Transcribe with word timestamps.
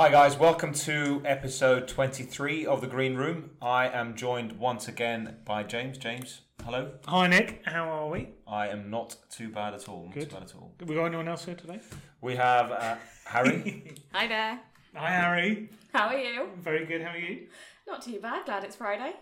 Hi, 0.00 0.08
guys. 0.08 0.38
Welcome 0.38 0.72
to 0.72 1.20
episode 1.26 1.86
23 1.86 2.64
of 2.64 2.80
The 2.80 2.86
Green 2.86 3.16
Room. 3.16 3.50
I 3.60 3.86
am 3.86 4.16
joined 4.16 4.52
once 4.58 4.88
again 4.88 5.36
by 5.44 5.62
James. 5.62 5.98
James, 5.98 6.40
hello. 6.64 6.92
Hi 7.06 7.26
Nick, 7.26 7.60
how 7.66 7.84
are 7.84 8.08
we? 8.08 8.30
I 8.48 8.68
am 8.68 8.88
not 8.88 9.16
too 9.28 9.50
bad 9.50 9.74
at 9.74 9.90
all. 9.90 10.06
Not 10.06 10.14
Good. 10.14 10.30
too 10.30 10.36
bad 10.36 10.44
at 10.44 10.54
all. 10.54 10.72
Have 10.80 10.88
we 10.88 10.94
got 10.94 11.04
anyone 11.04 11.28
else 11.28 11.44
here 11.44 11.54
today? 11.54 11.80
We 12.22 12.34
have 12.36 12.72
uh, 12.72 12.96
Harry. 13.26 13.94
Hi 14.14 14.26
there. 14.26 14.60
Hi 14.96 15.10
Harry. 15.10 15.68
How 15.92 16.06
are 16.06 16.18
you? 16.18 16.48
Very 16.58 16.86
good, 16.86 17.02
how 17.02 17.10
are 17.10 17.18
you? 17.18 17.48
Not 17.86 18.00
too 18.00 18.20
bad. 18.20 18.46
Glad 18.46 18.64
it's 18.64 18.76
Friday. 18.76 19.12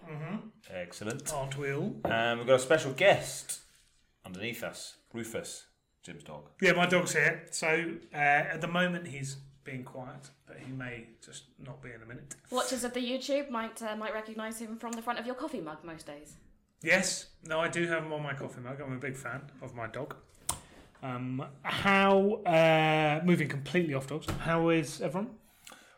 Excellent. 0.70 1.34
Aren't 1.34 1.58
we 1.58 1.72
all? 1.72 1.96
And 2.04 2.38
we've 2.38 2.46
got 2.46 2.54
a 2.54 2.62
special 2.62 2.92
guest 2.92 3.62
underneath 4.24 4.62
us, 4.62 4.94
Rufus, 5.12 5.64
Jim's 6.04 6.22
dog. 6.22 6.50
Yeah, 6.62 6.74
my 6.74 6.86
dog's 6.86 7.14
here. 7.14 7.46
So 7.50 7.94
uh, 8.14 8.16
at 8.16 8.60
the 8.60 8.68
moment 8.68 9.08
he's 9.08 9.38
being 9.64 9.82
quiet, 9.82 10.30
but 10.36 10.37
he 10.64 10.72
may 10.72 11.06
just 11.24 11.44
not 11.64 11.82
be 11.82 11.90
in 11.90 12.02
a 12.02 12.06
minute. 12.06 12.34
Watchers 12.50 12.84
of 12.84 12.94
the 12.94 13.00
YouTube 13.00 13.50
might 13.50 13.82
uh, 13.82 13.96
might 13.96 14.14
recognise 14.14 14.58
him 14.58 14.76
from 14.76 14.92
the 14.92 15.02
front 15.02 15.18
of 15.18 15.26
your 15.26 15.34
coffee 15.34 15.60
mug 15.60 15.78
most 15.84 16.06
days. 16.06 16.34
Yes, 16.82 17.26
no, 17.44 17.58
I 17.60 17.68
do 17.68 17.86
have 17.88 18.04
him 18.04 18.12
on 18.12 18.22
my 18.22 18.34
coffee 18.34 18.60
mug. 18.60 18.80
I'm 18.80 18.92
a 18.92 18.98
big 18.98 19.16
fan 19.16 19.42
of 19.62 19.74
my 19.74 19.88
dog. 19.88 20.14
Um, 21.02 21.44
how, 21.62 22.40
uh, 22.44 23.20
moving 23.24 23.48
completely 23.48 23.94
off 23.94 24.08
dogs, 24.08 24.26
how 24.40 24.68
is 24.70 25.00
everyone? 25.00 25.30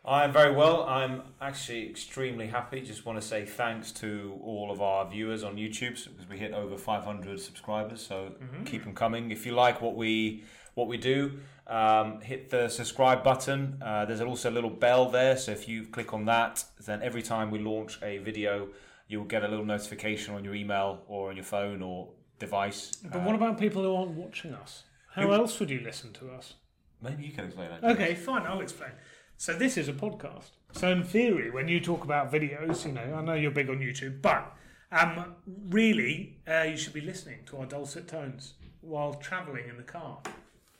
I'm 0.04 0.32
very 0.32 0.54
well. 0.54 0.84
I'm 0.84 1.22
actually 1.40 1.88
extremely 1.88 2.46
happy. 2.46 2.80
Just 2.80 3.04
want 3.04 3.20
to 3.20 3.26
say 3.26 3.44
thanks 3.44 3.92
to 3.92 4.38
all 4.42 4.70
of 4.70 4.80
our 4.80 5.08
viewers 5.08 5.44
on 5.44 5.56
YouTube 5.56 6.02
because 6.10 6.28
we 6.28 6.38
hit 6.38 6.52
over 6.52 6.78
500 6.78 7.38
subscribers. 7.38 8.00
So 8.00 8.32
keep 8.64 8.84
them 8.84 8.94
coming. 8.94 9.30
If 9.30 9.44
you 9.44 9.52
like 9.52 9.82
what 9.82 9.96
we 9.96 10.44
what 10.74 10.88
we 10.88 10.96
do, 10.96 11.40
um, 11.70 12.20
hit 12.20 12.50
the 12.50 12.68
subscribe 12.68 13.22
button. 13.22 13.80
Uh, 13.80 14.04
there's 14.04 14.20
also 14.20 14.50
a 14.50 14.52
little 14.52 14.70
bell 14.70 15.08
there. 15.08 15.36
So 15.36 15.52
if 15.52 15.68
you 15.68 15.84
click 15.86 16.12
on 16.12 16.24
that, 16.26 16.64
then 16.84 17.02
every 17.02 17.22
time 17.22 17.50
we 17.50 17.60
launch 17.60 17.98
a 18.02 18.18
video, 18.18 18.68
you'll 19.08 19.24
get 19.24 19.44
a 19.44 19.48
little 19.48 19.64
notification 19.64 20.34
on 20.34 20.44
your 20.44 20.54
email 20.54 21.02
or 21.06 21.30
on 21.30 21.36
your 21.36 21.44
phone 21.44 21.80
or 21.80 22.08
device. 22.38 22.96
But 23.10 23.22
what 23.22 23.34
about 23.36 23.58
people 23.58 23.82
who 23.82 23.94
aren't 23.94 24.12
watching 24.12 24.52
us? 24.52 24.84
How 25.14 25.22
Who- 25.22 25.32
else 25.32 25.58
would 25.60 25.70
you 25.70 25.80
listen 25.80 26.12
to 26.14 26.30
us? 26.32 26.54
Maybe 27.00 27.24
you 27.24 27.32
can 27.32 27.46
explain 27.46 27.70
that. 27.70 27.84
Okay, 27.92 28.14
fine, 28.14 28.42
I'll 28.42 28.60
explain. 28.60 28.90
So 29.36 29.54
this 29.54 29.78
is 29.78 29.88
a 29.88 29.92
podcast. 29.92 30.50
So 30.72 30.90
in 30.90 31.02
theory, 31.02 31.50
when 31.50 31.66
you 31.66 31.80
talk 31.80 32.04
about 32.04 32.30
videos, 32.30 32.84
you 32.84 32.92
know, 32.92 33.14
I 33.14 33.22
know 33.22 33.34
you're 33.34 33.50
big 33.50 33.70
on 33.70 33.78
YouTube, 33.78 34.20
but 34.20 34.54
um, 34.92 35.34
really, 35.70 36.40
uh, 36.46 36.62
you 36.64 36.76
should 36.76 36.92
be 36.92 37.00
listening 37.00 37.38
to 37.46 37.56
our 37.58 37.66
dulcet 37.66 38.06
tones 38.06 38.54
while 38.82 39.14
travelling 39.14 39.68
in 39.68 39.76
the 39.76 39.82
car 39.82 40.18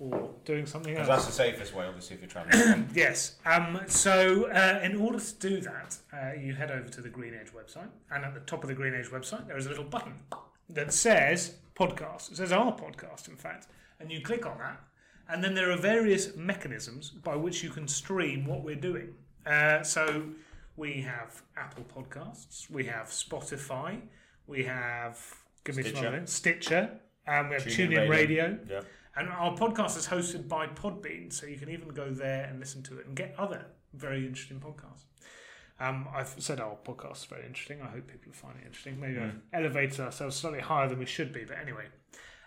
or 0.01 0.31
doing 0.47 0.65
something 0.65 0.97
else. 0.97 1.07
that's 1.07 1.27
the 1.27 1.33
safest 1.33 1.75
way, 1.75 1.87
obviously, 1.87 2.17
if 2.17 2.23
you're 2.23 2.31
traveling. 2.31 2.89
Yes. 2.95 3.37
Um, 3.45 3.81
so, 3.87 4.47
uh, 4.51 4.81
in 4.83 4.97
order 4.97 5.21
to 5.21 5.35
do 5.35 5.61
that, 5.61 5.99
uh, 6.13 6.33
you 6.41 6.55
head 6.55 6.71
over 6.71 6.89
to 6.89 7.01
the 7.03 7.11
Green 7.11 7.35
Edge 7.35 7.53
website, 7.53 7.91
and 8.11 8.25
at 8.25 8.33
the 8.33 8.41
top 8.41 8.65
of 8.65 8.69
the 8.69 8.75
Green 8.75 8.95
Edge 8.95 9.09
website, 9.09 9.47
there 9.47 9.59
is 9.59 9.67
a 9.67 9.69
little 9.69 9.85
button 9.85 10.15
that 10.71 10.93
says 10.93 11.57
podcast. 11.79 12.31
It 12.33 12.39
says 12.39 12.51
our 12.51 12.73
podcast, 12.73 13.29
in 13.29 13.37
fact, 13.37 13.67
and 14.01 14.11
you 14.11 14.23
click 14.23 14.47
on 14.47 14.59
that, 14.59 14.81
and 15.29 15.45
then 15.45 15.55
there 15.55 15.71
are 15.71 15.77
various 15.77 16.35
mechanisms 16.35 17.11
by 17.11 17.37
which 17.37 17.63
you 17.63 17.69
can 17.69 17.87
stream 17.87 18.47
what 18.47 18.65
we're 18.65 18.75
doing. 18.75 19.15
Uh, 19.45 19.83
so, 19.83 20.25
we 20.77 21.03
have 21.03 21.43
Apple 21.59 21.85
Podcasts, 21.85 22.71
we 22.71 22.87
have 22.87 23.09
Spotify, 23.09 24.01
we 24.47 24.65
have 24.65 25.19
give 25.65 25.77
me 25.77 25.83
Stitcher. 25.83 26.23
Stitcher, 26.25 26.91
and 27.27 27.51
we 27.51 27.55
have 27.57 27.65
TuneIn 27.65 27.91
TuneIn 27.91 28.09
Radio. 28.09 28.45
Radio. 28.45 28.59
yeah. 28.71 28.81
And 29.17 29.29
our 29.29 29.57
podcast 29.57 29.97
is 29.97 30.07
hosted 30.07 30.49
by 30.49 30.67
Podbean, 30.69 31.33
so 31.33 31.47
you 31.47 31.57
can 31.57 31.69
even 31.69 31.89
go 31.89 32.11
there 32.11 32.45
and 32.45 32.61
listen 32.61 32.83
to 32.85 32.99
it 32.99 33.07
and 33.07 33.17
get 33.17 33.35
other 33.37 33.67
very 33.93 34.27
interesting 34.27 34.61
podcasts. 34.61 35.05
Um, 35.81 36.09
I've 36.15 36.35
said 36.39 36.61
our 36.61 36.77
podcast 36.85 37.19
is 37.19 37.25
very 37.25 37.47
interesting. 37.47 37.81
I 37.83 37.87
hope 37.87 38.07
people 38.07 38.33
find 38.33 38.55
it 38.61 38.67
interesting. 38.67 39.01
Maybe 39.01 39.19
I've 39.19 39.39
elevated 39.53 40.01
ourselves 40.01 40.37
slightly 40.37 40.61
higher 40.61 40.89
than 40.89 40.99
we 40.99 41.07
should 41.07 41.33
be, 41.33 41.45
but 41.45 41.59
anyway. 41.59 41.87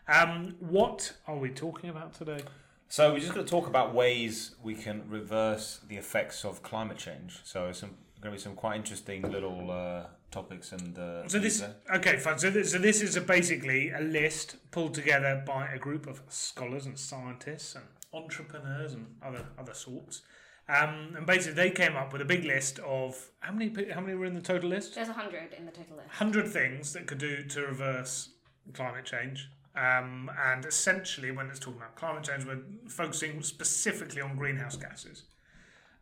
Um, 0.07 0.55
what 0.59 1.13
are 1.27 1.37
we 1.37 1.49
talking 1.49 1.89
about 1.89 2.13
today? 2.13 2.41
So 2.89 3.11
we're 3.11 3.19
just 3.19 3.33
going 3.33 3.45
to 3.45 3.49
talk 3.49 3.67
about 3.67 3.93
ways 3.93 4.55
we 4.61 4.75
can 4.75 5.03
reverse 5.09 5.79
the 5.87 5.95
effects 5.95 6.45
of 6.45 6.61
climate 6.61 6.97
change. 6.97 7.39
So 7.43 7.71
some 7.71 7.95
going 8.21 8.33
to 8.33 8.39
be 8.39 8.41
some 8.41 8.55
quite 8.55 8.77
interesting 8.77 9.21
little 9.23 9.69
uh, 9.69 10.03
topics 10.33 10.71
and. 10.71 10.97
Uh, 10.97 11.27
So 11.27 11.39
this, 11.39 11.59
there. 11.61 11.75
okay, 11.97 12.17
fine. 12.17 12.39
So 12.39 12.49
this, 12.49 12.71
so 12.71 12.77
this 12.79 13.01
is 13.01 13.15
a 13.15 13.21
basically 13.21 13.81
a 13.91 14.01
list 14.01 14.47
pulled 14.71 14.93
together 14.93 15.43
by 15.45 15.67
a 15.73 15.77
group 15.77 16.07
of 16.07 16.21
scholars 16.29 16.85
and 16.85 16.97
scientists 16.97 17.75
and 17.75 17.85
entrepreneurs 18.13 18.93
and 18.93 19.05
other 19.27 19.45
other 19.57 19.73
sorts. 19.73 20.21
Um, 20.69 21.13
and 21.17 21.25
basically, 21.25 21.55
they 21.63 21.71
came 21.71 21.95
up 22.01 22.13
with 22.13 22.21
a 22.21 22.25
big 22.25 22.43
list 22.45 22.79
of 22.79 23.29
how 23.39 23.51
many 23.51 23.69
pe- 23.69 23.91
how 23.91 24.01
many 24.01 24.15
were 24.15 24.25
in 24.25 24.33
the 24.33 24.41
total 24.53 24.69
list? 24.69 24.95
There's 24.95 25.09
a 25.09 25.13
hundred 25.13 25.53
in 25.57 25.65
the 25.65 25.71
total 25.71 25.97
list. 25.97 26.09
hundred 26.09 26.47
things 26.47 26.93
that 26.93 27.05
could 27.07 27.17
do 27.17 27.43
to 27.53 27.61
reverse 27.61 28.29
climate 28.73 29.05
change. 29.05 29.49
Um, 29.75 30.29
and 30.51 30.63
essentially, 30.65 31.31
when 31.31 31.47
it's 31.49 31.59
talking 31.59 31.79
about 31.81 31.95
climate 31.95 32.23
change, 32.23 32.45
we're 32.45 32.61
focusing 32.87 33.41
specifically 33.41 34.21
on 34.21 34.35
greenhouse 34.37 34.77
gases. 34.77 35.23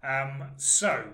Um, 0.03 0.43
so, 0.57 1.05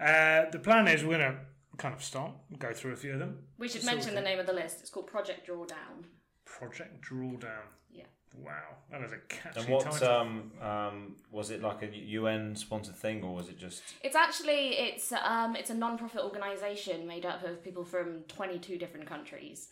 uh, 0.00 0.42
the 0.50 0.60
plan 0.62 0.86
is 0.88 1.02
we're 1.04 1.18
going 1.18 1.32
to 1.32 1.38
kind 1.78 1.94
of 1.94 2.02
start, 2.02 2.32
go 2.58 2.72
through 2.72 2.92
a 2.92 2.96
few 2.96 3.12
of 3.14 3.18
them. 3.20 3.38
We 3.58 3.68
should 3.68 3.82
Sort 3.82 3.94
mention 3.94 4.14
the 4.14 4.20
name 4.20 4.38
of 4.38 4.46
the 4.46 4.52
list. 4.52 4.80
It's 4.80 4.90
called 4.90 5.06
Project 5.06 5.48
Drawdown. 5.48 6.04
Project 6.44 7.00
Drawdown. 7.02 7.66
Yeah. 7.90 8.04
Wow, 8.36 8.52
that 8.90 9.00
is 9.02 9.12
a 9.12 9.18
catchy 9.28 9.60
And 9.60 9.68
what 9.70 9.84
title. 9.90 10.08
um, 10.08 10.52
um, 10.60 11.16
was 11.30 11.50
it 11.50 11.62
like 11.62 11.82
a 11.82 11.86
UN 11.86 12.54
sponsored 12.54 12.96
thing 12.96 13.22
or 13.24 13.34
was 13.34 13.48
it 13.48 13.58
just? 13.58 13.82
It's 14.02 14.14
actually 14.16 14.76
it's 14.76 15.12
um 15.12 15.56
it's 15.56 15.70
a 15.70 15.74
non-profit 15.74 16.20
organisation 16.22 17.06
made 17.06 17.24
up 17.24 17.42
of 17.42 17.64
people 17.64 17.84
from 17.84 18.22
22 18.28 18.76
different 18.76 19.06
countries, 19.06 19.68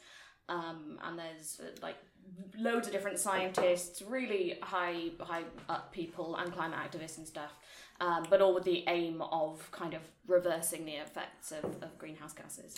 um, 0.49 0.99
and 1.05 1.19
there's 1.19 1.61
uh, 1.61 1.71
like 1.83 1.97
loads 2.59 2.87
of 2.89 2.93
different 2.93 3.19
scientists, 3.19 4.03
really 4.03 4.59
high 4.63 5.11
high 5.21 5.45
up 5.69 5.93
people, 5.93 6.35
and 6.37 6.53
climate 6.53 6.79
activists 6.79 7.19
and 7.19 7.27
stuff, 7.27 7.53
um, 8.01 8.27
but 8.29 8.41
all 8.41 8.55
with 8.55 8.65
the 8.65 8.85
aim 8.89 9.23
of 9.23 9.71
kind 9.73 9.95
of 9.95 10.03
reversing 10.27 10.85
the 10.85 10.93
effects 10.93 11.53
of, 11.53 11.65
of 11.83 11.99
greenhouse 11.99 12.33
gases. 12.33 12.77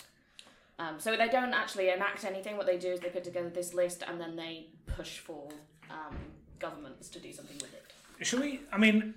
Um, 0.77 0.95
so 0.97 1.15
they 1.15 1.27
don't 1.27 1.53
actually 1.53 1.89
enact 1.89 2.23
anything. 2.23 2.55
What 2.55 2.65
they 2.65 2.77
do 2.77 2.87
is 2.87 3.01
they 3.01 3.09
put 3.09 3.25
together 3.25 3.49
this 3.49 3.73
list 3.73 4.03
and 4.07 4.19
then 4.19 4.35
they 4.35 4.67
push 4.85 5.17
for 5.17 5.49
um, 5.89 6.15
governments 6.57 7.09
to 7.09 7.19
do 7.19 7.33
something 7.33 7.57
with 7.57 7.73
it. 7.73 8.25
Should 8.25 8.39
we? 8.39 8.61
I 8.71 8.77
mean, 8.77 9.13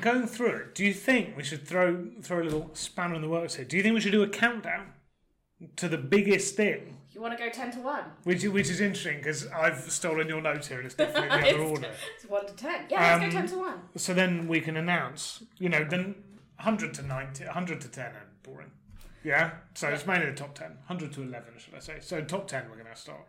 going 0.00 0.26
through 0.26 0.56
it, 0.56 0.74
do 0.74 0.84
you 0.84 0.92
think 0.92 1.36
we 1.36 1.42
should 1.42 1.66
throw 1.66 2.06
throw 2.22 2.42
a 2.42 2.44
little 2.44 2.70
spanner 2.74 3.14
in 3.14 3.22
the 3.22 3.28
works 3.28 3.54
here? 3.54 3.64
Do 3.64 3.76
you 3.76 3.82
think 3.82 3.94
we 3.94 4.00
should 4.00 4.12
do 4.12 4.22
a 4.22 4.28
countdown 4.28 4.92
to 5.76 5.88
the 5.88 5.98
biggest 5.98 6.54
thing? 6.54 6.98
You 7.16 7.22
want 7.22 7.34
to 7.38 7.42
go 7.42 7.48
10 7.48 7.70
to 7.72 7.78
1? 7.80 8.04
Which, 8.24 8.44
which 8.44 8.68
is 8.68 8.82
interesting 8.82 9.16
because 9.16 9.46
I've 9.46 9.90
stolen 9.90 10.28
your 10.28 10.42
notes 10.42 10.68
here 10.68 10.76
and 10.76 10.84
it's 10.84 10.94
definitely 10.94 11.28
the 11.30 11.34
other 11.38 11.46
It's- 11.46 11.70
order. 11.70 11.88
It's 12.14 12.28
1 12.28 12.46
to 12.46 12.52
10. 12.54 12.80
Yeah, 12.90 13.00
let's 13.00 13.24
Um, 13.24 13.30
go 13.30 13.36
10 13.38 13.48
to 13.48 13.56
1. 13.58 13.78
So 13.96 14.12
then 14.12 14.46
we 14.48 14.60
can 14.60 14.76
announce, 14.76 15.42
you 15.56 15.70
know, 15.70 15.82
then 15.82 16.14
100 16.56 16.92
to 16.92 17.02
90, 17.02 17.44
100 17.46 17.80
to 17.80 17.88
10 17.88 18.04
are 18.04 18.26
boring. 18.42 18.70
Yeah? 19.24 19.52
So 19.72 19.88
it's 19.88 20.06
mainly 20.06 20.26
the 20.26 20.36
top 20.36 20.54
10. 20.54 20.68
100 20.72 21.10
to 21.14 21.22
11, 21.22 21.54
should 21.56 21.74
I 21.74 21.78
say. 21.78 21.96
So 22.02 22.20
top 22.20 22.48
10 22.48 22.64
we're 22.68 22.76
going 22.76 22.94
to 22.94 23.00
start. 23.00 23.24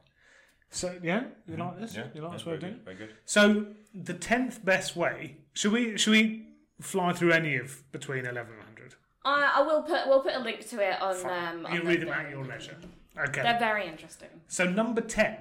So, 0.70 0.94
yeah? 1.02 1.24
You 1.48 1.56
like 1.56 1.80
this? 1.80 1.96
Yeah, 1.96 2.08
You 2.14 2.24
like 2.24 2.32
that's 2.32 2.44
this 2.44 2.46
way 2.48 2.58
very 2.58 2.58
of 2.58 2.62
doing 2.62 2.74
good. 2.74 2.84
Very 2.84 2.96
good. 2.98 3.16
So 3.24 3.68
the 3.96 4.16
10th 4.16 4.66
best 4.66 4.98
way, 4.98 5.38
should 5.54 5.72
we, 5.72 5.98
should 5.98 6.12
we 6.12 6.50
fly 6.82 7.14
through 7.14 7.32
any 7.32 7.56
of 7.56 7.90
between 7.94 8.26
11 8.26 8.52
and 8.52 8.60
100? 8.64 8.96
I, 9.24 9.54
I 9.56 9.62
will 9.62 9.84
put 9.84 10.08
we'll 10.08 10.22
put 10.24 10.34
a 10.36 10.40
link 10.40 10.68
to 10.72 10.80
it 10.82 11.02
on. 11.02 11.16
Fine. 11.16 11.56
Um, 11.60 11.66
on 11.66 11.74
you 11.74 11.80
the 11.82 11.86
read 11.88 12.02
them 12.02 12.10
thing. 12.10 12.18
at 12.18 12.30
your 12.32 12.46
leisure. 12.46 12.78
Okay. 13.20 13.42
They're 13.42 13.60
very 13.60 13.88
interesting. 13.88 14.30
So 14.48 14.66
number 14.66 15.02
10, 15.02 15.38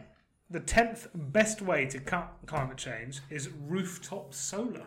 the 0.51 0.61
10th 0.61 1.09
best 1.15 1.61
way 1.61 1.87
to 1.87 1.99
cut 1.99 2.33
climate 2.47 2.77
change 2.77 3.21
is 3.31 3.49
rooftop 3.49 4.33
solar. 4.33 4.87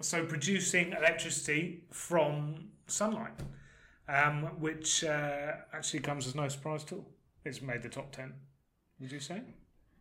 So 0.00 0.24
producing 0.24 0.92
electricity 0.92 1.82
from 1.90 2.68
sunlight, 2.86 3.32
um, 4.08 4.44
which 4.60 5.02
uh, 5.02 5.52
actually 5.72 6.00
comes 6.00 6.26
as 6.26 6.34
no 6.34 6.48
surprise 6.48 6.84
at 6.84 6.92
all. 6.92 7.06
It's 7.44 7.60
made 7.60 7.82
the 7.82 7.88
top 7.88 8.12
10. 8.12 8.32
Would 9.00 9.10
you 9.10 9.20
say? 9.20 9.42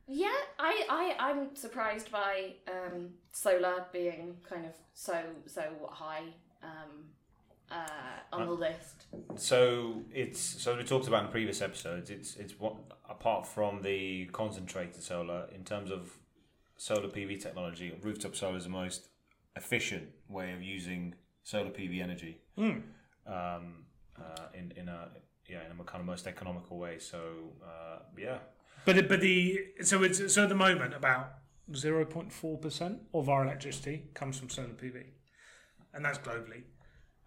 Yeah, 0.08 0.30
I, 0.58 0.86
I 0.90 1.16
I'm 1.20 1.56
surprised 1.56 2.12
by 2.12 2.54
um, 2.68 3.10
solar 3.32 3.86
being 3.92 4.38
kind 4.48 4.66
of 4.66 4.72
so 4.94 5.22
so 5.46 5.64
high 5.92 6.24
um, 6.64 7.10
uh, 7.72 7.78
on 8.34 8.46
the 8.48 8.54
list. 8.54 9.06
So 9.36 10.04
it's 10.14 10.40
so 10.40 10.76
we 10.78 10.84
talked 10.84 11.08
about 11.08 11.26
in 11.26 11.32
previous 11.32 11.62
episodes. 11.62 12.10
It's 12.10 12.36
it's 12.36 12.60
what 12.60 12.76
apart 13.10 13.48
from 13.48 13.82
the 13.82 14.26
concentrated 14.28 15.02
solar 15.02 15.48
in 15.54 15.64
terms 15.64 15.92
of 15.92 16.18
solar 16.78 17.08
PV 17.10 17.42
technology, 17.42 17.94
rooftop 18.02 18.36
solar 18.36 18.58
is 18.58 18.64
the 18.66 18.70
most 18.70 19.10
efficient 19.56 20.10
way 20.30 20.54
of 20.54 20.62
using 20.62 21.16
solar 21.44 21.70
PV 21.72 22.02
energy. 22.02 22.38
Hmm. 22.58 22.80
Um, 23.26 23.86
uh, 24.20 24.48
in 24.54 24.72
in 24.76 24.88
a 24.90 25.10
yeah 25.48 25.60
in 25.66 25.80
a 25.80 25.84
kind 25.84 26.00
of 26.02 26.06
most 26.06 26.28
economical 26.28 26.78
way. 26.78 27.00
So 27.00 27.20
uh, 27.64 28.00
yeah, 28.18 28.40
But 28.86 28.98
it- 28.98 29.10
but 29.10 29.22
the 29.22 29.60
so 29.82 30.04
it's 30.04 30.34
so 30.34 30.44
at 30.44 30.50
the 30.50 30.56
moment 30.56 30.94
about 30.94 31.34
zero 31.76 32.06
point 32.06 32.32
four 32.32 32.58
percent 32.58 33.02
of 33.14 33.28
our 33.30 33.44
electricity 33.44 34.04
comes 34.14 34.40
from 34.40 34.50
solar 34.50 34.70
PV, 34.70 35.04
and 35.94 36.06
that's 36.06 36.18
globally. 36.20 36.64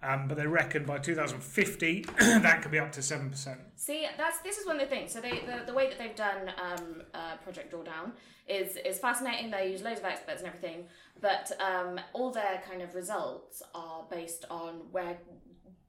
Um, 0.03 0.29
but 0.29 0.39
they 0.39 0.47
reckon 0.47 0.85
by 0.85 0.99
2050 0.99 2.07
that 2.19 2.63
could 2.63 2.71
be 2.71 2.79
up 2.79 2.93
to 2.93 3.03
seven 3.03 3.29
percent. 3.31 3.61
See, 3.77 4.07
that's 4.17 4.41
this 4.41 4.57
is 4.57 4.67
one 4.67 4.77
of 4.77 4.83
the 4.83 4.95
things. 4.95 5.13
So 5.13 5.21
they 5.21 5.41
the, 5.41 5.65
the 5.67 5.75
way 5.75 5.89
that 5.89 5.99
they've 5.99 6.17
done 6.17 6.51
um, 6.63 7.03
uh, 7.13 7.37
Project 7.43 7.73
Drawdown 7.73 8.13
is 8.49 8.77
is 8.77 8.99
fascinating. 8.99 9.51
They 9.51 9.71
use 9.71 9.83
loads 9.83 10.01
of 10.01 10.07
experts 10.07 10.41
and 10.41 10.49
everything, 10.49 10.87
but 11.21 11.53
um, 11.61 12.01
all 12.15 12.31
their 12.31 12.63
kind 12.67 12.81
of 12.81 12.95
results 12.95 13.63
are 13.75 14.05
based 14.11 14.47
on 14.51 14.77
where 14.91 15.19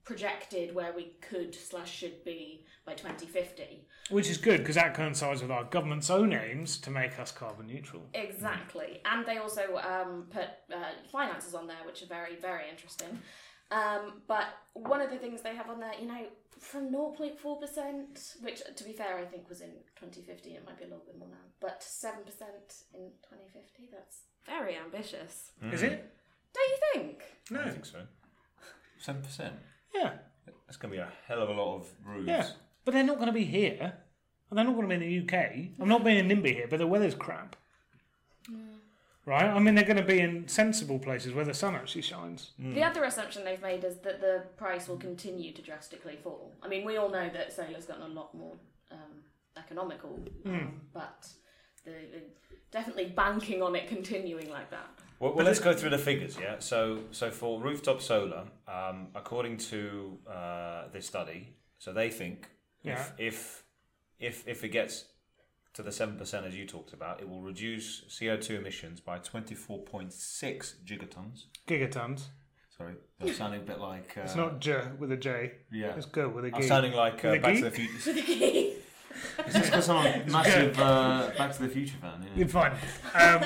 projected 0.04 0.74
where 0.74 0.94
we 0.94 1.14
could 1.22 1.54
slash 1.54 1.92
should 1.96 2.24
be 2.26 2.66
by 2.86 2.94
2050. 2.94 3.86
Which 4.10 4.30
is 4.30 4.38
good 4.38 4.58
because 4.58 4.76
that 4.76 4.94
coincides 4.94 5.42
with 5.42 5.52
our 5.52 5.64
government's 5.64 6.10
own 6.10 6.34
aims 6.34 6.78
to 6.80 6.90
make 6.90 7.18
us 7.20 7.32
carbon 7.32 7.68
neutral. 7.68 8.02
Exactly, 8.14 9.00
and 9.06 9.26
they 9.26 9.38
also 9.38 9.78
um, 9.78 10.26
put 10.30 10.50
uh, 10.74 10.84
finances 11.12 11.54
on 11.54 11.68
there, 11.68 11.78
which 11.86 12.04
are 12.04 12.08
very 12.08 12.36
very 12.36 12.70
interesting. 12.70 13.20
Um, 13.72 14.22
but 14.28 14.46
one 14.74 15.02
of 15.02 15.10
the 15.10 15.18
things 15.18 15.42
they 15.42 15.56
have 15.56 15.70
on 15.70 15.80
there, 15.80 15.94
you 16.00 16.08
know, 16.08 16.26
from 16.60 16.92
0.4%, 16.92 18.42
which 18.42 18.62
to 18.76 18.84
be 18.84 18.92
fair, 18.94 19.18
I 19.18 19.26
think 19.26 19.50
was 19.50 19.62
in 19.62 19.70
2015, 19.96 20.56
it 20.56 20.66
might 20.66 20.78
be 20.78 20.84
a 20.84 20.88
little 20.88 21.04
bit 21.06 21.18
more 21.18 21.30
now, 21.30 21.38
but 21.60 21.82
7% 21.82 22.12
in 22.94 23.12
2050, 23.24 23.90
that's 23.92 24.20
very 24.46 24.76
ambitious. 24.76 25.52
Is 25.72 25.84
it? 25.84 26.14
Don't 26.54 26.70
you 26.70 26.78
think? 26.94 27.24
No. 27.50 27.62
I 27.62 27.70
think 27.70 27.86
so. 27.86 28.00
Seven 29.00 29.22
percent. 29.22 29.54
Yeah. 29.96 30.12
That's 30.68 30.78
going 30.78 30.92
to 30.92 30.98
be 30.98 31.02
a 31.02 31.12
hell 31.28 31.42
of 31.42 31.50
a 31.50 31.54
lot 31.54 31.76
of 31.76 31.88
roofs. 32.06 32.28
Yeah. 32.28 32.48
But 32.86 32.94
they're 32.94 33.04
not 33.04 33.18
going 33.18 33.28
to 33.28 33.34
be 33.34 33.46
here. 33.46 33.94
And 34.50 34.58
they're 34.58 34.66
not 34.66 34.76
going 34.76 34.90
to 34.90 34.98
be 34.98 35.06
in 35.06 35.28
the 35.28 35.38
UK. 35.38 35.52
I'm 35.80 35.88
not 35.88 36.04
being 36.04 36.20
a 36.20 36.36
NIMBY 36.36 36.54
here, 36.54 36.68
but 36.70 36.80
the 36.80 36.88
weather's 36.88 37.16
crap. 37.16 37.56
Right? 39.32 39.50
I 39.50 39.60
mean, 39.60 39.76
they're 39.76 39.86
going 39.86 39.96
to 39.96 40.04
be 40.04 40.20
in 40.20 40.46
sensible 40.50 41.00
places 41.00 41.34
where 41.34 41.46
the 41.46 41.54
sun 41.54 41.74
actually 41.74 42.02
shines. 42.02 42.52
The 42.60 42.84
other 42.84 43.06
assumption 43.06 43.46
they've 43.46 43.62
made 43.62 43.86
is 43.86 43.96
that 44.00 44.20
the 44.20 44.44
price 44.58 44.90
will 44.90 44.98
continue 44.98 45.54
to 45.54 45.62
drastically 45.62 46.18
fall. 46.22 46.54
I 46.62 46.68
mean, 46.68 46.84
we 46.86 46.98
all 46.98 47.10
know 47.10 47.30
that 47.30 47.54
solar's 47.54 47.86
gotten 47.86 48.04
a 48.04 48.14
lot 48.14 48.36
more 48.36 48.56
um, 48.92 49.24
economical, 49.56 50.20
um, 50.46 50.82
but 50.94 51.30
the, 51.86 51.92
the- 51.92 52.24
definitely 52.72 53.06
banking 53.06 53.62
on 53.62 53.74
it 53.74 53.88
continuing 53.88 54.50
like 54.50 54.70
that. 54.70 54.90
Well, 55.22 55.34
well 55.34 55.46
let's 55.46 55.60
go 55.60 55.74
through 55.74 55.92
the 55.92 55.98
figures, 55.98 56.38
yeah. 56.38 56.56
So, 56.60 57.00
so 57.12 57.32
for 57.32 57.62
rooftop 57.62 58.02
solar, 58.02 58.44
um, 58.68 59.08
according 59.16 59.58
to 59.72 60.18
uh, 60.30 60.90
this 60.92 61.06
study, 61.06 61.56
so 61.80 61.94
they 61.94 62.10
think 62.10 62.50
Yeah. 62.84 63.00
if, 63.00 63.14
if 63.18 63.64
if 64.20 64.48
if 64.48 64.64
it 64.64 64.70
gets 64.70 65.06
to 65.74 65.84
the 65.84 65.92
seven 65.92 66.18
percent 66.18 66.46
as 66.46 66.56
you 66.56 66.66
talked 66.66 66.94
about, 66.94 67.22
it 67.22 67.30
will 67.30 67.42
reduce 67.42 68.02
CO 68.20 68.38
two 68.38 68.56
emissions 68.56 69.00
by 69.00 69.18
twenty 69.20 69.56
four 69.56 69.80
point 69.80 70.14
six 70.14 70.76
gigatons. 70.86 71.46
Gigatons. 71.68 72.24
Sorry, 72.78 72.94
I'm 73.22 73.34
sounding 73.34 73.62
a 73.62 73.64
bit 73.64 73.80
like 73.80 74.18
uh, 74.18 74.22
It's 74.22 74.36
not 74.36 74.60
J 74.60 74.82
with 74.98 75.12
a 75.12 75.18
J. 75.18 75.52
yeah. 75.72 75.96
It's 75.96 76.06
good 76.08 76.34
with 76.34 76.46
a 76.46 76.56
I'm 76.56 76.64
sounding 76.64 76.94
like 76.94 77.24
uh, 77.24 77.38
Back 77.38 77.56
to 77.58 77.64
the 77.64 77.72
Future. 77.72 78.12
Is 79.46 79.54
this 79.54 79.66
because 79.66 79.90
I'm 79.90 80.22
a 80.22 80.26
massive 80.32 80.80
uh, 80.80 81.30
Back 81.38 81.52
to 81.54 81.62
the 81.64 81.68
Future 81.70 81.98
fan? 82.02 82.24
Yeah. 82.24 82.30
You're 82.36 82.48
fine. 82.48 82.72
Um, 83.14 83.44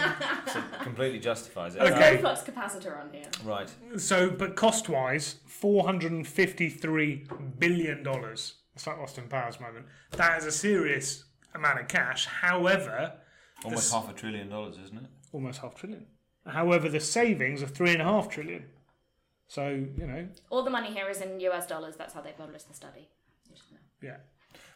So 0.47 0.59
it 0.59 0.81
completely 0.83 1.19
justifies 1.19 1.75
it. 1.75 1.81
Okay. 1.81 2.13
no 2.15 2.21
flux 2.21 2.43
capacitor 2.43 2.97
on 3.01 3.09
here. 3.11 3.25
Right. 3.43 3.69
so, 3.97 4.29
but 4.29 4.55
cost 4.55 4.87
wise, 4.89 5.35
$453 5.61 7.59
billion. 7.59 8.05
It's 8.07 8.87
like 8.87 8.97
Austin 8.99 9.27
Powers 9.27 9.59
moment. 9.59 9.85
That 10.11 10.37
is 10.39 10.45
a 10.45 10.51
serious 10.51 11.25
amount 11.55 11.79
of 11.79 11.87
cash. 11.87 12.25
However, 12.27 13.13
Almost 13.63 13.83
This- 13.83 13.91
half 13.93 14.09
a 14.09 14.13
trillion 14.13 14.49
dollars, 14.49 14.77
isn't 14.77 14.97
it? 14.97 15.09
almost 15.31 15.61
half 15.61 15.75
trillion. 15.75 16.05
However, 16.45 16.87
the 16.89 16.99
savings 16.99 17.63
are 17.63 17.67
three 17.67 17.91
and 17.93 18.01
a 18.01 18.05
half 18.05 18.29
trillion. 18.29 18.69
So, 19.47 19.69
you 19.69 20.05
know, 20.05 20.27
All 20.49 20.63
the 20.63 20.69
money 20.69 20.91
here 20.93 21.09
is 21.09 21.21
in 21.21 21.39
US 21.39 21.65
dollars. 21.65 21.95
That's 21.95 22.13
how 22.13 22.21
they 22.21 22.33
published 22.33 22.67
the 22.67 22.73
study. 22.75 23.07
You 23.49 23.55
should 23.55 23.71
know. 23.71 23.77
yeah. 24.01 24.17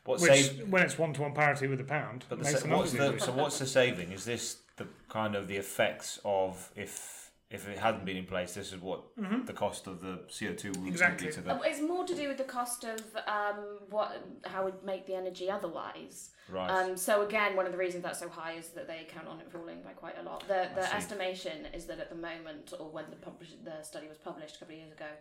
What 0.06 0.22
Which, 0.22 0.32
save? 0.32 0.70
when 0.70 0.82
it's 0.82 0.98
one 0.98 1.14
to 1.14 1.22
one 1.22 1.34
parity 1.34 1.68
with 1.68 1.78
the 1.80 1.84
pound, 1.84 2.26
But 2.30 2.40
the, 2.40 2.46
sa- 2.46 2.68
what's 2.76 2.94
the, 2.94 3.20
so 3.20 3.32
what's 3.34 3.60
the 3.60 3.68
saving? 3.68 4.12
Is 4.12 4.24
this 4.26 4.58
the 4.78 4.88
kind 5.10 5.36
of 5.36 5.48
the 5.48 5.58
effects 5.58 6.20
of 6.24 6.72
if 6.76 7.19
if 7.52 7.68
it 7.68 7.78
hadn't 7.80 8.06
been 8.06 8.18
in 8.18 8.26
place? 8.26 8.54
This 8.54 8.72
is 8.74 8.80
what 8.82 9.02
the 9.46 9.54
cost 9.54 9.88
of 9.88 10.02
the 10.02 10.20
CO 10.38 10.54
two 10.54 10.72
would 10.80 10.88
Exactly. 10.88 11.28
be 11.28 11.34
to 11.34 11.42
the 11.42 11.56
Uh, 11.56 11.60
It's 11.64 11.82
more 11.82 12.06
to 12.06 12.16
do 12.16 12.28
with 12.28 12.38
the 12.38 12.44
cost 12.44 12.84
of 12.84 13.02
um, 13.28 13.80
what 13.90 14.22
how 14.46 14.66
we'd 14.66 14.84
make 14.84 15.06
the 15.08 15.16
energy 15.16 15.50
otherwise. 15.50 16.30
right. 16.50 16.70
Um, 16.70 16.96
so 16.98 17.26
again, 17.26 17.56
one 17.56 17.66
of 17.66 17.72
the 17.72 17.78
reasons 17.78 18.04
that's 18.04 18.20
so 18.20 18.30
high 18.30 18.54
is 18.54 18.70
that 18.70 18.88
they 18.88 19.08
count 19.10 19.28
on 19.28 19.40
it 19.40 19.52
falling 19.52 19.82
by 19.82 19.94
quite 19.94 20.18
a 20.20 20.24
lot. 20.24 20.42
The 20.48 20.70
the 20.76 20.94
estimation 20.96 21.66
is 21.74 21.86
that 21.86 22.00
at 22.00 22.10
the 22.10 22.16
moment, 22.16 22.74
or 22.80 22.90
when 22.90 23.06
the 23.10 23.16
publish, 23.18 23.50
the 23.64 23.82
study 23.84 24.08
was 24.08 24.18
published 24.18 24.56
a 24.58 24.60
couple 24.60 24.76
of 24.76 24.80
years 24.82 24.92
ago, 24.92 25.12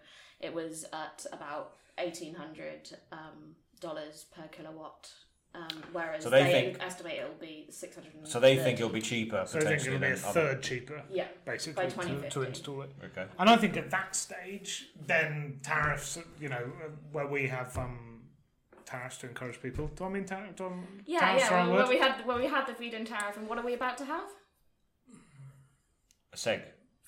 it 0.40 0.52
was 0.52 0.84
at 0.92 1.24
about 1.32 1.76
eighteen 1.98 2.34
hundred 2.34 2.90
um, 3.12 3.56
dollars 3.80 4.26
per 4.34 4.46
kilowatt. 4.48 5.10
Um, 5.54 5.66
whereas 5.92 6.22
So 6.22 6.30
they 6.30 6.42
they, 6.44 6.52
think- 6.52 6.82
estimate 6.82 7.14
it'll 7.20 7.34
be 7.40 7.66
six 7.70 7.94
hundred. 7.96 8.12
so 8.28 8.38
they 8.38 8.56
think 8.56 8.78
it'll 8.78 8.90
be 8.92 9.00
cheaper 9.00 9.44
So 9.46 9.58
I 9.58 9.62
think 9.62 9.80
it'll 9.80 9.98
be 9.98 10.06
a 10.06 10.14
than 10.14 10.24
other. 10.24 10.32
third 10.32 10.62
cheaper, 10.62 11.02
yeah. 11.10 11.26
basically, 11.44 11.84
By 11.84 11.88
to, 11.88 11.94
2050. 11.96 12.28
to 12.40 12.42
install 12.46 12.82
it. 12.82 12.90
Okay. 13.06 13.24
And 13.38 13.48
I 13.50 13.56
think 13.56 13.76
at 13.76 13.90
that 13.90 14.14
stage, 14.14 14.90
then 15.06 15.58
tariffs, 15.62 16.18
you 16.38 16.48
know, 16.50 16.56
uh, 16.84 16.90
where 17.12 17.26
we 17.26 17.46
have 17.48 17.76
um, 17.78 18.20
tariffs 18.84 19.16
to 19.18 19.28
encourage 19.28 19.60
people. 19.62 19.88
Do 19.96 20.04
I 20.04 20.08
mean 20.10 20.26
tar- 20.26 20.48
do 20.54 20.66
I, 20.66 20.70
Yeah, 21.06 21.20
tariffs 21.20 21.44
yeah. 21.50 21.64
the 21.64 21.70
Well, 21.72 21.78
where 21.80 21.88
we 21.88 21.98
had 21.98 22.26
where 22.26 22.36
we 22.38 22.46
had 22.46 22.66
the 22.66 22.74
feed-in 22.74 23.04
tariff, 23.06 23.36
and 23.38 23.48
what 23.48 23.58
are 23.58 23.64
we 23.64 23.74
about 23.74 23.96
to 23.98 24.04
have? 24.04 24.28
A 26.32 26.36
seg. 26.36 26.60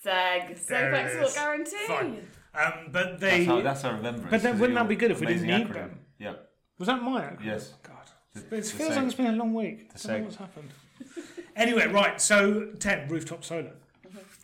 Seg, 0.04 0.66
There 0.66 0.92
Seg 0.92 0.92
it 0.92 0.94
export 1.04 1.26
is. 1.26 1.34
guarantee. 1.34 1.86
Fine. 1.86 2.26
Um, 2.54 2.72
but 2.90 3.20
they 3.20 3.44
That's 3.44 3.46
how, 3.46 3.60
that's 3.62 3.82
how 3.82 3.90
I 3.90 3.96
remember. 3.96 4.26
But 4.30 4.42
then 4.42 4.58
wouldn't 4.58 4.78
that 4.78 4.88
be 4.88 4.96
good 4.96 5.10
if 5.10 5.20
we 5.20 5.26
didn't 5.26 5.44
amazing 5.44 5.58
need 5.66 5.68
acronym. 5.68 5.74
them? 5.90 5.98
Yeah. 6.18 6.32
was 6.78 6.86
that 6.88 7.02
my 7.02 7.20
acronym? 7.22 7.44
Yes. 7.44 7.74
God, 7.82 7.99
The- 8.34 8.56
it 8.56 8.66
feels 8.66 8.92
seg. 8.92 8.96
like 8.96 9.04
it's 9.06 9.14
been 9.14 9.26
a 9.26 9.32
long 9.32 9.54
week. 9.54 9.92
The 9.92 10.08
I 10.08 10.12
don't 10.12 10.20
know 10.20 10.24
what's 10.26 10.36
happened. 10.36 10.70
anyway, 11.56 11.86
right. 11.88 12.20
So 12.20 12.72
ten 12.78 13.08
rooftop 13.08 13.44
solar. 13.44 13.72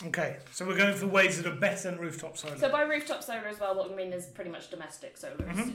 Okay, 0.04 0.36
so 0.52 0.66
we're 0.66 0.76
going 0.76 0.94
for 0.94 1.06
ways 1.06 1.40
that 1.40 1.50
are 1.50 1.56
better 1.56 1.90
than 1.90 1.98
rooftop 1.98 2.36
solar. 2.36 2.58
So 2.58 2.68
by 2.68 2.82
rooftop 2.82 3.22
solar 3.22 3.46
as 3.48 3.58
well, 3.58 3.74
what 3.74 3.88
we 3.88 3.96
mean 3.96 4.12
is 4.12 4.26
pretty 4.26 4.50
much 4.50 4.70
domestic 4.70 5.16
solar. 5.16 5.36
Mm-hmm. 5.36 5.70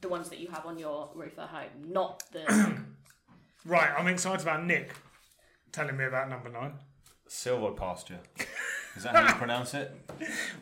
The 0.00 0.08
ones 0.08 0.28
that 0.28 0.38
you 0.38 0.48
have 0.48 0.66
on 0.66 0.78
your 0.78 1.10
roof 1.14 1.38
at 1.38 1.48
home, 1.48 1.70
not 1.88 2.22
the. 2.32 2.76
right, 3.64 3.90
I'm 3.98 4.06
excited 4.06 4.42
about 4.42 4.64
Nick 4.64 4.94
telling 5.72 5.96
me 5.96 6.04
about 6.04 6.28
number 6.28 6.48
nine. 6.48 6.74
Silvopasture. 7.28 8.18
Is 8.96 9.02
that 9.02 9.14
how 9.16 9.26
you 9.26 9.34
pronounce 9.38 9.74
it? 9.74 9.92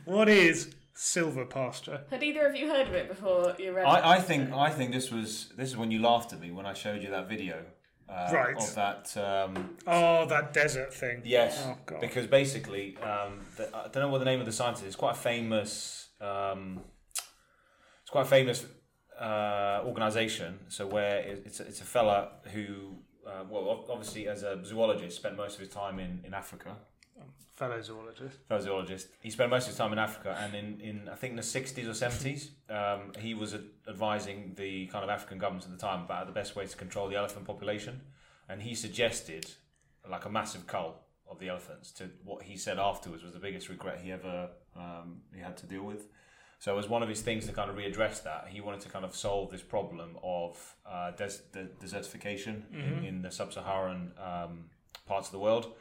What 0.06 0.29
is 0.29 0.74
silvopasture? 0.96 2.03
Had 2.10 2.22
either 2.22 2.46
of 2.46 2.56
you 2.56 2.69
heard 2.69 2.89
of 2.89 2.94
it 2.94 3.08
before 3.08 3.55
you 3.58 3.72
read 3.72 3.82
it? 3.82 3.89
I, 3.89 4.17
I 4.17 4.20
think 4.20 4.53
I 4.53 4.70
think 4.70 4.93
this 4.93 5.10
was 5.10 5.48
this 5.56 5.69
is 5.70 5.77
when 5.77 5.91
you 5.91 6.01
laughed 6.01 6.32
at 6.32 6.41
me 6.41 6.51
when 6.51 6.67
I 6.67 6.72
showed 6.72 7.03
you 7.03 7.10
that 7.10 7.29
video. 7.29 7.63
Uh, 8.08 8.31
Right. 8.32 8.56
Of 8.56 8.74
that. 8.74 9.17
Um, 9.17 9.77
Oh, 9.86 10.27
that 10.27 10.53
desert 10.53 10.93
thing. 10.93 11.22
yes. 11.24 11.63
Oh 11.67 11.77
god. 11.86 12.01
Because 12.01 12.27
basically, 12.27 12.96
um, 12.98 13.41
the, 13.56 13.74
I 13.74 13.89
don't 13.89 14.03
know 14.03 14.08
what 14.08 14.19
the 14.19 14.27
name 14.27 14.41
of 14.41 14.46
the 14.46 14.53
scientist 14.53 14.82
is. 14.84 14.89
It's 14.89 14.96
quite 14.96 15.13
a 15.13 15.19
famous. 15.19 16.08
Um, 16.20 16.81
it's 18.03 18.10
quite 18.10 18.22
a 18.27 18.29
famous 18.29 18.67
uh, 19.19 19.81
organization. 19.86 20.58
So 20.69 20.86
where 20.86 21.19
it's 21.20 21.60
a, 21.60 21.67
it's 21.67 21.81
a 21.81 21.84
fella 21.84 22.32
who, 22.53 22.96
uh, 23.27 23.44
well, 23.48 23.86
obviously 23.89 24.29
as 24.29 24.43
a 24.43 24.63
zoologist, 24.65 25.17
spent 25.17 25.36
most 25.36 25.55
of 25.55 25.60
his 25.60 25.70
time 25.70 25.98
in, 25.98 26.20
in 26.24 26.34
Africa. 26.34 26.77
Fellow 27.56 27.81
zoologist. 27.81 28.39
fellow 28.49 28.61
zoologist. 28.61 29.08
He 29.20 29.31
spent 29.31 29.49
most 29.51 29.63
of 29.65 29.69
his 29.69 29.77
time 29.79 29.93
in 29.93 29.99
Africa, 29.99 30.37
and 30.41 30.55
in, 30.56 30.81
in 30.81 31.08
I 31.08 31.15
think 31.15 31.31
in 31.32 31.37
the 31.37 31.43
sixties 31.43 31.87
or 31.87 31.94
seventies, 31.94 32.51
um, 32.69 33.13
he 33.19 33.32
was 33.34 33.55
ad- 33.55 33.63
advising 33.89 34.55
the 34.56 34.87
kind 34.89 35.05
of 35.05 35.11
African 35.11 35.39
governments 35.39 35.65
at 35.67 35.73
the 35.73 35.79
time 35.79 36.03
about 36.03 36.27
the 36.27 36.32
best 36.32 36.56
way 36.56 36.67
to 36.67 36.77
control 36.77 37.08
the 37.08 37.15
elephant 37.17 37.46
population, 37.46 38.01
and 38.49 38.61
he 38.63 38.75
suggested 38.75 39.46
like 40.11 40.25
a 40.25 40.31
massive 40.31 40.67
cull 40.67 41.05
of 41.31 41.39
the 41.39 41.49
elephants. 41.49 41.93
To 41.93 42.11
what 42.25 42.43
he 42.43 42.56
said 42.56 42.81
afterwards 42.81 43.23
was 43.23 43.32
the 43.34 43.39
biggest 43.39 43.69
regret 43.69 44.01
he 44.03 44.11
ever 44.11 44.49
um, 44.77 45.20
he 45.32 45.41
had 45.41 45.56
to 45.58 45.67
deal 45.67 45.84
with. 45.84 46.08
So 46.58 46.77
as 46.79 46.89
one 46.89 47.03
of 47.05 47.08
his 47.08 47.20
things 47.20 47.46
to 47.46 47.53
kind 47.53 47.70
of 47.70 47.77
readdress 47.77 48.23
that, 48.25 48.49
he 48.49 48.61
wanted 48.61 48.81
to 48.81 48.89
kind 48.89 49.05
of 49.05 49.15
solve 49.15 49.51
this 49.51 49.63
problem 49.63 50.17
of 50.25 50.75
uh, 50.91 51.11
des- 51.13 51.43
de- 51.53 51.69
desertification 51.84 52.63
in, 52.73 53.05
in 53.05 53.23
the 53.23 53.31
sub-Saharan 53.31 54.13
um, 54.19 54.65
parts 55.06 55.29
of 55.29 55.32
the 55.32 55.39
world 55.39 55.75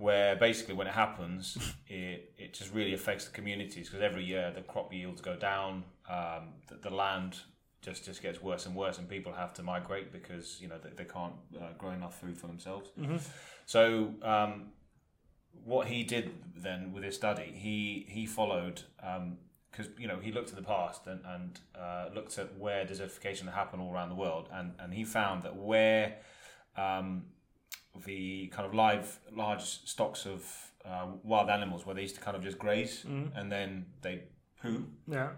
where 0.00 0.34
basically 0.34 0.74
when 0.74 0.86
it 0.86 0.94
happens, 0.94 1.56
it, 1.86 2.32
it 2.38 2.54
just 2.54 2.72
really 2.72 2.94
affects 2.94 3.26
the 3.26 3.30
communities 3.30 3.88
because 3.88 4.02
every 4.02 4.24
year 4.24 4.50
the 4.54 4.62
crop 4.62 4.92
yields 4.92 5.20
go 5.20 5.36
down, 5.36 5.84
um, 6.08 6.54
the, 6.68 6.76
the 6.88 6.90
land 6.90 7.38
just 7.82 8.04
just 8.04 8.20
gets 8.22 8.42
worse 8.42 8.66
and 8.66 8.74
worse, 8.74 8.98
and 8.98 9.08
people 9.08 9.32
have 9.32 9.54
to 9.54 9.62
migrate 9.62 10.10
because 10.12 10.60
you 10.60 10.68
know 10.68 10.76
they, 10.82 10.90
they 10.96 11.04
can't 11.04 11.34
uh, 11.60 11.72
grow 11.78 11.90
enough 11.90 12.18
food 12.20 12.36
for 12.36 12.46
themselves. 12.46 12.90
So 13.66 14.14
um, 14.22 14.72
what 15.64 15.86
he 15.86 16.02
did 16.02 16.32
then 16.56 16.92
with 16.92 17.04
his 17.04 17.14
study, 17.14 17.52
he 17.54 18.06
he 18.08 18.26
followed. 18.26 18.82
because 19.70 19.88
you 19.98 20.08
know 20.08 20.18
he 20.18 20.32
looked 20.32 20.50
at 20.50 20.56
the 20.56 20.62
past 20.62 21.06
and, 21.06 21.20
and 21.24 21.60
uh, 21.78 22.06
looked 22.14 22.38
at 22.38 22.58
where 22.58 22.84
desertification 22.84 23.52
happened 23.52 23.82
all 23.82 23.92
around 23.92 24.08
the 24.08 24.14
world, 24.14 24.48
and, 24.52 24.72
and 24.78 24.92
he 24.92 25.04
found 25.04 25.42
that 25.42 25.56
where 25.56 26.16
um, 26.76 27.24
the 28.06 28.46
kind 28.48 28.66
of 28.66 28.74
live 28.74 29.18
large 29.34 29.62
stocks 29.62 30.26
of 30.26 30.44
uh, 30.84 31.06
wild 31.22 31.50
animals 31.50 31.84
where 31.84 31.94
they 31.94 32.02
used 32.02 32.14
to 32.14 32.20
kind 32.20 32.36
of 32.36 32.42
just 32.42 32.58
graze 32.58 33.04
and 33.04 33.50
then 33.52 33.86
they 34.02 34.22
poo 34.62 34.86
Yeah. 35.08 35.30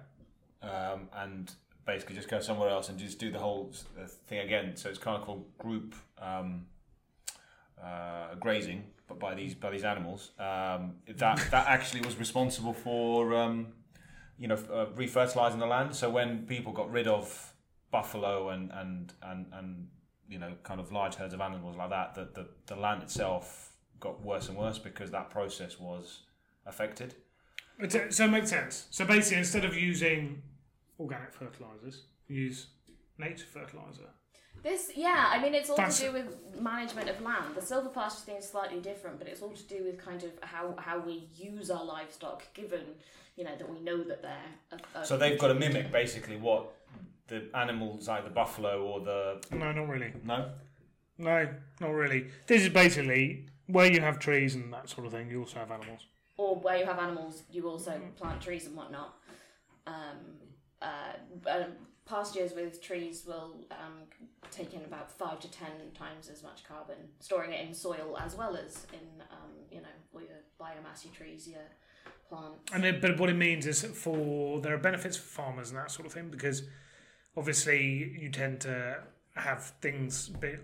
um, 0.63 1.09
and 1.15 1.51
basically 1.87 2.15
just 2.15 2.29
go 2.29 2.39
somewhere 2.41 2.69
else 2.71 2.89
and 2.89 2.99
just 2.99 3.19
do 3.19 3.31
the 3.33 3.39
whole 3.39 3.73
uh, 4.01 4.07
thing 4.29 4.39
again. 4.41 4.77
So 4.77 4.89
it's 4.91 4.99
kind 4.99 5.17
of 5.17 5.25
called 5.25 5.45
group 5.59 5.95
um, 6.21 6.67
uh, 7.83 8.35
grazing, 8.39 8.85
but 9.09 9.19
by 9.19 9.35
these 9.35 9.55
by 9.55 9.71
these 9.71 9.85
animals. 9.85 10.31
Um, 10.39 10.95
that 11.09 11.39
that 11.51 11.67
actually 11.67 12.03
was 12.03 12.17
responsible 12.19 12.73
for 12.75 13.35
um, 13.35 13.69
you 14.39 14.47
know 14.49 14.55
uh, 14.73 14.87
refertilizing 14.95 15.59
the 15.59 15.67
land. 15.67 15.95
So 15.97 16.11
when 16.11 16.47
people 16.47 16.73
got 16.73 16.91
rid 16.91 17.09
of 17.09 17.53
buffalo 17.91 18.51
and 18.51 18.71
and 18.73 19.13
and 19.23 19.47
and 19.53 19.89
you 20.33 20.39
know 20.39 20.53
kind 20.63 20.81
of 20.81 20.91
large 20.93 21.15
herds 21.21 21.35
of 21.35 21.41
animals 21.41 21.77
like 21.77 21.91
that, 21.91 22.15
the 22.15 22.25
the, 22.39 22.45
the 22.67 22.77
land 22.77 23.03
itself 23.03 23.73
got 24.01 24.15
worse 24.31 24.49
and 24.49 24.57
worse 24.59 24.79
because 24.79 25.11
that 25.11 25.31
process 25.31 25.79
was 25.79 26.07
affected. 26.67 27.15
It- 27.79 28.13
So 28.15 28.25
it 28.25 28.31
makes 28.31 28.51
sense. 28.51 28.75
So 28.91 29.05
basically, 29.05 29.39
instead 29.39 29.65
of 29.65 29.75
using 29.77 30.43
organic 30.99 31.33
fertilizers, 31.33 31.97
use 32.29 32.59
nature 33.19 33.47
fertilizer. 33.47 34.09
This, 34.63 34.93
yeah, 34.95 35.23
I 35.35 35.43
mean, 35.43 35.55
it's 35.55 35.69
all 35.71 35.77
That's- 35.77 35.99
to 36.01 36.07
do 36.07 36.13
with 36.13 36.29
management 36.61 37.09
of 37.09 37.21
land. 37.21 37.55
The 37.57 37.61
silvopasture 37.61 38.25
thing 38.27 38.37
is 38.37 38.49
slightly 38.49 38.81
different, 38.81 39.19
but 39.19 39.27
it's 39.27 39.43
all 39.43 39.51
to 39.63 39.67
do 39.77 39.83
with 39.85 39.99
kind 40.09 40.23
of 40.23 40.31
how, 40.43 40.75
how 40.79 40.99
we 41.01 41.29
use 41.35 41.69
our 41.71 41.85
livestock, 41.85 42.43
given 42.55 42.85
you 43.37 43.45
know 43.45 43.57
that 43.57 43.69
we 43.75 43.81
know 43.81 43.99
that 44.11 44.21
they're. 44.23 44.51
A, 44.73 44.99
a 45.01 45.05
So 45.05 45.17
they've 45.17 45.39
got 45.39 45.49
to 45.49 45.55
mimic 45.55 45.91
basically 45.91 46.37
what 46.37 46.63
the 47.33 47.59
animals 47.59 48.09
like 48.09 48.25
the 48.25 48.31
buffalo 48.31 48.83
or 48.85 49.01
the 49.01 49.43
No, 49.51 49.73
not 49.73 49.89
really. 49.89 50.13
no 50.25 50.51
No, 51.19 51.49
not 51.81 51.91
really. 51.91 52.27
This 52.47 52.63
is 52.63 52.69
basically 52.69 53.47
where 53.67 53.91
you 53.91 54.01
have 54.01 54.19
trees 54.19 54.55
and 54.55 54.73
that 54.73 54.89
sort 54.89 55.07
of 55.07 55.13
thing. 55.13 55.31
You 55.31 55.41
also 55.41 55.59
have 55.61 55.71
animals. 55.71 56.03
or 56.37 56.57
where 56.57 56.79
you 56.79 56.85
have 56.87 56.99
animals, 56.99 57.45
you 57.51 57.69
also 57.69 57.93
plant 58.17 58.41
trees 58.41 58.67
and 58.67 58.77
whatnot. 58.77 59.15
Um, 59.87 60.19
uh, 60.81 61.13
uh, 61.49 61.65
pastures 62.05 62.53
with 62.55 62.83
trees 62.83 63.25
will 63.27 63.55
um, 63.71 63.95
take 64.51 64.75
in 64.75 64.83
about 64.85 65.11
five 65.11 65.39
to 65.41 65.51
ten 65.51 65.71
times 65.95 66.29
as 66.29 66.43
much 66.43 66.65
carbon, 66.65 66.97
storing 67.21 67.53
it 67.53 67.67
in 67.67 67.73
soil 67.75 68.19
as 68.21 68.35
well 68.37 68.57
as 68.57 68.87
in 68.93 69.23
um, 69.31 69.51
you 69.71 69.81
know 69.81 69.97
all 70.15 70.21
your 70.21 70.41
biomass, 70.61 71.05
your 71.05 71.15
trees, 71.15 71.49
your 71.49 71.67
plants. 72.29 72.73
And 72.73 72.85
it, 72.85 73.01
but 73.01 73.19
what 73.19 73.31
it 73.31 73.37
means 73.37 73.67
is 73.67 73.83
for 73.85 74.61
there 74.61 74.75
are 74.75 74.79
benefits 74.79 75.17
for 75.17 75.29
farmers 75.43 75.71
and 75.71 75.79
that 75.79 75.91
sort 75.91 76.07
of 76.07 76.13
thing 76.13 76.29
because 76.31 76.63
obviously 77.37 78.17
you 78.19 78.29
tend 78.31 78.61
to 78.63 78.99
have 79.35 79.65
things. 79.81 80.29
Be, 80.29 80.55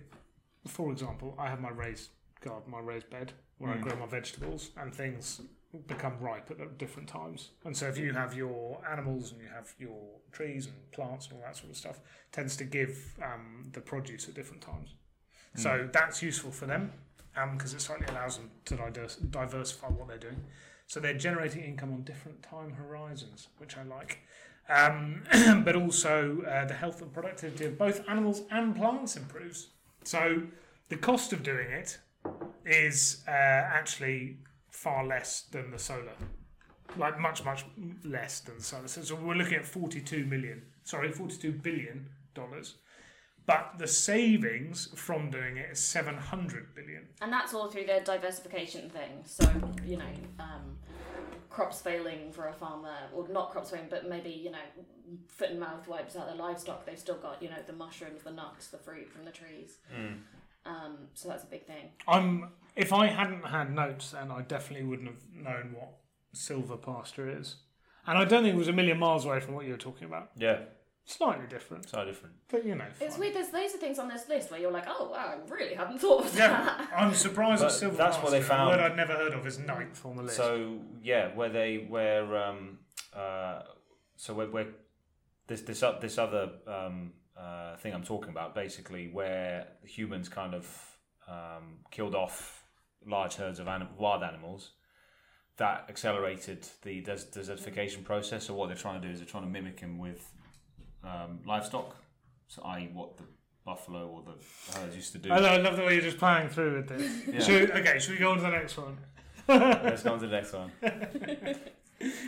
for 0.67 0.93
example, 0.93 1.35
I 1.39 1.49
have 1.49 1.61
my 1.61 1.71
raised 1.71 2.11
garden, 2.41 2.71
my 2.71 2.81
raised 2.81 3.11
bed 3.11 3.33
where 3.59 3.73
I 3.73 3.77
Mm. 3.79 3.83
grow 3.83 3.97
my 3.97 4.07
vegetables, 4.07 4.71
and 4.77 4.95
things 4.95 5.41
become 5.87 6.19
ripe 6.21 6.51
at 6.51 6.79
different 6.79 7.09
times. 7.09 7.51
And 7.65 7.77
so 7.77 7.89
if 7.89 7.99
you 7.99 8.13
have 8.13 8.35
your 8.35 8.81
animals 8.89 9.33
and 9.33 9.41
you 9.43 9.49
have 9.49 9.75
your 9.79 10.21
trees 10.33 10.67
and 10.67 10.93
plants 10.93 11.27
and 11.27 11.35
all 11.37 11.43
that 11.43 11.57
sort 11.57 11.71
of 11.71 11.77
stuff, 11.77 12.01
tends 12.33 12.57
to 12.57 12.65
give 12.65 13.19
um, 13.23 13.69
the 13.73 13.81
produce 13.81 14.29
at 14.29 14.35
different 14.35 14.63
times. 14.63 14.95
So 15.57 15.89
that's 15.93 16.23
useful 16.23 16.53
for 16.53 16.67
them 16.67 16.93
because 17.55 17.75
it 17.75 17.81
slightly 17.81 18.07
allows 18.07 18.37
them 18.37 18.51
to 18.67 18.77
divers- 18.77 19.17
diversify 19.17 19.89
what 19.89 20.07
they're 20.09 20.19
doing. 20.19 20.45
So 20.87 21.01
they're 21.01 21.15
generating 21.19 21.65
income 21.65 21.93
on 21.93 22.03
different 22.05 22.43
time 22.43 22.73
horizons, 22.75 23.49
which 23.59 23.77
I 23.77 23.83
like. 23.83 24.21
Um, 24.69 25.23
but 25.65 25.77
also, 25.77 26.43
uh, 26.43 26.65
the 26.67 26.75
health 26.75 27.01
and 27.01 27.13
productivity 27.13 27.67
of 27.67 27.79
both 27.79 28.03
animals 28.09 28.43
and 28.51 28.77
plants 28.77 29.17
improves. 29.17 29.69
So 30.05 30.43
the 30.89 30.97
cost 30.97 31.33
of 31.33 31.43
doing 31.43 31.71
it 31.71 31.99
is 32.67 33.25
uh, 33.27 33.31
actually 33.31 34.39
far 34.71 35.07
less 35.07 35.43
than 35.51 35.71
the 35.71 35.79
solar, 35.79 36.17
like 36.97 37.19
much, 37.19 37.45
much 37.45 37.65
less 38.05 38.41
than 38.41 38.61
solar. 38.61 38.89
So, 38.89 39.03
so 39.03 39.15
we're 39.15 39.35
looking 39.35 39.59
at 39.59 39.67
42 39.67 40.25
million, 40.27 40.63
sorry, 40.85 41.13
42 41.13 41.53
billion 41.53 42.09
dollars. 42.35 42.77
But 43.47 43.77
the 43.79 43.87
savings 43.87 44.91
from 44.95 45.31
doing 45.31 45.57
it 45.57 45.71
is 45.73 45.79
700 45.79 46.75
billion. 46.75 47.09
And 47.23 47.33
that's 47.33 47.55
all 47.55 47.71
through 47.71 47.87
their 47.87 48.01
diversification 48.01 48.91
thing. 48.91 49.23
So, 49.25 49.51
you 49.87 49.97
know, 49.97 50.05
um, 50.39 50.77
crops 51.51 51.81
failing 51.81 52.33
for 52.33 52.49
a 52.49 52.53
farmer, 52.53 52.95
or 53.15 53.27
not 53.29 53.51
crops 53.51 53.71
failing, 53.71 53.89
but 53.91 54.09
maybe, 54.09 54.31
you 54.31 54.51
know, 54.51 54.59
foot 55.27 55.51
and 55.51 55.61
mouth 55.61 55.87
wipes 55.89 56.17
out 56.17 56.27
their 56.27 56.37
livestock. 56.37 56.85
They've 56.87 56.99
still 56.99 57.17
got, 57.17 57.43
you 57.43 57.49
know, 57.49 57.57
the 57.67 57.73
mushrooms, 57.73 58.23
the 58.23 58.31
nuts, 58.31 58.69
the 58.69 58.79
fruit 58.79 59.11
from 59.11 59.25
the 59.25 59.31
trees. 59.31 59.79
Um, 60.67 60.97
so 61.15 61.29
that's 61.29 61.45
a 61.45 61.47
big 61.47 61.67
thing. 61.67 61.91
I'm 62.07 62.51
if 62.77 62.93
I 62.93 63.07
hadn't 63.07 63.45
had 63.47 63.75
notes, 63.75 64.11
then 64.11 64.31
I 64.31 64.43
definitely 64.43 64.87
wouldn't 64.87 65.09
have 65.09 65.23
known 65.35 65.75
what 65.75 65.95
silvopasture 66.35 67.41
is. 67.41 67.57
And 68.07 68.19
I 68.19 68.25
don't 68.25 68.43
think 68.43 68.55
it 68.55 68.59
was 68.59 68.69
a 68.69 68.73
million 68.73 68.99
miles 68.99 69.25
away 69.25 69.41
from 69.41 69.55
what 69.55 69.65
you 69.65 69.73
were 69.73 69.79
talking 69.79 70.07
about. 70.07 70.31
yeah 70.37 70.61
Slightly 71.11 71.47
different, 71.47 71.89
so 71.89 72.05
different. 72.05 72.35
but 72.51 72.67
you 72.67 72.75
know. 72.75 72.85
It's 73.01 73.15
fine. 73.15 73.21
weird, 73.21 73.35
there's 73.35 73.51
loads 73.51 73.73
of 73.73 73.81
things 73.81 73.99
on 73.99 74.09
this 74.09 74.29
list 74.29 74.51
where 74.51 74.61
you're 74.61 74.71
like, 74.71 74.85
oh, 74.87 75.09
wow, 75.11 75.35
I 75.37 75.51
really 75.51 75.75
hadn't 75.75 76.01
thought 76.01 76.27
of 76.27 76.35
that. 76.37 76.51
Yeah. 76.91 76.97
I'm 76.97 77.15
surprised 77.15 77.63
But 77.63 77.71
silver 77.73 77.97
that's 77.97 78.19
what 78.19 78.31
they 78.31 78.41
pasture, 78.41 78.55
found. 78.55 78.75
A 78.75 78.77
word 78.77 78.91
I'd 78.93 78.97
never 78.97 79.15
heard 79.15 79.33
of 79.33 79.47
is 79.47 79.59
ninth 79.59 80.05
on 80.05 80.17
the 80.17 80.25
list. 80.25 80.37
So 80.37 80.81
yeah, 81.03 81.35
where 81.35 81.49
they 81.49 81.87
where 81.89 82.37
um 82.37 82.81
uh 83.17 83.63
so 84.17 84.35
where, 84.35 84.49
where 84.49 84.67
this 85.47 85.63
this 85.63 85.83
o- 85.83 85.99
this 85.99 86.19
other 86.19 86.51
um 86.67 87.15
uh 87.39 87.77
thing 87.79 87.95
I'm 87.95 88.05
talking 88.05 88.29
about 88.29 88.55
basically 88.55 89.09
where 89.09 89.67
humans 89.87 90.29
kind 90.29 90.53
of 90.55 90.67
um 91.27 91.79
killed 91.91 92.15
off 92.15 92.65
large 93.07 93.37
herds 93.37 93.61
of 93.61 93.67
anim- 93.67 93.97
wild 93.97 94.23
animals 94.23 94.73
that 95.57 95.87
accelerated 95.89 96.69
the 96.83 97.01
des- 97.01 97.31
desertification 97.33 98.05
process. 98.05 98.45
So 98.47 98.55
what 98.55 98.67
they're 98.69 98.77
trying 98.77 99.01
to 99.01 99.07
do 99.09 99.11
is 99.13 99.21
they're 99.21 99.27
trying 99.27 99.45
to 99.45 99.49
mimic 99.51 99.81
him 99.81 99.97
with 99.99 100.31
um, 101.05 101.41
livestock, 101.47 101.97
so 102.49 102.63
i.e. 102.63 102.91
what 102.93 103.17
the 103.19 103.25
buffalo 103.65 104.07
or 104.09 104.23
the 104.23 104.79
herds 104.79 104.97
used 104.97 105.13
to 105.13 105.19
do. 105.19 105.31
I, 105.31 105.39
lo- 105.39 105.49
I 105.51 105.57
love 105.59 105.77
the 105.77 105.83
way 105.85 105.93
you're 105.95 106.03
just 106.03 106.19
playing 106.19 106.49
through 106.49 106.77
with 106.77 106.89
this. 106.89 107.27
Yeah. 107.35 107.41
Should, 107.41 107.71
okay, 107.73 107.99
should 107.99 108.13
we 108.13 108.19
go 108.19 108.31
on 108.31 108.37
to 108.37 108.43
the 108.43 108.51
next 108.51 108.77
one? 108.79 108.97
Let's 109.49 110.03
go 110.03 110.13
on 110.15 110.21
to 110.21 110.27
the 110.27 110.33
next 110.33 110.53
one. 110.53 110.71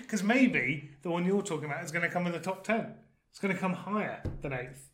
Because 0.01 0.25
maybe 0.25 0.91
the 1.03 1.11
one 1.11 1.25
you're 1.25 1.43
talking 1.43 1.67
about 1.67 1.85
is 1.85 1.93
going 1.93 2.03
to 2.03 2.09
come 2.11 2.27
in 2.27 2.33
the 2.33 2.41
top 2.41 2.65
ten. 2.65 2.93
It's 3.31 3.39
going 3.39 3.55
to 3.55 3.61
come 3.61 3.73
higher 3.73 4.21
than 4.43 4.53
eighth. 4.53 4.89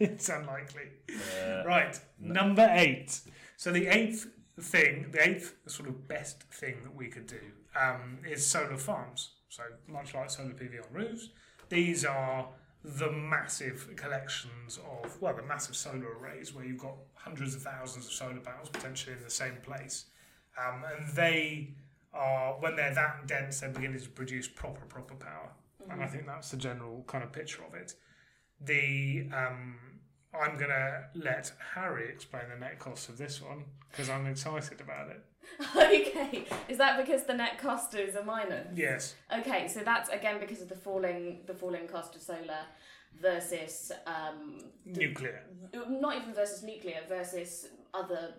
it's 0.00 0.28
unlikely. 0.28 0.88
Uh, 1.08 1.62
Right, 1.64 1.96
number 2.18 2.66
eight. 2.72 3.20
So 3.56 3.70
the 3.70 3.86
eighth 3.86 4.26
thing, 4.60 5.10
the 5.12 5.22
eighth 5.28 5.54
sort 5.68 5.88
of 5.88 6.08
best 6.08 6.42
thing 6.52 6.82
that 6.82 6.92
we 6.94 7.06
could 7.06 7.28
do 7.28 7.38
um, 7.80 8.18
is 8.28 8.44
solar 8.44 8.76
farms. 8.76 9.30
So 9.48 9.62
much 9.86 10.12
like 10.12 10.28
solar 10.28 10.50
PV 10.50 10.72
on 10.88 10.92
roofs, 10.92 11.28
these 11.68 12.04
are 12.04 12.48
the 12.86 13.10
massive 13.10 13.88
collections 13.96 14.78
of 14.78 15.20
well, 15.20 15.34
the 15.34 15.42
massive 15.42 15.74
solar 15.74 16.16
arrays 16.20 16.54
where 16.54 16.64
you've 16.64 16.78
got 16.78 16.94
hundreds 17.14 17.54
of 17.56 17.62
thousands 17.62 18.06
of 18.06 18.12
solar 18.12 18.38
panels 18.38 18.68
potentially 18.68 19.16
in 19.16 19.22
the 19.22 19.30
same 19.30 19.56
place, 19.62 20.06
um, 20.56 20.84
and 20.96 21.08
they 21.14 21.70
are 22.14 22.54
when 22.60 22.76
they're 22.76 22.94
that 22.94 23.26
dense, 23.26 23.60
they're 23.60 23.70
beginning 23.70 24.00
to 24.00 24.08
produce 24.10 24.46
proper 24.46 24.84
proper 24.86 25.14
power, 25.14 25.50
and 25.90 26.02
I 26.02 26.06
think 26.06 26.26
that's 26.26 26.50
the 26.52 26.56
general 26.56 27.02
kind 27.08 27.24
of 27.24 27.32
picture 27.32 27.62
of 27.64 27.74
it. 27.74 27.94
The 28.60 29.26
um, 29.34 29.76
I'm 30.40 30.58
gonna 30.58 31.04
let 31.14 31.52
Harry 31.74 32.08
explain 32.08 32.44
the 32.52 32.58
net 32.58 32.78
cost 32.78 33.08
of 33.08 33.18
this 33.18 33.40
one 33.42 33.64
because 33.90 34.08
I'm 34.08 34.26
excited 34.26 34.80
about 34.80 35.10
it. 35.10 35.22
okay, 35.76 36.44
is 36.68 36.78
that 36.78 36.98
because 36.98 37.24
the 37.24 37.34
net 37.34 37.58
cost 37.58 37.94
is 37.94 38.14
a 38.16 38.24
minus? 38.24 38.76
Yes. 38.76 39.14
Okay, 39.38 39.68
so 39.68 39.80
that's 39.80 40.08
again 40.10 40.40
because 40.40 40.60
of 40.60 40.68
the 40.68 40.74
falling 40.74 41.40
the 41.46 41.54
falling 41.54 41.86
cost 41.86 42.16
of 42.16 42.22
solar 42.22 42.64
versus 43.20 43.92
um, 44.06 44.58
Nuclear. 44.84 45.42
not 45.88 46.16
even 46.16 46.34
versus 46.34 46.62
nuclear 46.62 47.00
versus 47.08 47.68
other 47.94 48.34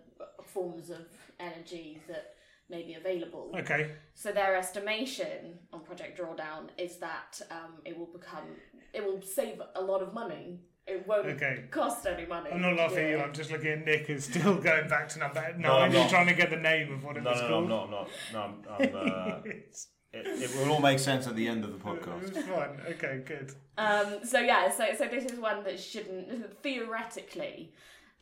forms 0.46 0.90
of 0.90 1.08
energy 1.40 2.00
that 2.08 2.36
may 2.70 2.84
be 2.84 2.96
available. 2.96 3.52
Okay. 3.58 3.92
So 4.14 4.32
their 4.32 4.56
estimation 4.56 5.60
on 5.72 5.82
Project 5.82 6.20
Drawdown 6.20 6.70
is 6.78 6.98
that 6.98 7.42
um, 7.50 7.76
it 7.86 7.98
will 7.98 8.08
become 8.08 8.44
it 8.94 9.04
will 9.04 9.22
save 9.22 9.62
a 9.76 9.82
lot 9.82 10.02
of 10.02 10.14
money. 10.14 10.60
It 10.88 11.06
won't 11.06 11.26
Okay. 11.28 11.66
cost 11.70 12.06
any 12.08 12.26
money. 12.26 12.50
I'm 12.52 12.62
not 12.62 12.76
laughing 12.78 13.00
at 13.06 13.10
you. 13.12 13.18
I'm 13.20 13.34
just 13.34 13.52
looking 13.52 13.72
at 13.72 13.86
Nick 13.86 14.08
who's 14.08 14.24
still 14.24 14.56
going 14.70 14.88
back 14.88 15.10
to 15.10 15.20
number 15.20 15.42
nine. 15.42 15.60
No, 15.62 15.74
I'm 15.80 15.92
You're 15.92 16.02
not. 16.02 16.10
trying 16.10 16.28
to 16.28 16.34
get 16.34 16.50
the 16.50 16.56
name 16.56 16.94
of 16.94 17.04
what 17.04 17.18
it 17.18 17.24
No, 17.24 17.32
was 17.32 17.42
no, 17.42 17.48
no, 17.48 17.50
called. 17.50 17.64
I'm 17.64 17.92
not. 17.92 18.10
I'm 18.30 18.34
not. 18.34 18.64
No, 18.64 18.86
I'm, 18.86 18.96
I'm, 18.96 19.32
uh, 19.36 19.40
it, 19.46 20.26
it 20.44 20.56
will 20.56 20.72
all 20.72 20.80
make 20.80 21.00
sense 21.00 21.28
at 21.28 21.36
the 21.36 21.48
end 21.48 21.66
of 21.66 21.74
the 21.74 21.78
podcast. 21.80 22.22
was 22.34 22.44
fun. 22.46 22.80
Okay, 22.92 23.22
good. 23.26 23.54
Um, 23.78 24.24
so 24.24 24.40
yeah, 24.40 24.72
so 24.72 24.86
so 24.98 25.06
this 25.08 25.26
is 25.26 25.38
one 25.40 25.64
that 25.66 25.78
shouldn't 25.80 26.62
theoretically 26.64 27.74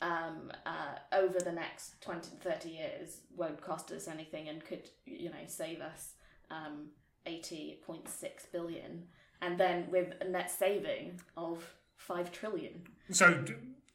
um, 0.02 0.50
uh, 0.66 0.96
over 1.16 1.38
the 1.38 1.52
next 1.52 2.00
20 2.02 2.30
to 2.30 2.36
30 2.36 2.68
years 2.68 3.20
won't 3.34 3.60
cost 3.62 3.90
us 3.92 4.08
anything 4.08 4.48
and 4.48 4.62
could 4.64 4.90
you 5.06 5.30
know 5.30 5.44
save 5.46 5.80
us 5.80 6.14
um, 6.50 6.88
80.6 7.26 8.06
billion 8.52 9.04
and 9.40 9.58
then 9.58 9.86
with 9.90 10.12
a 10.20 10.28
net 10.28 10.50
saving 10.50 11.20
of 11.36 11.64
5 11.96 12.32
trillion. 12.32 12.82
So 13.10 13.44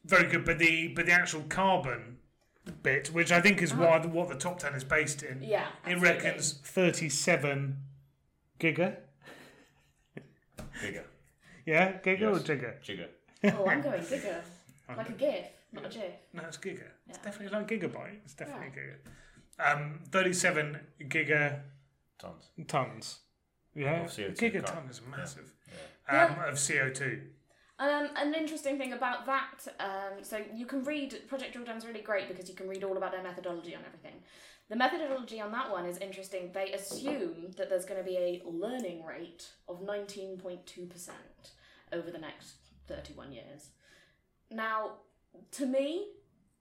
very 0.04 0.28
good, 0.28 0.44
but 0.44 0.58
the 0.58 0.88
but 0.88 1.06
the 1.06 1.12
actual 1.12 1.42
carbon 1.48 2.18
bit, 2.82 3.08
which 3.08 3.30
I 3.32 3.40
think 3.40 3.62
is 3.62 3.72
Uh-huh. 3.72 3.82
what 4.00 4.06
what 4.10 4.28
the 4.28 4.34
top 4.36 4.58
ten 4.58 4.74
is 4.74 4.84
based 4.84 5.22
in, 5.22 5.42
Yeah, 5.42 5.66
it 5.86 5.92
absolutely. 5.94 6.08
reckons 6.08 6.52
37 6.64 7.76
giga. 8.58 8.96
Bigger. 10.80 11.04
Yeah, 11.64 11.98
Giga 12.00 12.22
or 12.22 12.36
Yes. 12.38 12.42
Jigger? 12.42 12.78
Jigger. 12.82 13.08
Oh, 13.44 13.66
I'm 13.68 13.82
going 13.82 14.00
giga, 14.02 14.42
Like 14.96 15.08
a 15.08 15.12
GIF, 15.12 15.46
not 15.72 15.86
a 15.86 15.88
GIF. 15.88 16.12
No, 16.32 16.42
it's 16.42 16.56
Giga. 16.58 16.88
It's 17.08 17.18
Yeah. 17.18 17.22
definitely 17.24 17.48
like 17.58 17.68
Gigabyte. 17.68 18.18
It's 18.24 18.34
definitely 18.34 18.68
Giga. 18.76 18.96
Um, 19.58 20.00
37 20.10 20.80
giga 21.02 21.60
Tons. 22.18 22.50
tons. 22.66 23.20
Yeah, 23.74 24.02
Of 24.04 24.10
CO2 24.10 24.36
gigaton 24.36 24.66
carbon. 24.66 24.90
is 24.90 25.00
massive. 25.02 25.52
Yeah. 26.08 26.24
Um, 26.24 26.32
of 26.48 26.54
CO2. 26.58 27.28
Um, 27.82 28.10
an 28.14 28.32
interesting 28.32 28.78
thing 28.78 28.92
about 28.92 29.26
that, 29.26 29.66
um, 29.80 30.22
so 30.22 30.40
you 30.54 30.66
can 30.66 30.84
read 30.84 31.26
Project 31.26 31.56
Drawdown's 31.56 31.84
really 31.84 32.00
great 32.00 32.28
because 32.28 32.48
you 32.48 32.54
can 32.54 32.68
read 32.68 32.84
all 32.84 32.96
about 32.96 33.10
their 33.10 33.24
methodology 33.24 33.74
on 33.74 33.82
everything. 33.84 34.20
The 34.68 34.76
methodology 34.76 35.40
on 35.40 35.50
that 35.50 35.68
one 35.68 35.84
is 35.86 35.98
interesting. 35.98 36.50
They 36.54 36.70
assume 36.74 37.50
that 37.56 37.68
there's 37.68 37.84
going 37.84 37.98
to 37.98 38.08
be 38.08 38.16
a 38.16 38.42
learning 38.48 39.04
rate 39.04 39.48
of 39.68 39.82
19.2% 39.82 41.08
over 41.92 42.08
the 42.08 42.18
next 42.18 42.54
31 42.86 43.32
years. 43.32 43.70
Now, 44.48 44.92
to 45.50 45.66
me, 45.66 46.06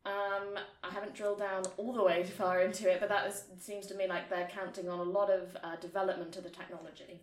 um, 0.07 0.57
I 0.83 0.89
haven't 0.91 1.13
drilled 1.13 1.37
down 1.37 1.65
all 1.77 1.93
the 1.93 2.03
way 2.03 2.23
far 2.23 2.61
into 2.61 2.91
it, 2.91 2.99
but 2.99 3.09
that 3.09 3.27
is, 3.27 3.43
seems 3.59 3.85
to 3.87 3.93
me 3.93 4.07
like 4.07 4.27
they're 4.27 4.49
counting 4.51 4.89
on 4.89 4.97
a 4.97 5.03
lot 5.03 5.29
of 5.29 5.55
uh, 5.63 5.75
development 5.75 6.35
of 6.35 6.43
the 6.43 6.49
technology. 6.49 7.21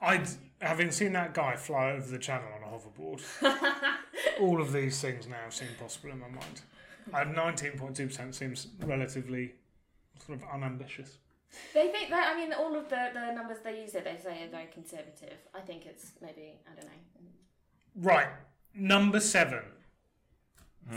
I'd, 0.00 0.28
having 0.60 0.90
seen 0.90 1.12
that 1.12 1.34
guy 1.34 1.56
fly 1.56 1.92
over 1.92 2.06
the 2.10 2.18
channel 2.18 2.48
on 2.54 2.62
a 2.62 2.72
hoverboard, 2.76 3.22
all 4.40 4.60
of 4.60 4.72
these 4.72 5.00
things 5.00 5.26
now 5.26 5.48
seem 5.50 5.68
possible 5.78 6.10
in 6.10 6.20
my 6.20 6.28
mind. 6.28 6.62
And 7.12 7.34
19.2% 7.34 8.34
seems 8.34 8.68
relatively 8.84 9.52
sort 10.24 10.38
of 10.38 10.44
unambitious. 10.52 11.18
They 11.74 11.88
think 11.88 12.10
that, 12.10 12.32
I 12.32 12.38
mean, 12.38 12.52
all 12.52 12.76
of 12.76 12.88
the, 12.88 13.10
the 13.12 13.32
numbers 13.32 13.58
they 13.64 13.80
use 13.80 13.94
it, 13.94 14.04
they 14.04 14.16
say 14.22 14.44
are 14.44 14.50
very 14.50 14.68
conservative. 14.72 15.38
I 15.54 15.60
think 15.60 15.84
it's 15.86 16.12
maybe, 16.22 16.52
I 16.70 16.74
don't 16.74 16.84
know, 16.86 16.92
Right, 17.96 18.28
number 18.74 19.18
seven. 19.20 19.62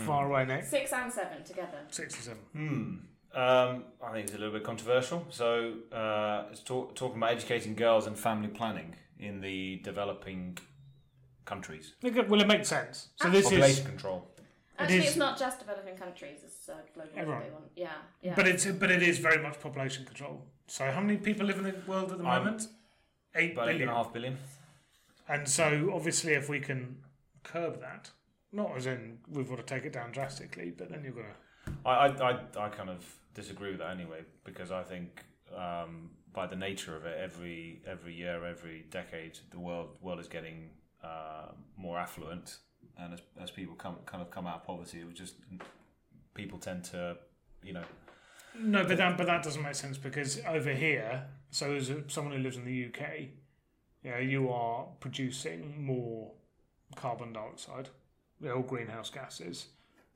Far 0.06 0.26
away 0.26 0.44
next. 0.44 0.70
six 0.70 0.92
and 0.92 1.12
seven 1.12 1.44
together. 1.44 1.78
Six 1.90 2.14
and 2.14 2.24
seven. 2.24 2.40
Hmm. 2.52 2.94
Um, 3.34 3.84
I 4.04 4.12
think 4.12 4.26
it's 4.26 4.34
a 4.34 4.38
little 4.38 4.52
bit 4.54 4.64
controversial. 4.64 5.26
So 5.30 5.74
uh, 5.92 6.44
it's 6.50 6.60
talk, 6.60 6.94
talking 6.94 7.16
about 7.18 7.32
educating 7.32 7.74
girls 7.74 8.06
and 8.06 8.16
family 8.18 8.48
planning 8.48 8.94
in 9.18 9.40
the 9.40 9.80
developing 9.82 10.58
countries. 11.44 11.94
Well, 12.02 12.40
it 12.40 12.46
makes 12.46 12.68
sense. 12.68 13.08
So 13.16 13.28
this 13.30 13.44
is 13.46 13.50
Population 13.50 13.82
is, 13.84 13.88
control. 13.88 14.30
Actually, 14.78 14.98
is- 14.98 15.04
it's 15.08 15.16
not 15.16 15.38
just 15.38 15.58
developing 15.58 15.96
countries, 15.96 16.40
it's 16.44 16.68
uh, 16.68 16.74
global. 16.94 17.10
Everyone. 17.16 17.42
They 17.42 17.50
want. 17.50 17.64
Yeah, 17.76 17.88
yeah. 18.22 18.34
but 18.34 18.46
it's 18.46 18.66
but 18.66 18.90
it 18.90 19.02
is 19.02 19.18
very 19.18 19.42
much 19.42 19.60
population 19.60 20.04
control. 20.04 20.44
So 20.66 20.90
how 20.90 21.00
many 21.00 21.16
people 21.18 21.46
live 21.46 21.58
in 21.58 21.64
the 21.64 21.74
world 21.86 22.10
at 22.12 22.18
the 22.18 22.24
Um, 22.24 22.44
moment? 22.44 22.68
Eight 23.36 23.52
About 23.52 23.68
eight 23.68 23.70
and 23.72 23.78
billion. 23.80 23.88
a 23.88 23.94
half 23.94 24.12
billion. 24.12 24.38
And 25.28 25.48
so 25.48 25.90
obviously, 25.94 26.34
if 26.34 26.48
we 26.48 26.60
can 26.60 26.98
curb 27.42 27.80
that, 27.80 28.10
not 28.52 28.76
as 28.76 28.86
in 28.86 29.18
we've 29.28 29.48
got 29.48 29.56
to 29.56 29.62
take 29.64 29.84
it 29.84 29.92
down 29.92 30.12
drastically, 30.12 30.70
but 30.76 30.88
then 30.88 31.02
you're 31.04 31.12
gonna. 31.12 31.36
I, 31.84 31.90
I, 31.90 32.30
I, 32.32 32.66
I 32.66 32.68
kind 32.68 32.90
of 32.90 33.04
disagree 33.34 33.70
with 33.70 33.80
that 33.80 33.90
anyway 33.90 34.20
because 34.44 34.70
I 34.70 34.82
think 34.82 35.24
um, 35.56 36.10
by 36.32 36.46
the 36.46 36.56
nature 36.56 36.96
of 36.96 37.04
it, 37.06 37.16
every 37.20 37.80
every 37.86 38.14
year, 38.14 38.44
every 38.44 38.86
decade, 38.90 39.38
the 39.50 39.58
world 39.58 39.96
world 40.02 40.20
is 40.20 40.28
getting 40.28 40.70
uh, 41.02 41.48
more 41.76 41.98
affluent, 41.98 42.58
and 42.98 43.14
as, 43.14 43.20
as 43.40 43.50
people 43.50 43.74
come 43.74 43.96
kind 44.06 44.22
of 44.22 44.30
come 44.30 44.46
out 44.46 44.56
of 44.56 44.64
poverty, 44.64 45.00
it 45.00 45.06
was 45.06 45.14
just 45.14 45.34
people 46.34 46.58
tend 46.58 46.84
to, 46.84 47.16
you 47.62 47.72
know, 47.72 47.84
No, 48.58 48.84
but 48.84 48.96
that 48.98 49.16
but 49.16 49.26
that 49.26 49.42
doesn't 49.42 49.62
make 49.62 49.74
sense 49.74 49.96
because 49.96 50.40
over 50.46 50.72
here, 50.72 51.24
so 51.50 51.74
as 51.74 51.92
someone 52.08 52.36
who 52.36 52.42
lives 52.42 52.56
in 52.56 52.64
the 52.64 52.86
UK, 52.86 53.28
yeah, 54.02 54.18
you 54.18 54.50
are 54.50 54.86
producing 55.00 55.84
more 55.84 56.32
carbon 56.96 57.32
dioxide, 57.32 57.88
all 58.44 58.62
greenhouse 58.62 59.10
gases, 59.10 59.66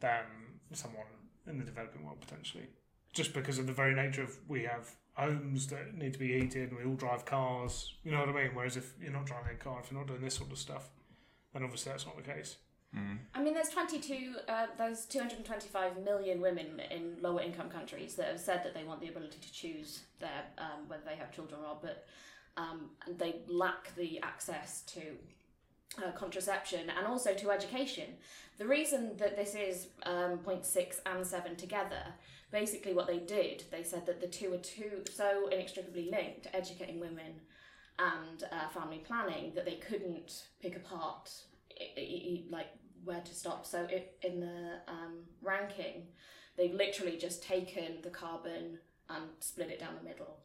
than 0.00 0.24
someone 0.72 1.06
in 1.46 1.58
the 1.58 1.64
developing 1.64 2.04
world 2.04 2.20
potentially, 2.20 2.66
just 3.12 3.34
because 3.34 3.58
of 3.58 3.66
the 3.66 3.72
very 3.72 3.94
nature 3.94 4.22
of 4.22 4.36
we 4.48 4.64
have 4.64 4.90
homes 5.14 5.66
that 5.68 5.94
need 5.96 6.12
to 6.12 6.18
be 6.18 6.38
heated, 6.38 6.70
and 6.70 6.78
we 6.78 6.84
all 6.84 6.94
drive 6.94 7.24
cars. 7.24 7.94
You 8.04 8.12
know 8.12 8.20
what 8.20 8.28
I 8.28 8.32
mean? 8.32 8.50
Whereas 8.54 8.76
if 8.76 8.92
you're 9.00 9.12
not 9.12 9.26
driving 9.26 9.52
a 9.52 9.56
car, 9.56 9.80
if 9.82 9.90
you're 9.90 9.98
not 9.98 10.06
doing 10.06 10.20
this 10.20 10.34
sort 10.34 10.52
of 10.52 10.58
stuff, 10.58 10.90
then 11.52 11.64
obviously 11.64 11.92
that's 11.92 12.06
not 12.06 12.16
the 12.16 12.22
case. 12.22 12.56
I 13.34 13.42
mean, 13.42 13.52
there's 13.52 13.68
22, 13.68 14.34
uh, 14.48 14.66
there's 14.78 15.04
225 15.04 16.02
million 16.02 16.40
women 16.40 16.80
in 16.90 17.16
lower 17.20 17.42
income 17.42 17.68
countries 17.68 18.14
that 18.14 18.28
have 18.28 18.40
said 18.40 18.62
that 18.64 18.72
they 18.72 18.82
want 18.82 19.00
the 19.00 19.08
ability 19.08 19.38
to 19.42 19.52
choose 19.52 20.00
their 20.20 20.46
um, 20.56 20.88
whether 20.88 21.02
they 21.04 21.16
have 21.16 21.30
children 21.30 21.60
or 21.60 21.64
not, 21.64 21.82
but 21.82 22.06
um, 22.56 22.90
they 23.18 23.36
lack 23.46 23.94
the 23.94 24.18
access 24.22 24.82
to 24.82 25.00
uh, 26.02 26.12
contraception 26.12 26.90
and 26.96 27.06
also 27.06 27.34
to 27.34 27.50
education. 27.50 28.06
The 28.56 28.66
reason 28.66 29.16
that 29.18 29.36
this 29.36 29.54
is 29.54 29.88
um, 30.04 30.38
0.6 30.38 30.96
and 31.06 31.26
7 31.26 31.56
together, 31.56 32.02
basically 32.50 32.94
what 32.94 33.06
they 33.06 33.18
did, 33.18 33.64
they 33.70 33.82
said 33.82 34.06
that 34.06 34.20
the 34.20 34.26
two 34.26 34.52
are 34.52 34.58
too 34.58 35.02
so 35.12 35.48
inextricably 35.48 36.08
linked, 36.10 36.46
educating 36.52 37.00
women 37.00 37.40
and 37.98 38.44
uh, 38.52 38.68
family 38.68 39.02
planning, 39.06 39.52
that 39.54 39.64
they 39.64 39.74
couldn't 39.74 40.44
pick 40.60 40.76
apart 40.76 41.30
like 42.50 42.68
where 43.04 43.20
to 43.20 43.34
stop. 43.34 43.66
So 43.66 43.86
it, 43.90 44.16
in 44.22 44.40
the 44.40 44.80
um, 44.88 45.24
ranking, 45.42 46.08
they've 46.56 46.74
literally 46.74 47.16
just 47.16 47.42
taken 47.42 47.98
the 48.02 48.10
carbon 48.10 48.78
and 49.08 49.24
split 49.40 49.70
it 49.70 49.80
down 49.80 49.94
the 50.00 50.08
middle. 50.08 50.38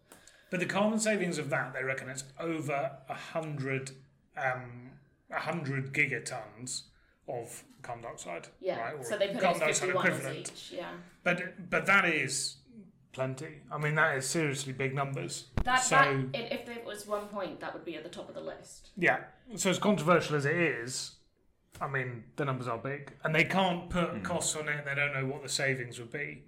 But 0.50 0.60
the 0.60 0.66
carbon 0.66 1.00
savings 1.00 1.38
of 1.38 1.50
that, 1.50 1.74
they 1.74 1.84
reckon 1.84 2.10
it's 2.10 2.26
over 2.40 2.92
a 3.10 3.14
hundred, 3.14 3.92
um, 4.38 4.92
a 5.32 5.40
hundred 5.40 5.94
gigatons 5.94 6.84
of 7.28 7.64
carbon 7.82 8.04
dioxide. 8.04 8.48
Yeah. 8.60 8.80
right? 8.80 8.96
Or 9.00 9.04
so 9.04 9.18
they 9.18 9.28
put 9.28 9.38
it 9.38 9.42
carbon 9.42 9.62
as 9.70 9.80
dioxide 9.80 9.88
51 9.90 10.06
equivalent. 10.08 10.38
each. 10.54 10.72
Yeah. 10.76 10.90
But 11.24 11.70
but 11.70 11.86
that 11.86 12.06
is 12.06 12.58
plenty. 13.14 13.62
I 13.72 13.78
mean, 13.78 13.96
that 13.96 14.18
is 14.18 14.26
seriously 14.28 14.74
big 14.74 14.94
numbers. 14.96 15.48
That, 15.64 15.84
so 15.84 15.96
that 15.96 16.54
if 16.54 16.66
there 16.66 16.78
was 16.86 17.06
one 17.08 17.28
point, 17.28 17.60
that 17.60 17.74
would 17.74 17.86
be 17.86 17.96
at 17.96 18.04
the 18.04 18.10
top 18.10 18.28
of 18.30 18.36
the 18.36 18.42
list. 18.42 18.90
yeah, 18.98 19.20
so 19.56 19.70
as 19.70 19.78
controversial 19.80 20.36
as 20.36 20.46
it 20.46 20.56
is, 20.56 21.12
I 21.80 21.88
mean, 21.88 22.24
the 22.36 22.46
numbers 22.46 22.68
are 22.68 22.78
big, 22.78 23.14
and 23.24 23.34
they 23.36 23.44
can't 23.44 23.90
put 23.90 24.10
Hmm. 24.10 24.22
costs 24.24 24.56
on 24.56 24.68
it. 24.68 24.84
They 24.86 24.96
don't 24.96 25.14
know 25.14 25.26
what 25.26 25.44
the 25.44 25.50
savings 25.50 26.00
would 26.00 26.12
be. 26.12 26.44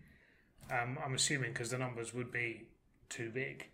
Um, 0.71 0.97
I'm 1.05 1.13
assuming 1.13 1.51
because 1.53 1.69
the 1.69 1.77
numbers 1.77 2.13
would 2.13 2.31
be 2.31 2.67
too 3.09 3.29
big. 3.29 3.69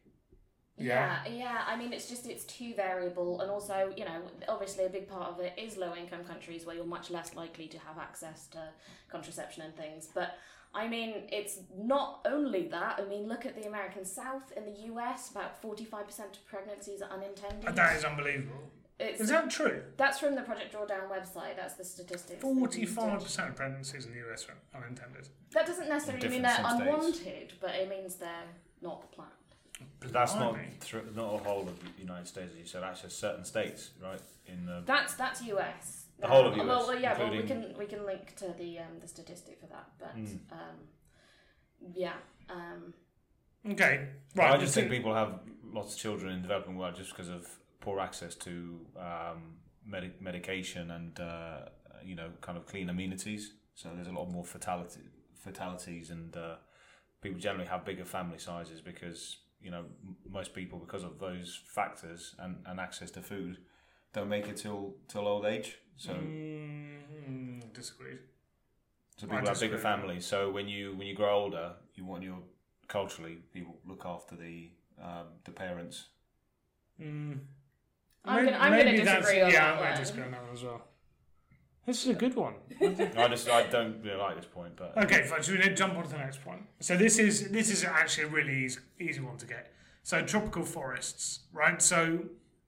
Yeah. 0.78 1.20
yeah, 1.28 1.62
I 1.68 1.76
mean, 1.76 1.94
it's 1.94 2.10
just 2.10 2.26
it's 2.26 2.44
too 2.46 2.74
variable, 2.76 3.42
and 3.42 3.52
also, 3.52 3.94
you 3.96 4.06
know, 4.06 4.22
obviously 4.48 4.86
a 4.86 4.90
big 4.90 5.08
part 5.08 5.30
of 5.30 5.40
it 5.40 5.54
is 5.58 5.78
low 5.78 5.96
income 5.96 6.24
countries 6.24 6.66
where 6.66 6.76
you're 6.76 6.86
much 6.86 7.10
less 7.12 7.36
likely 7.36 7.68
to 7.68 7.78
have 7.80 7.98
access 8.00 8.48
to 8.48 8.60
contraception 9.10 9.64
and 9.64 9.76
things. 9.76 10.10
But 10.14 10.38
I 10.74 10.88
mean, 10.88 11.24
it's 11.32 11.60
not 11.78 12.22
only 12.26 12.68
that. 12.70 13.00
I 13.00 13.08
mean, 13.08 13.28
look 13.28 13.46
at 13.46 13.56
the 13.62 13.68
American 13.68 14.06
South 14.06 14.52
in 14.56 14.66
the 14.66 14.94
US. 14.94 15.30
About 15.32 15.62
forty 15.62 15.86
five 15.86 16.06
percent 16.08 16.38
of 16.38 16.46
pregnancies 16.48 17.02
are 17.02 17.12
unintended. 17.12 17.76
That 17.76 17.96
is 17.98 18.04
unbelievable. 18.04 18.72
It's, 19.00 19.20
Is 19.20 19.30
that 19.30 19.50
true? 19.50 19.82
that's 19.98 20.20
from 20.20 20.36
the 20.36 20.42
Project 20.44 20.76
Drawdown 20.76 21.10
website. 21.10 21.56
That's 21.58 21.74
the 21.74 21.84
statistics. 21.84 22.40
Forty-five 22.42 23.22
percent 23.24 23.50
of 23.50 23.56
pregnancies 23.56 24.06
in 24.06 24.14
the 24.14 24.20
US 24.32 24.46
are 24.74 24.84
unintended. 24.84 25.28
That 25.54 25.66
doesn't 25.66 25.90
necessarily 25.90 26.28
mean 26.30 26.44
they're 26.44 26.56
some 26.56 26.78
states. 26.78 26.82
unwanted, 26.82 27.54
but 27.60 27.72
it 27.72 27.90
means 27.90 28.16
they're 28.16 28.30
not 28.82 29.12
planned. 29.12 29.32
That's 30.02 30.36
not 30.36 30.54
Blimey. 30.54 30.70
thr 30.80 30.98
not 31.16 31.34
a 31.36 31.38
whole 31.38 31.68
of 31.68 31.80
the 31.80 32.02
United 32.02 32.28
States, 32.28 32.52
as 32.54 32.60
you 32.60 32.66
said. 32.66 32.84
Actually, 32.84 33.10
certain 33.12 33.46
states, 33.46 33.92
right? 34.02 34.22
In 34.48 34.66
the 34.66 34.84
That's 34.86 35.14
that's 35.16 35.42
US. 35.44 36.06
The 36.20 36.28
whole 36.28 36.46
of 36.48 36.54
Um, 36.54 36.60
US, 36.62 36.68
Well, 36.68 36.88
well, 36.88 37.00
yeah. 37.00 37.18
Well, 37.18 37.32
we 37.32 37.38
including- 37.40 37.70
can 37.70 37.78
we 37.78 37.86
can 37.86 38.06
link 38.06 38.36
to 38.38 38.54
the 38.58 38.80
um, 38.80 39.00
the 39.00 39.08
statistic 39.08 39.60
for 39.60 39.68
that, 39.68 39.88
but 40.00 40.16
Mm. 40.16 40.40
um, 40.52 40.78
yeah. 41.94 42.14
Um, 42.50 42.94
Okay, 43.70 44.08
right. 44.36 44.54
I 44.54 44.58
just 44.58 44.74
think 44.74 44.90
people 44.90 45.14
have 45.14 45.40
lots 45.64 45.94
of 45.94 46.00
children 46.00 46.32
in 46.34 46.38
the 46.42 46.48
developing 46.48 46.78
world 46.78 46.96
just 46.96 47.12
because 47.12 47.30
of 47.30 47.48
poor 47.80 48.00
access 48.00 48.34
to 48.36 48.52
um, 48.98 49.58
medi- 49.86 50.16
medication 50.20 50.90
and 50.92 51.20
uh, 51.20 51.70
you 52.04 52.16
know 52.16 52.30
kind 52.42 52.58
of 52.58 52.66
clean 52.66 52.90
amenities. 52.90 53.54
So 53.76 53.90
there's 53.96 54.08
a 54.08 54.12
lot 54.12 54.30
more 54.32 54.44
fatality 54.44 55.02
fatalities, 55.36 56.10
and 56.10 56.36
uh, 56.36 56.56
people 57.22 57.40
generally 57.40 57.68
have 57.68 57.86
bigger 57.86 58.06
family 58.06 58.40
sizes 58.40 58.82
because 58.82 59.38
you 59.64 59.72
know 59.72 59.86
most 60.30 60.54
people 60.54 60.80
because 60.80 61.04
of 61.04 61.20
those 61.20 61.60
factors 61.68 62.36
and, 62.40 62.58
and 62.66 62.80
access 62.80 63.12
to 63.12 63.22
food 63.22 63.58
don't 64.14 64.30
make 64.30 64.48
it 64.48 64.58
till 64.58 64.96
till 65.08 65.28
old 65.28 65.46
age. 65.46 65.78
So 65.98 66.14
Mm, 66.14 67.74
disagreed. 67.74 68.20
so 69.18 69.28
people 69.28 69.48
have 69.48 69.60
bigger 69.60 69.78
families. 69.78 70.26
So 70.26 70.50
when 70.52 70.68
you 70.68 70.96
when 70.96 71.08
you 71.08 71.16
grow 71.16 71.34
older, 71.44 71.74
you 71.96 72.06
want 72.06 72.24
your 72.24 72.40
culturally 72.88 73.38
people 73.54 73.78
look 73.86 74.04
after 74.06 74.36
the 74.36 74.70
um, 75.02 75.28
the 75.46 75.52
parents 75.52 76.08
Mm. 77.02 77.40
I'm 78.24 78.46
May- 78.46 78.52
gonna- 78.52 78.58
I'm 78.64 78.72
gonna 78.72 78.84
maybe 78.86 78.98
that's- 79.04 79.22
disagree 79.26 79.42
on 79.42 79.52
yeah, 79.52 79.60
that 79.60 79.70
I'm 79.72 79.78
going 79.78 79.88
one. 79.90 79.96
to 79.98 80.02
disagree 80.04 80.24
on 80.26 80.32
that 80.32 80.44
as 80.54 80.64
well. 80.64 80.82
This 81.86 82.04
is 82.06 82.10
a 82.10 82.14
good 82.14 82.36
one. 82.36 82.56
I 82.82 83.28
just 83.28 83.50
I 83.50 83.64
don't 83.64 84.02
really 84.04 84.18
like 84.18 84.36
this 84.36 84.46
point, 84.46 84.76
but 84.76 84.98
Okay, 85.06 85.24
fine. 85.24 85.42
So 85.42 85.54
we 85.54 85.60
to 85.60 85.74
jump 85.74 85.96
on 85.96 86.04
to 86.04 86.10
the 86.10 86.18
next 86.18 86.44
point. 86.44 86.62
So 86.80 86.96
this 86.96 87.18
is 87.18 87.50
this 87.50 87.70
is 87.70 87.84
actually 87.84 88.26
a 88.26 88.30
really 88.30 88.66
easy, 88.66 88.80
easy 89.00 89.20
one 89.20 89.38
to 89.38 89.46
get. 89.46 89.74
So 90.04 90.22
tropical 90.22 90.64
forests, 90.64 91.40
right? 91.54 91.82
So 91.82 92.26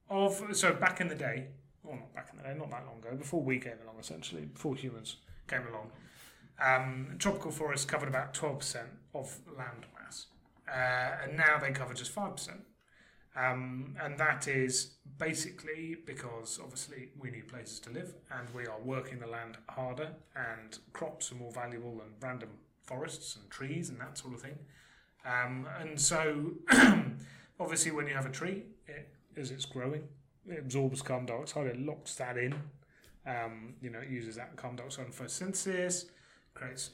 of 0.09 0.43
so 0.53 0.73
back 0.73 0.99
in 0.99 1.07
the 1.07 1.15
day, 1.15 1.47
well, 1.83 1.95
not 1.95 2.13
back 2.13 2.29
in 2.31 2.37
the 2.37 2.43
day, 2.43 2.55
not 2.57 2.71
that 2.71 2.85
long 2.85 2.99
ago, 2.99 3.15
before 3.15 3.41
we 3.41 3.59
came 3.59 3.77
along, 3.83 3.95
essentially, 3.99 4.45
before 4.45 4.75
humans 4.75 5.17
came 5.47 5.61
along, 5.67 5.91
um, 6.63 7.15
tropical 7.19 7.51
forests 7.51 7.85
covered 7.85 8.09
about 8.09 8.33
12% 8.33 8.77
of 9.13 9.39
land 9.57 9.85
mass. 9.99 10.27
Uh, 10.67 11.23
and 11.23 11.37
now 11.37 11.59
they 11.59 11.71
cover 11.71 11.93
just 11.93 12.13
5%. 12.15 12.49
Um, 13.35 13.95
and 14.01 14.17
that 14.19 14.47
is 14.47 14.95
basically 15.17 15.97
because 16.05 16.59
obviously 16.61 17.09
we 17.19 17.31
need 17.31 17.47
places 17.47 17.79
to 17.79 17.89
live 17.89 18.13
and 18.31 18.47
we 18.53 18.67
are 18.67 18.79
working 18.79 19.19
the 19.19 19.27
land 19.27 19.57
harder 19.69 20.09
and 20.35 20.77
crops 20.93 21.31
are 21.31 21.35
more 21.35 21.51
valuable 21.51 21.97
than 21.97 22.09
random 22.21 22.49
forests 22.83 23.35
and 23.35 23.49
trees 23.49 23.89
and 23.89 23.99
that 23.99 24.17
sort 24.17 24.35
of 24.35 24.41
thing. 24.41 24.57
Um, 25.25 25.67
and 25.79 25.99
so, 25.99 26.51
obviously, 27.59 27.91
when 27.91 28.07
you 28.07 28.13
have 28.13 28.25
a 28.25 28.31
tree, 28.31 28.63
it, 28.87 29.09
as 29.37 29.51
it's 29.51 29.65
growing, 29.65 30.03
it 30.47 30.59
absorbs 30.59 31.01
carbon 31.01 31.25
dioxide, 31.25 31.67
it 31.67 31.79
locks 31.79 32.15
that 32.15 32.37
in. 32.37 32.53
Um, 33.25 33.75
you 33.81 33.89
know, 33.89 33.99
it 33.99 34.09
uses 34.09 34.35
that 34.35 34.55
carbon 34.57 34.77
dioxide 34.77 35.05
in 35.05 35.13
photosynthesis, 35.13 36.05
creates 36.53 36.91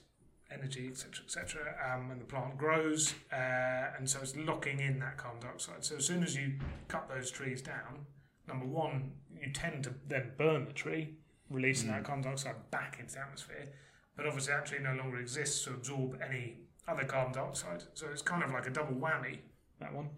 energy, 0.51 0.87
etc., 0.89 1.23
etc., 1.25 1.75
um, 1.93 2.11
and 2.11 2.21
the 2.21 2.25
plant 2.25 2.57
grows, 2.57 3.13
uh, 3.31 3.95
and 3.97 4.09
so 4.09 4.19
it's 4.21 4.35
locking 4.35 4.79
in 4.79 4.99
that 4.99 5.17
carbon 5.17 5.41
dioxide. 5.41 5.83
So 5.83 5.97
as 5.97 6.05
soon 6.05 6.23
as 6.23 6.35
you 6.35 6.53
cut 6.87 7.07
those 7.07 7.31
trees 7.31 7.61
down, 7.61 8.05
number 8.47 8.65
one, 8.65 9.11
you 9.39 9.51
tend 9.51 9.83
to 9.83 9.93
then 10.07 10.31
burn 10.37 10.65
the 10.65 10.73
tree, 10.73 11.15
releasing 11.49 11.89
that 11.89 12.03
carbon 12.03 12.23
dioxide 12.23 12.55
back 12.71 12.97
into 12.99 13.15
the 13.15 13.21
atmosphere. 13.21 13.69
But 14.15 14.25
obviously, 14.25 14.53
that 14.53 14.65
tree 14.65 14.79
no 14.81 14.93
longer 14.93 15.19
exists 15.19 15.63
to 15.65 15.71
absorb 15.71 16.19
any 16.21 16.57
other 16.87 17.05
carbon 17.05 17.33
dioxide. 17.33 17.83
So 17.93 18.07
it's 18.11 18.21
kind 18.21 18.43
of 18.43 18.51
like 18.51 18.67
a 18.67 18.71
double 18.71 18.95
whammy. 18.95 19.39
That 19.79 19.93
one. 19.93 20.09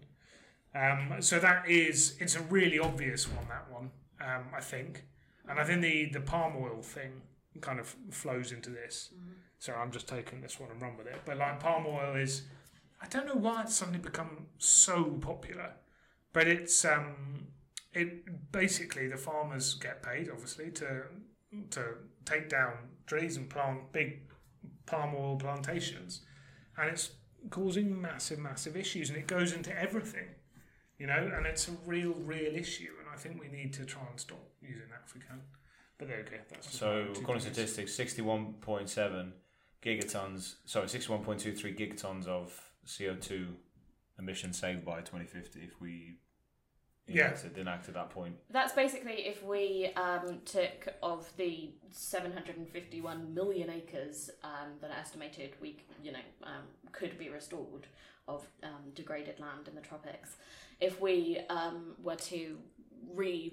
Um, 0.74 1.20
so 1.20 1.38
that 1.38 1.68
is 1.68 2.16
it's 2.18 2.34
a 2.34 2.42
really 2.42 2.78
obvious 2.78 3.28
one. 3.28 3.46
That 3.48 3.70
one, 3.70 3.90
um, 4.20 4.46
I 4.56 4.60
think, 4.60 5.04
and 5.48 5.60
I 5.60 5.64
think 5.64 5.82
the 5.82 6.06
the 6.06 6.20
palm 6.20 6.54
oil 6.56 6.82
thing 6.82 7.12
kind 7.60 7.78
of 7.78 7.94
flows 8.10 8.52
into 8.52 8.70
this. 8.70 9.10
So 9.62 9.72
I'm 9.74 9.92
just 9.92 10.08
taking 10.08 10.40
this 10.40 10.58
one 10.58 10.72
and 10.72 10.82
run 10.82 10.96
with 10.96 11.06
it. 11.06 11.20
But 11.24 11.36
like 11.36 11.60
palm 11.60 11.86
oil 11.86 12.16
is, 12.16 12.42
I 13.00 13.06
don't 13.06 13.28
know 13.28 13.36
why 13.36 13.62
it's 13.62 13.76
suddenly 13.76 14.00
become 14.00 14.46
so 14.58 15.04
popular, 15.04 15.74
but 16.32 16.48
it's 16.48 16.84
um, 16.84 17.46
it 17.92 18.50
basically 18.50 19.06
the 19.06 19.16
farmers 19.16 19.74
get 19.74 20.02
paid 20.02 20.28
obviously 20.32 20.72
to 20.72 21.02
to 21.70 21.94
take 22.24 22.48
down 22.48 22.72
trees 23.06 23.36
and 23.36 23.48
plant 23.48 23.92
big 23.92 24.22
palm 24.84 25.14
oil 25.14 25.36
plantations, 25.36 26.22
and 26.76 26.90
it's 26.90 27.12
causing 27.50 28.00
massive 28.00 28.40
massive 28.40 28.76
issues, 28.76 29.10
and 29.10 29.16
it 29.16 29.28
goes 29.28 29.52
into 29.52 29.72
everything, 29.80 30.30
you 30.98 31.06
know, 31.06 31.30
and 31.36 31.46
it's 31.46 31.68
a 31.68 31.72
real 31.86 32.14
real 32.14 32.56
issue, 32.56 32.90
and 32.98 33.08
I 33.14 33.16
think 33.16 33.40
we 33.40 33.46
need 33.46 33.72
to 33.74 33.84
try 33.84 34.02
and 34.10 34.18
stop 34.18 34.44
using 34.60 34.88
that 34.90 35.02
if 35.06 35.14
we 35.14 35.20
can. 35.20 35.40
But 35.98 36.08
there 36.08 36.18
you 36.18 36.24
go. 36.24 36.38
That's 36.50 36.76
So, 36.76 37.06
according 37.16 37.44
to 37.44 37.52
statistics, 37.52 37.94
sixty-one 37.94 38.54
point 38.54 38.90
seven 38.90 39.34
gigatons. 39.82 40.54
Sorry, 40.64 40.88
sixty-one 40.88 41.22
point 41.24 41.40
two 41.40 41.52
three 41.54 41.74
gigatons 41.74 42.26
of 42.26 42.58
CO 42.98 43.14
two 43.14 43.48
emissions 44.18 44.58
saved 44.58 44.84
by 44.84 45.00
twenty 45.00 45.26
fifty 45.26 45.60
if 45.60 45.80
we 45.80 46.18
Yeah. 47.06 47.26
enacted, 47.26 47.58
enacted 47.58 47.94
that 47.94 48.10
point. 48.10 48.36
That's 48.50 48.72
basically 48.72 49.26
if 49.26 49.42
we 49.42 49.90
um, 49.96 50.40
took 50.44 50.88
of 51.02 51.28
the 51.36 51.70
751 51.90 53.34
million 53.34 53.68
acres 53.70 54.30
um, 54.44 54.70
that 54.80 54.90
are 54.90 54.98
estimated 54.98 55.50
we, 55.60 55.76
you 56.02 56.12
know, 56.12 56.18
um, 56.44 56.62
could 56.92 57.18
be 57.18 57.28
restored 57.28 57.86
of 58.28 58.46
um, 58.62 58.92
degraded 58.94 59.40
land 59.40 59.66
in 59.68 59.74
the 59.74 59.80
tropics. 59.80 60.36
If 60.80 61.00
we 61.00 61.40
um, 61.50 61.96
were 62.02 62.16
to 62.16 62.56
re 63.12 63.52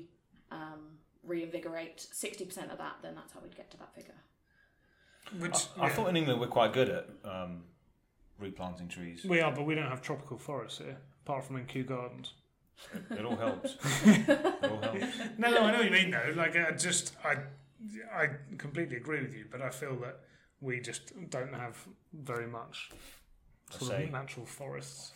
um, 0.51 0.97
reinvigorate 1.23 1.97
60% 2.13 2.71
of 2.71 2.77
that, 2.77 2.97
then 3.01 3.15
that's 3.15 3.33
how 3.33 3.39
we'd 3.41 3.55
get 3.55 3.69
to 3.71 3.77
that 3.77 3.93
figure. 3.95 4.13
Which 5.37 5.67
I, 5.77 5.83
I 5.83 5.87
yeah. 5.87 5.93
thought 5.93 6.07
in 6.09 6.15
England 6.17 6.39
we're 6.39 6.47
quite 6.47 6.73
good 6.73 6.89
at 6.89 7.07
um, 7.23 7.63
replanting 8.39 8.87
trees. 8.87 9.23
we 9.25 9.41
are, 9.41 9.51
but 9.51 9.63
we 9.65 9.75
don't 9.75 9.89
have 9.89 10.01
tropical 10.01 10.37
forests 10.37 10.79
here, 10.79 10.97
apart 11.25 11.43
from 11.45 11.57
in 11.57 11.65
Kew 11.65 11.83
Gardens. 11.83 12.33
It 13.11 13.25
all 13.25 13.35
helps. 13.35 13.75
it 14.05 14.63
all 14.63 14.81
helps. 14.81 15.05
No, 15.37 15.51
no, 15.51 15.57
I 15.65 15.71
know 15.71 15.77
what 15.79 15.85
you 15.85 15.91
mean 15.91 16.11
though. 16.11 16.33
Like, 16.35 16.55
I 16.55 16.71
just, 16.71 17.13
I, 17.23 17.35
I 18.15 18.29
completely 18.57 18.95
agree 18.97 19.21
with 19.21 19.35
you, 19.35 19.45
but 19.51 19.61
I 19.61 19.69
feel 19.69 19.95
that 19.97 20.21
we 20.61 20.79
just 20.79 21.11
don't 21.29 21.53
have 21.53 21.77
very 22.13 22.47
much 22.47 22.89
sort 23.69 23.91
say, 23.91 24.03
of 24.05 24.11
natural 24.11 24.45
forests. 24.45 25.11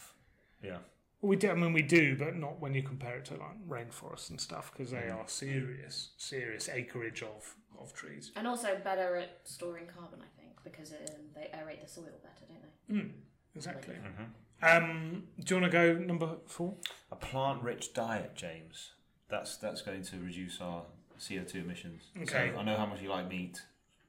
yeah. 0.61 0.77
We 1.21 1.37
do, 1.37 1.49
I 1.51 1.53
mean, 1.53 1.71
we 1.71 1.81
do, 1.83 2.17
but 2.17 2.35
not 2.35 2.59
when 2.59 2.73
you 2.73 2.83
compare 2.83 3.15
it 3.15 3.25
to 3.25 3.35
like 3.35 3.57
rainforests 3.69 4.29
and 4.29 4.41
stuff, 4.41 4.73
because 4.73 4.91
they 4.91 4.97
Mm. 5.07 5.15
are 5.19 5.27
serious, 5.27 6.09
serious 6.17 6.67
acreage 6.67 7.23
of 7.23 7.55
of 7.83 7.93
trees. 7.93 8.31
And 8.35 8.47
also 8.47 8.77
better 8.83 9.15
at 9.17 9.39
storing 9.43 9.85
carbon, 9.87 10.19
I 10.21 10.41
think, 10.41 10.53
because 10.63 10.91
um, 10.93 11.21
they 11.35 11.49
aerate 11.57 11.81
the 11.83 11.87
soil 11.89 12.05
better, 12.23 12.45
don't 12.47 12.61
they? 12.87 12.95
Mm, 12.95 13.11
exactly. 13.55 13.95
hmm 13.95 14.23
Um, 14.65 15.23
do 15.39 15.55
you 15.55 15.61
want 15.61 15.71
to 15.71 15.77
go 15.77 15.93
number 15.99 16.35
four? 16.47 16.75
A 17.11 17.15
plant-rich 17.15 17.93
diet, 17.93 18.35
James. 18.35 18.91
That's 19.29 19.57
that's 19.57 19.81
going 19.81 20.03
to 20.03 20.17
reduce 20.19 20.61
our 20.61 20.83
CO 21.27 21.43
two 21.43 21.59
emissions. 21.59 22.03
Okay. 22.21 22.51
So 22.53 22.59
I 22.59 22.63
know 22.63 22.77
how 22.77 22.85
much 22.85 23.01
you 23.01 23.09
like 23.09 23.27
meat. 23.29 23.61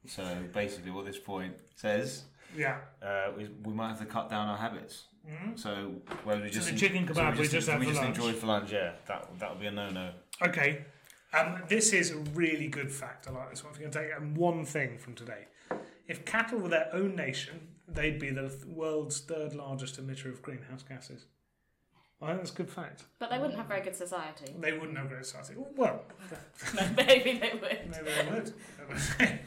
So 0.06 0.22
basically, 0.52 0.90
what 0.90 1.06
this 1.06 1.18
point 1.18 1.54
says, 1.76 2.24
Yeah. 2.54 2.78
uh, 3.02 3.32
is 3.38 3.48
we 3.64 3.72
might 3.72 3.88
have 3.88 3.98
to 4.00 4.04
cut 4.06 4.28
down 4.28 4.48
our 4.48 4.56
habits. 4.58 5.04
Mhm. 5.26 5.58
So 5.58 5.70
whether 6.24 6.42
we 6.42 6.48
So 6.48 6.54
just 6.56 6.66
the 6.66 6.72
en- 6.72 6.78
chicken 6.78 7.06
so 7.08 7.14
kebab 7.14 7.36
we 7.38 7.48
just 7.48 7.66
so 7.66 7.72
had 7.72 7.80
we 7.80 7.86
just 7.86 8.02
lunch. 8.02 8.18
enjoy 8.18 8.32
for 8.34 8.46
lunch. 8.46 8.70
Yeah, 8.72 8.92
that 9.06 9.38
that 9.38 9.50
would 9.50 9.60
be 9.60 9.66
a 9.66 9.70
no-no. 9.70 10.12
Okay. 10.42 10.84
Um, 11.34 11.62
this 11.68 11.92
is 11.92 12.12
a 12.12 12.16
really 12.16 12.68
good 12.68 12.92
fact. 12.92 13.26
I 13.28 13.32
like 13.32 13.50
this 13.50 13.64
one. 13.64 13.72
If 13.72 13.80
you 13.80 13.88
can 13.88 13.92
take 13.92 14.16
um, 14.16 14.34
one 14.34 14.64
thing 14.64 14.98
from 14.98 15.14
today, 15.14 15.46
if 16.06 16.24
cattle 16.24 16.60
were 16.60 16.68
their 16.68 16.88
own 16.92 17.16
nation, 17.16 17.68
they'd 17.88 18.18
be 18.18 18.30
the 18.30 18.52
world's 18.66 19.20
third 19.20 19.54
largest 19.54 20.00
emitter 20.00 20.26
of 20.26 20.42
greenhouse 20.42 20.82
gases. 20.82 21.26
I 22.22 22.28
think 22.28 22.38
that's 22.38 22.52
a 22.52 22.54
good 22.54 22.70
fact. 22.70 23.04
But 23.18 23.30
they 23.30 23.38
wouldn't 23.38 23.56
have 23.58 23.66
very 23.66 23.82
good 23.82 23.96
society. 23.96 24.54
They 24.58 24.72
wouldn't 24.72 24.96
have 24.96 25.08
great 25.08 25.26
society. 25.26 25.54
Well, 25.76 26.02
Maybe 26.96 27.38
they 27.38 27.52
would. 27.60 27.90
maybe 27.90 28.10
they 28.16 28.30
would. 28.30 29.40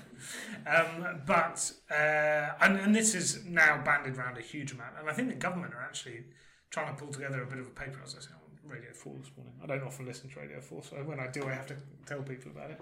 um, 0.68 1.22
but 1.26 1.72
uh, 1.90 2.50
and, 2.62 2.78
and 2.78 2.94
this 2.94 3.16
is 3.16 3.46
now 3.46 3.82
banded 3.84 4.18
around 4.18 4.38
a 4.38 4.42
huge 4.42 4.74
amount, 4.74 4.92
and 5.00 5.10
I 5.10 5.14
think 5.14 5.30
the 5.30 5.36
government 5.36 5.74
are 5.74 5.82
actually 5.82 6.26
trying 6.70 6.94
to 6.94 7.02
pull 7.02 7.12
together 7.12 7.42
a 7.42 7.48
bit 7.48 7.58
of 7.58 7.68
a 7.68 7.72
paper. 7.72 8.00
As 8.04 8.14
I 8.16 8.34
on 8.34 8.47
Radio 8.68 8.92
Four 8.94 9.16
this 9.20 9.32
morning, 9.38 9.54
I 9.64 9.66
don't 9.66 9.84
often 9.84 10.06
listen 10.06 10.30
to 10.30 10.40
Radio 10.40 10.60
Four, 10.62 10.84
so 10.84 10.96
when 10.98 11.20
I 11.20 11.28
do, 11.28 11.44
I 11.46 11.54
have 11.54 11.68
to 11.68 11.76
tell 12.06 12.22
people 12.22 12.52
about 12.52 12.72
it. 12.72 12.82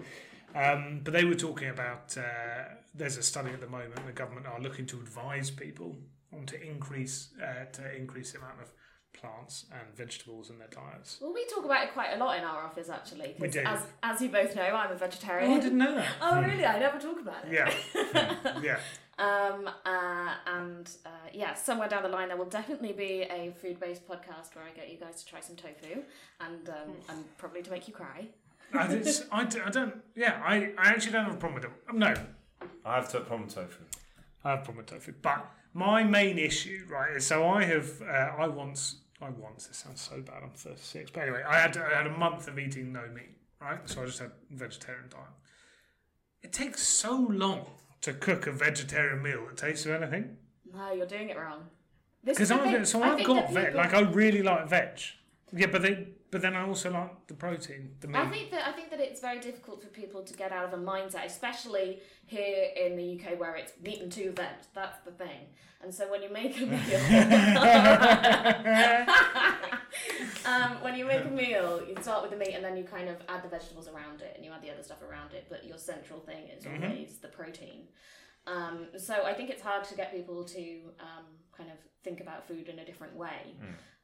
Um, 0.54 1.00
but 1.04 1.12
they 1.12 1.24
were 1.24 1.34
talking 1.34 1.68
about 1.68 2.16
uh, 2.16 2.74
there's 2.94 3.16
a 3.16 3.22
study 3.22 3.50
at 3.50 3.60
the 3.60 3.68
moment. 3.68 3.94
The 4.06 4.12
government 4.12 4.46
are 4.46 4.60
looking 4.60 4.86
to 4.86 4.96
advise 4.96 5.50
people 5.50 5.96
on 6.32 6.46
to 6.46 6.62
increase 6.62 7.28
uh, 7.42 7.66
to 7.72 7.96
increase 7.96 8.32
the 8.32 8.38
amount 8.38 8.60
of 8.62 8.70
plants 9.12 9.66
and 9.72 9.96
vegetables 9.96 10.50
in 10.50 10.58
their 10.58 10.68
diets. 10.68 11.18
Well, 11.20 11.32
we 11.32 11.46
talk 11.46 11.64
about 11.64 11.84
it 11.84 11.92
quite 11.92 12.12
a 12.14 12.18
lot 12.18 12.38
in 12.38 12.44
our 12.44 12.62
office, 12.64 12.88
actually. 12.88 13.34
We 13.38 13.48
do. 13.48 13.60
As, 13.60 13.80
as 14.02 14.20
you 14.20 14.28
both 14.28 14.54
know, 14.54 14.62
I'm 14.62 14.92
a 14.92 14.96
vegetarian. 14.96 15.50
Oh, 15.52 15.56
I 15.56 15.60
didn't 15.60 15.78
know 15.78 15.94
that. 15.94 16.08
Oh, 16.20 16.40
really? 16.40 16.64
I 16.64 16.78
never 16.78 16.98
talk 16.98 17.20
about 17.20 17.44
it. 17.46 17.52
Yeah, 17.52 18.60
yeah. 18.62 18.78
Um, 19.18 19.70
uh, 19.86 20.34
and 20.46 20.90
uh, 21.06 21.08
yeah, 21.32 21.54
somewhere 21.54 21.88
down 21.88 22.02
the 22.02 22.08
line 22.10 22.28
there 22.28 22.36
will 22.36 22.44
definitely 22.44 22.92
be 22.92 23.22
a 23.22 23.54
food-based 23.62 24.06
podcast 24.06 24.54
where 24.54 24.64
I 24.64 24.70
get 24.76 24.90
you 24.90 24.98
guys 24.98 25.22
to 25.22 25.26
try 25.26 25.40
some 25.40 25.56
tofu 25.56 26.02
and 26.40 26.68
um, 26.68 26.92
and 27.08 27.38
probably 27.38 27.62
to 27.62 27.70
make 27.70 27.88
you 27.88 27.94
cry. 27.94 28.26
I, 28.74 28.86
it's, 28.92 29.22
I, 29.32 29.44
d- 29.44 29.60
I 29.64 29.70
don't. 29.70 29.94
Yeah, 30.14 30.42
I, 30.44 30.72
I 30.76 30.88
actually 30.90 31.12
don't 31.12 31.24
have 31.24 31.34
a 31.34 31.38
problem 31.38 31.54
with 31.62 31.64
it. 31.64 31.70
No, 31.94 32.14
I 32.84 32.96
have 32.96 33.08
to 33.12 33.20
problem 33.20 33.44
with 33.46 33.54
tofu. 33.54 33.84
I 34.44 34.50
have 34.50 34.60
a 34.60 34.62
problem 34.64 34.78
with 34.78 34.86
tofu. 34.86 35.14
But 35.22 35.46
my 35.72 36.04
main 36.04 36.38
issue, 36.38 36.84
right, 36.90 37.16
is 37.16 37.26
so 37.26 37.46
I 37.48 37.64
have. 37.64 38.02
Uh, 38.02 38.32
I 38.38 38.48
once. 38.48 38.96
I 39.22 39.30
once. 39.30 39.66
This 39.66 39.78
sounds 39.78 40.02
so 40.02 40.20
bad. 40.20 40.42
I'm 40.42 40.50
36. 40.50 41.10
But 41.12 41.20
anyway, 41.22 41.42
I 41.48 41.58
had 41.58 41.76
I 41.78 41.96
had 41.96 42.06
a 42.06 42.18
month 42.18 42.48
of 42.48 42.58
eating 42.58 42.92
no 42.92 43.02
meat. 43.14 43.30
Right, 43.62 43.78
so 43.86 44.02
I 44.02 44.06
just 44.06 44.18
had 44.18 44.32
vegetarian 44.50 45.04
diet. 45.08 45.22
It 46.42 46.52
takes 46.52 46.82
so 46.82 47.16
long 47.16 47.64
to 48.02 48.12
cook 48.12 48.46
a 48.46 48.52
vegetarian 48.52 49.22
meal 49.22 49.46
that 49.46 49.56
tastes 49.56 49.86
of 49.86 49.92
anything. 49.92 50.36
No, 50.72 50.92
you're 50.92 51.06
doing 51.06 51.30
it 51.30 51.36
wrong. 51.36 51.64
Because 52.24 52.50
is 52.50 52.56
the 52.56 52.58
thing. 52.58 52.74
I've 52.76 52.88
so 52.88 53.02
I 53.02 53.14
I've 53.14 53.26
got 53.26 53.52
veg. 53.52 53.74
Like 53.74 53.94
I 53.94 54.00
really 54.00 54.42
like 54.42 54.68
veg. 54.68 55.00
Yeah, 55.52 55.66
but 55.66 55.82
they 55.82 56.08
but 56.30 56.42
then 56.42 56.56
I 56.56 56.66
also 56.66 56.90
like 56.90 57.26
the 57.28 57.34
protein, 57.34 57.90
the 58.00 58.08
meat. 58.08 58.16
I 58.16 58.26
think 58.26 58.50
that 58.50 58.68
I 58.68 58.72
think 58.72 58.90
that 58.90 59.00
it's 59.00 59.20
very 59.20 59.38
difficult 59.38 59.80
for 59.80 59.88
people 59.88 60.22
to 60.22 60.34
get 60.34 60.50
out 60.50 60.64
of 60.64 60.72
a 60.72 60.82
mindset, 60.82 61.24
especially 61.24 62.00
here 62.26 62.68
in 62.76 62.96
the 62.96 63.20
UK 63.20 63.38
where 63.38 63.54
it's 63.54 63.72
meat 63.82 64.02
and 64.02 64.10
two 64.10 64.32
veg. 64.32 64.48
That's 64.74 64.98
the 65.04 65.12
thing. 65.12 65.46
And 65.82 65.94
so 65.94 66.10
when 66.10 66.22
you 66.22 66.32
make 66.32 66.56
a 66.56 66.66
meal, 66.66 66.80
um, 70.56 70.70
when 70.82 70.94
you 70.96 71.04
make 71.04 71.24
a 71.24 71.28
meal, 71.30 71.82
you 71.88 71.94
start 72.00 72.22
with 72.22 72.30
the 72.30 72.36
meat 72.36 72.54
and 72.54 72.64
then 72.64 72.76
you 72.76 72.84
kind 72.84 73.08
of 73.08 73.16
add 73.28 73.42
the 73.42 73.48
vegetables 73.48 73.88
around 73.88 74.20
it 74.20 74.32
and 74.36 74.44
you 74.44 74.50
add 74.52 74.62
the 74.62 74.70
other 74.70 74.82
stuff 74.82 75.02
around 75.02 75.32
it. 75.32 75.46
But 75.48 75.64
your 75.64 75.78
central 75.78 76.20
thing 76.20 76.48
is 76.48 76.64
Mhm. 76.64 76.84
always 76.84 77.18
the 77.18 77.28
protein. 77.28 77.88
Um, 78.46 78.76
so 78.98 79.24
I 79.24 79.34
think 79.34 79.50
it's 79.50 79.62
hard 79.62 79.84
to 79.84 79.94
get 79.96 80.12
people 80.12 80.44
to 80.44 80.94
um, 81.00 81.26
kind 81.52 81.70
of 81.70 81.78
think 82.04 82.20
about 82.20 82.46
food 82.46 82.68
in 82.68 82.78
a 82.78 82.84
different 82.84 83.14
way, 83.16 83.56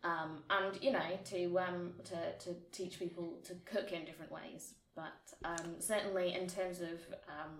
um, 0.03 0.43
and 0.51 0.83
you 0.83 0.91
know 0.91 1.19
to 1.27 1.59
um, 1.61 1.95
to 2.05 2.19
to 2.45 2.55
teach 2.73 2.99
people 2.99 3.38
to 3.45 3.55
cook 3.65 3.93
in 3.93 4.05
different 4.05 4.33
ways. 4.33 4.75
But 4.97 5.33
um, 5.45 5.81
certainly 5.81 6.35
in 6.35 6.49
terms 6.49 6.81
of 6.81 6.99
um, 7.29 7.53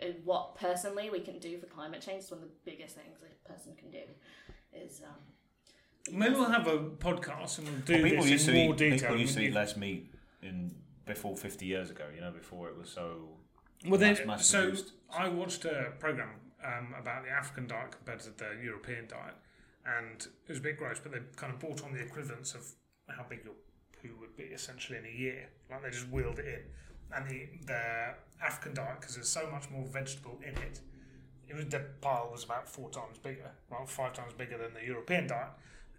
uh, 0.00 0.06
what 0.24 0.54
personally 0.54 1.10
we 1.10 1.20
can 1.20 1.38
do 1.38 1.58
for 1.58 1.66
climate 1.66 2.00
change, 2.00 2.20
it's 2.22 2.30
one 2.30 2.40
of 2.42 2.48
the 2.48 2.54
biggest 2.70 2.94
things 2.96 3.18
a 3.20 3.48
person 3.52 3.74
can 3.74 3.90
do 3.90 4.04
is. 4.72 5.02
Maybe 6.10 6.34
we'll 6.34 6.50
have 6.50 6.66
a 6.66 6.78
podcast 6.78 7.58
and 7.58 7.68
we'll 7.68 7.78
do 7.78 7.94
Well, 7.94 8.02
people 8.02 8.22
this 8.24 8.30
used 8.32 8.48
in 8.48 8.54
to 8.54 8.64
more 8.64 8.74
eat. 8.74 8.78
detail. 8.78 8.98
People 9.10 9.20
used 9.20 9.34
to 9.36 9.42
eat 9.42 9.52
less 9.54 9.76
meat 9.76 10.12
in 10.42 10.74
before 11.06 11.36
50 11.36 11.64
years 11.66 11.90
ago. 11.90 12.04
You 12.14 12.20
know, 12.20 12.30
before 12.32 12.68
it 12.68 12.76
was 12.76 12.88
so. 12.88 13.28
Well, 13.86 13.98
then, 14.00 14.14
mass- 14.26 14.26
mass 14.26 14.46
so. 14.46 14.72
I 15.16 15.28
watched 15.28 15.64
a 15.64 15.92
program 15.98 16.30
um, 16.64 16.94
about 16.98 17.24
the 17.24 17.30
African 17.30 17.66
diet 17.66 17.92
compared 17.92 18.20
to 18.20 18.30
the 18.30 18.56
European 18.62 19.06
diet, 19.08 19.34
and 19.86 20.20
it 20.22 20.48
was 20.48 20.58
a 20.58 20.62
bit 20.62 20.76
gross. 20.78 20.98
But 21.00 21.12
they 21.12 21.18
kind 21.36 21.52
of 21.52 21.58
brought 21.60 21.82
on 21.84 21.92
the 21.92 22.00
equivalence 22.00 22.54
of 22.54 22.66
how 23.08 23.24
big 23.28 23.40
your 23.44 23.54
poo 24.00 24.16
would 24.20 24.36
be 24.36 24.44
essentially 24.44 24.98
in 24.98 25.04
a 25.04 25.08
year. 25.16 25.48
Like 25.70 25.82
they 25.82 25.90
just 25.90 26.08
wheeled 26.10 26.38
it 26.40 26.46
in, 26.46 27.16
and 27.16 27.28
the 27.28 27.46
the 27.66 28.14
African 28.44 28.74
diet 28.74 29.00
because 29.00 29.14
there's 29.14 29.28
so 29.28 29.48
much 29.50 29.70
more 29.70 29.84
vegetable 29.84 30.38
in 30.42 30.56
it. 30.62 30.80
It 31.48 31.54
was 31.56 31.66
the 31.66 31.80
pile 32.00 32.28
was 32.32 32.44
about 32.44 32.68
four 32.68 32.88
times 32.90 33.18
bigger, 33.18 33.50
well, 33.70 33.84
five 33.86 34.14
times 34.14 34.32
bigger 34.32 34.56
than 34.58 34.72
the 34.74 34.84
European 34.86 35.26
diet. 35.26 35.50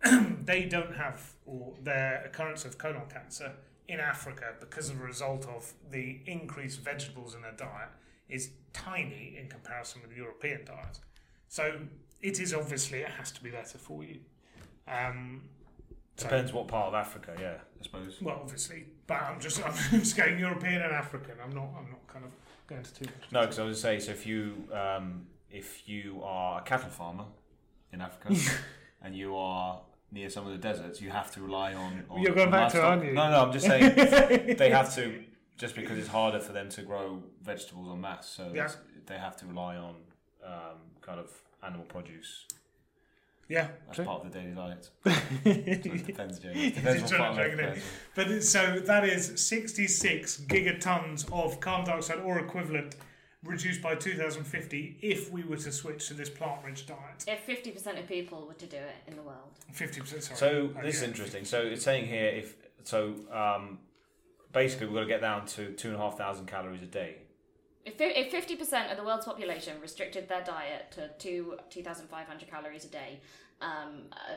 they 0.46 0.66
don't 0.66 0.96
have 0.96 1.34
or 1.46 1.74
their 1.82 2.24
occurrence 2.26 2.66
of 2.66 2.78
colon 2.78 3.04
cancer 3.10 3.52
in 3.88 4.00
Africa 4.00 4.54
because 4.60 4.90
of 4.90 5.00
a 5.00 5.04
result 5.04 5.46
of 5.48 5.74
the 5.92 6.20
increased 6.26 6.80
vegetables 6.82 7.36
in 7.36 7.42
their 7.42 7.52
diet 7.54 7.90
is 8.30 8.52
tiny 8.74 9.38
in 9.40 9.48
comparison 9.50 10.02
with 10.02 10.12
the 10.12 10.18
European 10.18 10.66
diet. 10.66 11.00
So 11.50 11.80
it 12.22 12.40
is 12.40 12.54
obviously 12.54 13.00
it 13.00 13.10
has 13.10 13.32
to 13.32 13.44
be 13.44 13.50
better 13.50 13.78
for 13.78 14.04
you. 14.04 14.20
Um, 14.88 15.42
so- 16.18 16.26
Depends 16.28 16.54
what 16.54 16.68
part 16.68 16.88
of 16.88 16.94
Africa, 16.94 17.36
yeah, 17.40 17.56
I 17.80 17.84
suppose. 17.84 18.22
well, 18.22 18.40
obviously, 18.42 18.86
but 19.08 19.22
I'm 19.22 19.40
just 19.40 19.64
I'm 19.66 19.74
just 20.00 20.16
going 20.18 20.40
European 20.40 20.82
and 20.82 20.94
African. 20.94 21.36
I'm 21.44 21.52
not 21.52 21.70
I'm 21.78 21.90
not 21.90 22.08
kind 22.08 22.26
of 22.26 22.32
going 22.68 22.84
to 22.84 22.94
too 22.94 23.06
much. 23.06 23.32
No, 23.32 23.42
because 23.42 23.60
I 23.60 23.64
was 23.64 23.82
going 23.82 23.98
to 23.98 24.02
say, 24.04 24.08
so 24.08 24.12
if 24.12 24.26
you 24.26 24.68
um, 24.72 25.28
if 25.52 25.88
you 25.88 26.22
are 26.24 26.60
a 26.62 26.64
cattle 26.64 26.90
farmer 26.90 27.26
in 27.92 28.02
Africa 28.02 28.36
and 29.02 29.16
you 29.16 29.36
are 29.36 29.82
near 30.14 30.30
some 30.30 30.46
of 30.46 30.52
the 30.54 30.58
deserts, 30.60 31.02
you 31.02 31.10
have 31.10 31.32
to 31.34 31.42
rely 31.42 31.74
on. 31.74 32.04
on 32.10 32.22
You're 32.22 32.36
going 32.36 32.52
back 32.52 32.72
to 32.74 32.78
livestock. 32.78 32.84
aren't 32.84 33.06
you? 33.06 33.14
No, 33.14 33.30
no, 33.32 33.42
I'm 33.46 33.52
just 33.52 33.66
saying 33.66 33.96
they 34.58 34.70
have 34.70 34.94
to 34.96 35.24
just 35.58 35.76
because 35.76 35.98
it's 35.98 36.08
harder 36.08 36.40
for 36.40 36.52
them 36.54 36.70
to 36.70 36.82
grow 36.82 37.22
vegetables 37.42 37.90
en 37.92 38.02
masse, 38.02 38.28
so 38.28 38.52
Yeah. 38.54 38.70
they 39.06 39.18
have 39.18 39.36
to 39.38 39.46
rely 39.46 39.76
on 39.78 39.96
um, 40.46 40.78
kind 41.02 41.20
of 41.20 41.30
animal 41.64 41.86
produce 41.86 42.46
Yeah, 43.48 43.68
as 43.90 43.96
true. 43.98 44.06
part 44.06 44.26
of 44.26 44.32
the 44.32 44.40
daily 44.40 44.54
diet. 44.54 44.90
So 45.06 45.50
it 45.50 46.06
depends, 46.06 46.40
Jamie. 46.40 46.68
It 46.68 46.76
depends 46.76 47.04
what 47.04 47.12
part 47.18 47.30
of 47.32 47.36
trying 47.36 47.36
to 47.36 47.42
Africa. 47.64 47.64
drag 47.64 47.78
it. 47.78 47.84
But 48.38 48.44
so 48.44 48.80
that 48.80 49.04
is 49.06 49.34
66 49.46 50.38
gigatons 50.48 51.32
of 51.32 51.60
carbon 51.60 51.86
dioxide 51.86 52.20
or 52.20 52.40
equivalent 52.40 52.96
reduced 53.44 53.82
by 53.82 53.96
2050 53.96 54.98
if 55.02 55.32
we 55.32 55.44
were 55.44 55.58
to 55.58 55.72
switch 55.72 56.08
to 56.08 56.14
this 56.14 56.30
plant-rich 56.30 56.86
diet. 56.86 57.26
if 57.28 57.40
fifty 57.42 57.72
percent 57.72 57.98
of 58.00 58.08
people 58.08 58.46
were 58.48 58.54
to 58.54 58.66
do 58.66 58.78
it 58.78 58.96
in 59.08 59.16
the 59.16 59.22
world, 59.22 59.52
50%. 59.74 60.08
Sorry. 60.24 60.38
So 60.38 60.70
Oh, 60.78 60.82
this 60.82 60.98
is 60.98 61.04
interesting. 61.04 61.46
So 61.46 61.62
it's 61.62 61.84
saying 61.84 62.06
here 62.08 62.28
if 62.28 62.56
so, 62.84 63.16
um, 63.32 63.80
basically 64.52 64.88
we've 64.88 64.96
got 64.96 65.02
to 65.02 65.08
get 65.08 65.22
down 65.22 65.46
to 65.48 65.72
two 65.74 65.90
and 65.90 65.98
a 65.98 66.00
half 66.00 66.18
thousand 66.18 66.46
calories 66.48 66.82
a 66.82 66.86
day. 66.86 67.18
If 67.86 67.96
if 68.00 68.32
fifty 68.32 68.56
percent 68.56 68.92
of 68.92 68.98
the 68.98 69.04
world's 69.04 69.26
population 69.26 69.80
restricted 69.82 70.30
their 70.30 70.44
diet 70.44 70.92
to 70.92 71.10
two 71.20 71.58
two 71.70 71.84
thousand 71.84 72.08
five 72.08 72.28
hundred 72.28 72.50
calories 72.50 72.86
a 72.86 72.90
day, 72.90 73.20
um, 73.62 74.04
uh, 74.14 74.36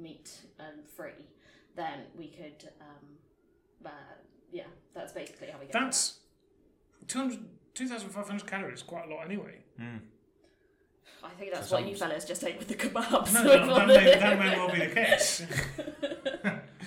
meat 0.00 0.30
um, 0.58 0.82
free, 0.96 1.26
then 1.74 2.04
we 2.16 2.28
could, 2.28 2.70
um, 2.80 3.06
uh, 3.84 3.90
yeah, 4.50 4.64
that's 4.94 5.12
basically 5.12 5.48
how 5.48 5.58
we 5.58 5.66
get. 5.66 5.72
there. 5.74 5.82
That's 5.82 6.20
200, 7.08 7.38
2,500 7.76 8.46
calories, 8.46 8.78
is 8.78 8.82
quite 8.82 9.06
a 9.08 9.14
lot 9.14 9.24
anyway. 9.26 9.58
I 11.22 11.28
think 11.38 11.52
that's 11.52 11.68
So 11.68 11.76
what 11.76 11.86
you 11.88 11.94
fellas 11.96 12.24
just 12.24 12.42
ate 12.44 12.58
with 12.58 12.68
the 12.68 12.74
kebabs. 12.74 13.32
No, 13.34 13.42
We've 13.42 13.66
that, 13.66 13.86
may, 13.86 14.04
that 14.18 14.38
may 14.38 14.50
well 14.56 14.70
be 14.72 14.78
the 14.80 14.94
case. 14.94 15.42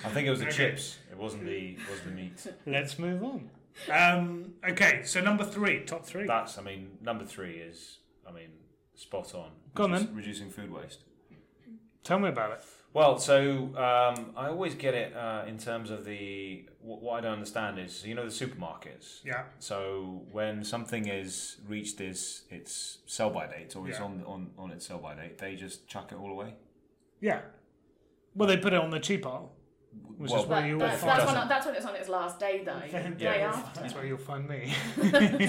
I 0.04 0.08
think 0.08 0.26
it 0.26 0.30
was 0.30 0.40
the 0.40 0.46
Okay. 0.46 0.56
chips. 0.56 0.98
It 1.10 1.16
wasn't 1.16 1.44
the 1.44 1.76
was 1.90 2.00
the 2.04 2.10
meat. 2.10 2.46
Let's 2.66 2.98
move 2.98 3.22
on. 3.22 3.50
Um, 3.90 4.54
okay, 4.68 5.02
so 5.04 5.20
number 5.20 5.44
three, 5.44 5.84
top 5.84 6.04
three. 6.04 6.26
That's 6.26 6.58
I 6.58 6.62
mean 6.62 6.98
number 7.02 7.24
three 7.24 7.54
is 7.58 7.98
I 8.28 8.32
mean 8.32 8.48
spot 8.94 9.34
on. 9.34 9.50
Go 9.74 9.84
on 9.84 9.92
Reduce- 9.92 10.06
then. 10.08 10.16
Reducing 10.16 10.50
food 10.50 10.70
waste. 10.72 11.00
Tell 12.02 12.18
me 12.18 12.28
about 12.30 12.52
it. 12.52 12.64
Well, 12.92 13.18
so 13.18 13.66
um, 13.76 14.32
I 14.36 14.48
always 14.48 14.74
get 14.74 14.94
it 14.94 15.14
uh, 15.16 15.44
in 15.46 15.58
terms 15.58 15.90
of 15.90 16.04
the 16.04 16.64
what, 16.82 17.00
what 17.02 17.12
I 17.18 17.20
don't 17.20 17.34
understand 17.34 17.78
is 17.78 18.04
you 18.04 18.14
know 18.16 18.24
the 18.28 18.30
supermarkets. 18.46 19.20
Yeah, 19.24 19.44
So 19.60 20.22
when 20.32 20.64
something 20.64 21.06
is 21.06 21.58
reached 21.68 22.00
its 22.00 22.42
its 22.50 22.98
sell 23.06 23.30
by 23.30 23.46
date 23.46 23.76
or 23.76 23.88
it's 23.88 23.98
Yeah. 23.98 24.04
on 24.06 24.24
on 24.26 24.50
on 24.58 24.70
its 24.72 24.86
sell 24.86 24.98
by 24.98 25.14
date, 25.14 25.38
they 25.38 25.54
just 25.54 25.86
chuck 25.86 26.10
it 26.12 26.16
all 26.18 26.30
away. 26.32 26.54
yeah. 27.20 27.40
Well, 28.34 28.48
they 28.48 28.56
put 28.56 28.72
it 28.72 28.80
on 28.80 28.90
the 28.90 29.00
cheap 29.00 29.26
aisle. 29.26 29.52
Which 30.16 30.30
Well, 30.30 30.42
is 30.42 30.46
where 30.48 30.60
But 30.60 30.68
you 30.68 30.74
will 30.74 30.86
that's, 30.86 31.00
find. 31.02 31.20
that's, 31.20 31.32
when, 31.32 31.48
that's 31.48 31.66
when 31.66 31.74
it's 31.74 31.84
on 31.86 31.96
its 31.96 32.08
last 32.08 32.38
day, 32.38 32.62
though. 32.64 32.80
Then- 32.92 33.16
Day 33.16 33.24
Yeah. 33.40 33.48
after. 33.48 33.80
That's 33.82 33.92
where 33.94 34.06
you'll 34.06 34.18
find 34.18 34.48
me. 34.48 34.72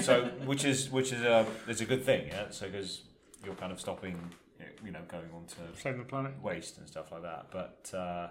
so 0.00 0.24
which 0.44 0.64
is 0.64 0.90
which 0.90 1.12
is 1.12 1.22
a 1.22 1.46
it's 1.68 1.80
a 1.80 1.84
good 1.84 2.04
thing, 2.04 2.26
yeah. 2.26 2.46
So 2.50 2.66
because 2.68 3.02
you're 3.44 3.54
kind 3.54 3.70
of 3.72 3.78
stopping, 3.80 4.16
you 4.84 4.90
know, 4.92 5.00
going 5.08 5.30
on 5.34 5.44
to 5.46 5.80
Save 5.80 5.98
the 5.98 6.04
planet. 6.04 6.32
waste 6.42 6.78
and 6.78 6.86
stuff 6.88 7.12
like 7.12 7.22
that. 7.22 7.46
But 7.50 7.96
uh, 7.96 8.28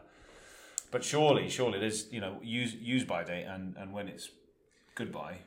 but 0.91 1.03
surely, 1.03 1.49
surely 1.49 1.79
there's 1.79 2.11
you 2.11 2.21
know 2.21 2.39
use 2.43 2.73
use 2.75 3.03
by 3.03 3.23
date 3.23 3.45
and 3.45 3.75
and 3.77 3.93
when 3.93 4.07
it's 4.07 4.29
goodbye. 4.95 5.37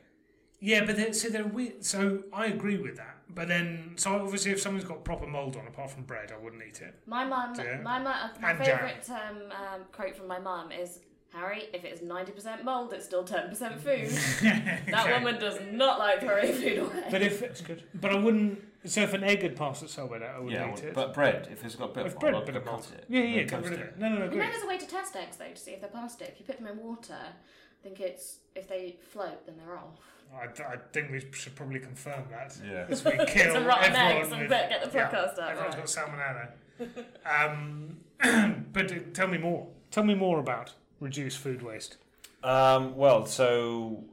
Yeah, 0.61 0.85
but 0.85 0.95
then, 0.95 1.13
so 1.13 1.27
they're 1.29 1.43
weird. 1.45 1.83
So 1.85 2.23
I 2.33 2.45
agree 2.47 2.77
with 2.77 2.95
that. 2.95 3.17
But 3.29 3.49
then, 3.49 3.93
so 3.97 4.15
obviously, 4.15 4.51
if 4.51 4.61
someone's 4.61 4.85
got 4.85 5.03
proper 5.03 5.27
mold 5.27 5.55
on, 5.57 5.67
apart 5.67 5.91
from 5.91 6.03
bread, 6.03 6.31
I 6.31 6.41
wouldn't 6.41 6.63
eat 6.67 6.81
it. 6.81 6.95
My 7.05 7.25
mum, 7.25 7.53
Yeah. 7.57 7.81
my 7.83 7.99
mum, 7.99 8.31
my 8.41 8.51
And 8.51 8.57
favourite 8.59 9.09
um, 9.09 9.37
um, 9.51 9.81
quote 9.91 10.15
from 10.15 10.27
my 10.27 10.39
mum 10.39 10.71
is, 10.71 11.01
Harry, 11.33 11.65
if 11.73 11.83
it's 11.83 12.01
90% 12.01 12.63
mould, 12.63 12.93
it's 12.93 13.05
still 13.05 13.25
10% 13.25 13.79
food. 13.79 14.09
That 14.89 15.01
Okay. 15.05 15.13
woman 15.13 15.39
does 15.39 15.59
not 15.71 15.99
like 15.99 16.21
throwing 16.21 16.53
food 16.53 16.77
away. 16.79 17.03
But 17.11 17.21
if 17.21 17.41
That's 17.41 17.61
good. 17.61 17.83
but 17.93 18.11
I 18.11 18.15
wouldn't. 18.17 18.63
So 18.85 19.01
if 19.01 19.13
an 19.13 19.23
egg 19.23 19.41
had 19.41 19.55
passed 19.55 19.83
its 19.83 19.93
sell 19.93 20.07
by 20.07 20.17
I 20.17 20.39
wouldn't 20.39 20.51
Yeah, 20.51 20.71
eat 20.73 20.83
it. 20.83 20.93
but 20.93 21.13
bread 21.13 21.47
if 21.51 21.63
it's 21.65 21.75
got 21.75 21.91
a 21.91 21.93
bit 21.93 22.05
If 22.05 22.13
of 22.13 22.19
bread, 22.19 22.33
mold, 22.33 22.45
bit 22.45 22.55
I'll 22.55 22.61
of 22.61 22.67
cut 22.67 22.91
it. 22.97 23.05
yeah, 23.09 23.21
and 23.21 23.35
yeah, 23.35 23.43
get 23.43 23.63
rid 23.63 23.73
of 23.73 23.79
it. 23.79 23.85
it. 23.87 23.99
No, 23.99 24.09
no, 24.09 24.15
no, 24.15 24.21
you 24.21 24.27
agree. 24.31 24.39
know 24.39 24.51
there's 24.51 24.63
a 24.63 24.67
way 24.67 24.77
to 24.77 24.87
test 24.87 25.15
eggs, 25.15 25.37
though, 25.37 25.49
to 25.49 25.55
see 25.57 25.71
if 25.71 25.81
they're 25.81 25.89
past 25.89 26.21
it. 26.21 26.29
If 26.33 26.39
you 26.39 26.45
put 26.45 26.57
them 26.57 26.67
in 26.67 26.77
water, 26.77 27.17
I 27.19 27.83
think 27.83 27.99
it's, 27.99 28.37
if 28.55 28.67
they 28.67 28.97
float, 29.11 29.45
then 29.45 29.55
they're 29.57 29.77
off. 29.77 29.99
I, 30.33 30.45
I 30.73 30.77
think 30.91 31.11
we 31.11 31.23
should 31.31 31.55
probably 31.55 31.79
confirm 31.79 32.23
that. 32.31 32.57
Yeah. 32.65 32.85
As 32.89 33.03
we 33.05 33.11
kill 33.11 33.21
It's 33.25 33.55
a 33.55 33.61
rotten 33.63 33.95
everyone 33.95 34.11
eggs 34.17 34.31
and 34.31 34.41
with- 34.41 34.49
get 34.49 34.91
the 34.91 34.97
yeah, 34.97 35.05
out. 35.07 35.39
Everyone's 35.39 35.95
right. 35.97 36.47
got 36.79 36.89
salmonella. 37.29 37.51
um, 37.51 37.97
but 38.73 38.91
uh, 38.91 38.95
tell 39.13 39.27
me 39.27 39.37
more. 39.37 39.67
Tell 39.91 40.03
me 40.03 40.15
more 40.15 40.39
about 40.39 40.73
reduce 40.99 41.35
food 41.35 41.61
waste. 41.61 41.97
Um, 42.43 42.95
well, 42.95 43.25
so 43.25 44.03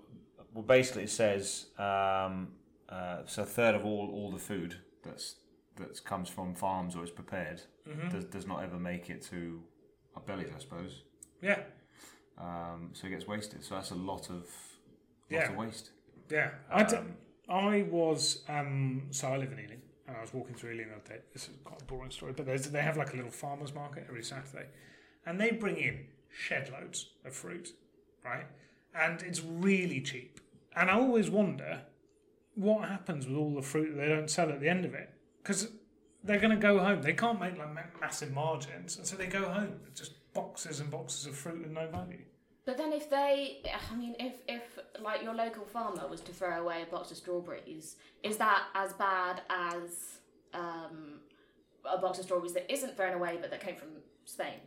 well, 0.54 0.62
basically 0.62 1.04
it 1.04 1.10
says 1.10 1.66
um, 1.78 2.48
uh, 2.92 3.22
so 3.26 3.42
a 3.42 3.46
third 3.46 3.74
of 3.74 3.84
all, 3.84 4.10
all 4.12 4.30
the 4.30 4.38
food 4.38 4.76
that's 5.04 5.36
that 5.76 6.04
comes 6.04 6.28
from 6.28 6.54
farms 6.54 6.94
or 6.96 7.02
is 7.04 7.10
prepared 7.10 7.62
Mm-hmm. 7.88 8.10
does, 8.10 8.24
does 8.26 8.46
not 8.46 8.62
ever 8.62 8.78
make 8.78 9.10
it 9.10 9.20
to 9.30 9.60
our 10.14 10.22
bellies, 10.22 10.50
I 10.54 10.60
suppose. 10.60 11.02
Yeah, 11.40 11.58
Um, 12.38 12.90
so 12.92 13.06
it 13.08 13.10
gets 13.10 13.26
wasted. 13.26 13.64
So 13.64 13.74
that's 13.74 13.90
a 13.90 13.96
lot 13.96 14.30
of 14.30 14.42
lot 14.42 14.46
Yeah. 15.30 15.50
of 15.50 15.56
waste. 15.56 15.90
yeah. 16.30 16.50
I, 16.70 16.82
d- 16.84 16.96
Um, 16.96 17.16
I 17.48 17.82
was 17.90 18.44
um, 18.48 19.08
so 19.10 19.28
I 19.28 19.36
live 19.36 19.50
in 19.52 19.58
Ealing, 19.58 19.82
and 20.06 20.16
I 20.16 20.20
was 20.20 20.32
walking 20.32 20.54
through 20.54 20.72
Ealing 20.74 20.88
the 20.90 20.94
other 20.96 21.08
day. 21.16 21.20
This 21.32 21.48
is 21.48 21.56
quite 21.64 21.82
a 21.82 21.84
boring 21.84 22.10
story, 22.12 22.32
but 22.36 22.46
they 22.46 22.82
have 22.82 22.96
like 22.96 23.12
a 23.14 23.16
little 23.16 23.32
farmers 23.32 23.74
market 23.74 24.04
every 24.08 24.22
Saturday, 24.22 24.66
and 25.26 25.40
they 25.40 25.50
bring 25.50 25.76
in 25.76 26.06
shed 26.30 26.70
loads 26.70 27.10
of 27.24 27.34
fruit, 27.34 27.72
right? 28.24 28.46
And 28.94 29.22
it's 29.22 29.40
really 29.42 30.00
cheap. 30.00 30.38
And 30.76 30.88
I 30.90 30.94
always 30.94 31.28
wonder 31.30 31.82
what 32.54 32.88
happens 32.88 33.26
with 33.26 33.36
all 33.36 33.54
the 33.54 33.62
fruit 33.62 33.96
they 33.96 34.08
don't 34.08 34.30
sell 34.30 34.50
at 34.50 34.60
the 34.60 34.68
end 34.68 34.84
of 34.84 34.94
it, 34.94 35.10
because 35.42 35.68
they're 36.24 36.40
going 36.40 36.50
to 36.50 36.56
go 36.56 36.78
home. 36.78 37.02
They 37.02 37.14
can't 37.14 37.40
make 37.40 37.58
like 37.58 38.00
massive 38.00 38.32
margins, 38.32 38.96
and 38.96 39.06
so 39.06 39.16
they 39.16 39.26
go 39.26 39.48
home 39.48 39.80
with 39.84 39.94
just 39.94 40.12
boxes 40.32 40.80
and 40.80 40.90
boxes 40.90 41.26
of 41.26 41.34
fruit 41.34 41.62
with 41.62 41.70
no 41.70 41.88
value. 41.88 42.24
But 42.64 42.78
then 42.78 42.92
if 42.92 43.10
they, 43.10 43.60
I 43.90 43.96
mean, 43.96 44.14
if, 44.20 44.34
if 44.46 44.78
like 45.00 45.22
your 45.22 45.34
local 45.34 45.64
farmer 45.64 46.06
was 46.08 46.20
to 46.22 46.32
throw 46.32 46.60
away 46.60 46.82
a 46.82 46.86
box 46.86 47.10
of 47.10 47.16
strawberries, 47.16 47.96
is 48.22 48.36
that 48.36 48.64
as 48.74 48.92
bad 48.92 49.42
as 49.50 50.18
um, 50.54 51.20
a 51.84 51.98
box 51.98 52.18
of 52.18 52.24
strawberries 52.24 52.52
that 52.52 52.72
isn't 52.72 52.96
thrown 52.96 53.14
away 53.14 53.38
but 53.40 53.50
that 53.50 53.60
came 53.60 53.74
from 53.74 53.88
Spain? 54.24 54.60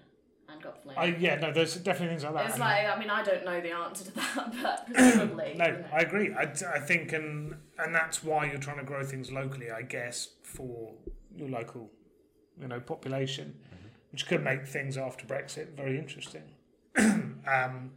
And 0.50 0.62
got 0.62 0.82
flame. 0.84 0.96
I, 0.98 1.06
yeah, 1.20 1.36
no, 1.36 1.52
there's 1.52 1.76
definitely 1.76 2.10
things 2.10 2.24
like 2.24 2.34
that. 2.34 2.50
it's 2.50 2.60
like 2.60 2.86
I 2.86 3.00
mean 3.00 3.10
I 3.10 3.24
don't 3.24 3.46
know 3.46 3.62
the 3.62 3.72
answer 3.72 4.06
to 4.06 4.12
that, 4.16 4.54
but 4.62 4.88
presumably. 4.94 5.54
No, 5.58 5.66
you 5.66 5.72
know. 5.72 5.86
I 5.94 6.00
agree. 6.00 6.34
I, 6.34 6.44
I 6.44 6.80
think, 6.80 7.14
and 7.14 7.56
and 7.80 7.94
that's 7.94 8.24
why 8.24 8.46
you're 8.46 8.58
trying 8.58 8.78
to 8.78 8.84
grow 8.84 9.04
things 9.04 9.32
locally, 9.32 9.72
I 9.72 9.82
guess, 9.82 10.30
for 10.44 10.94
your 11.36 11.50
local, 11.50 11.90
you 12.60 12.68
know, 12.68 12.80
population, 12.80 13.56
which 14.12 14.28
could 14.28 14.44
make 14.44 14.68
things 14.68 14.98
after 14.98 15.26
Brexit 15.26 15.76
very 15.76 15.98
interesting. 15.98 16.44
um, 16.98 17.92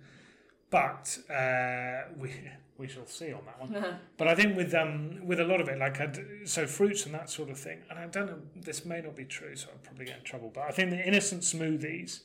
but 0.71 1.19
uh, 1.31 2.13
we 2.19 2.33
we 2.79 2.87
shall 2.87 3.07
see 3.07 3.33
on 3.33 3.41
that 3.47 3.61
one. 3.61 3.99
But 4.17 4.29
I 4.29 4.35
think 4.35 4.57
with 4.57 4.75
um 4.75 5.27
with 5.27 5.41
a 5.41 5.45
lot 5.45 5.61
of 5.61 5.69
it, 5.69 5.79
like 5.79 6.01
I'd, 6.01 6.19
so 6.45 6.67
fruits 6.67 7.07
and 7.07 7.15
that 7.15 7.31
sort 7.31 7.51
of 7.51 7.59
thing, 7.59 7.83
and 7.91 7.99
I 7.99 8.07
don't 8.07 8.27
know, 8.27 8.39
this 8.57 8.85
may 8.85 9.01
not 9.01 9.17
be 9.17 9.25
true, 9.25 9.55
so 9.57 9.69
I'll 9.73 9.79
probably 9.79 10.07
get 10.07 10.19
in 10.19 10.25
trouble. 10.25 10.51
But 10.55 10.65
I 10.65 10.71
think 10.71 10.91
the 10.91 11.07
innocent 11.07 11.43
smoothies 11.43 12.21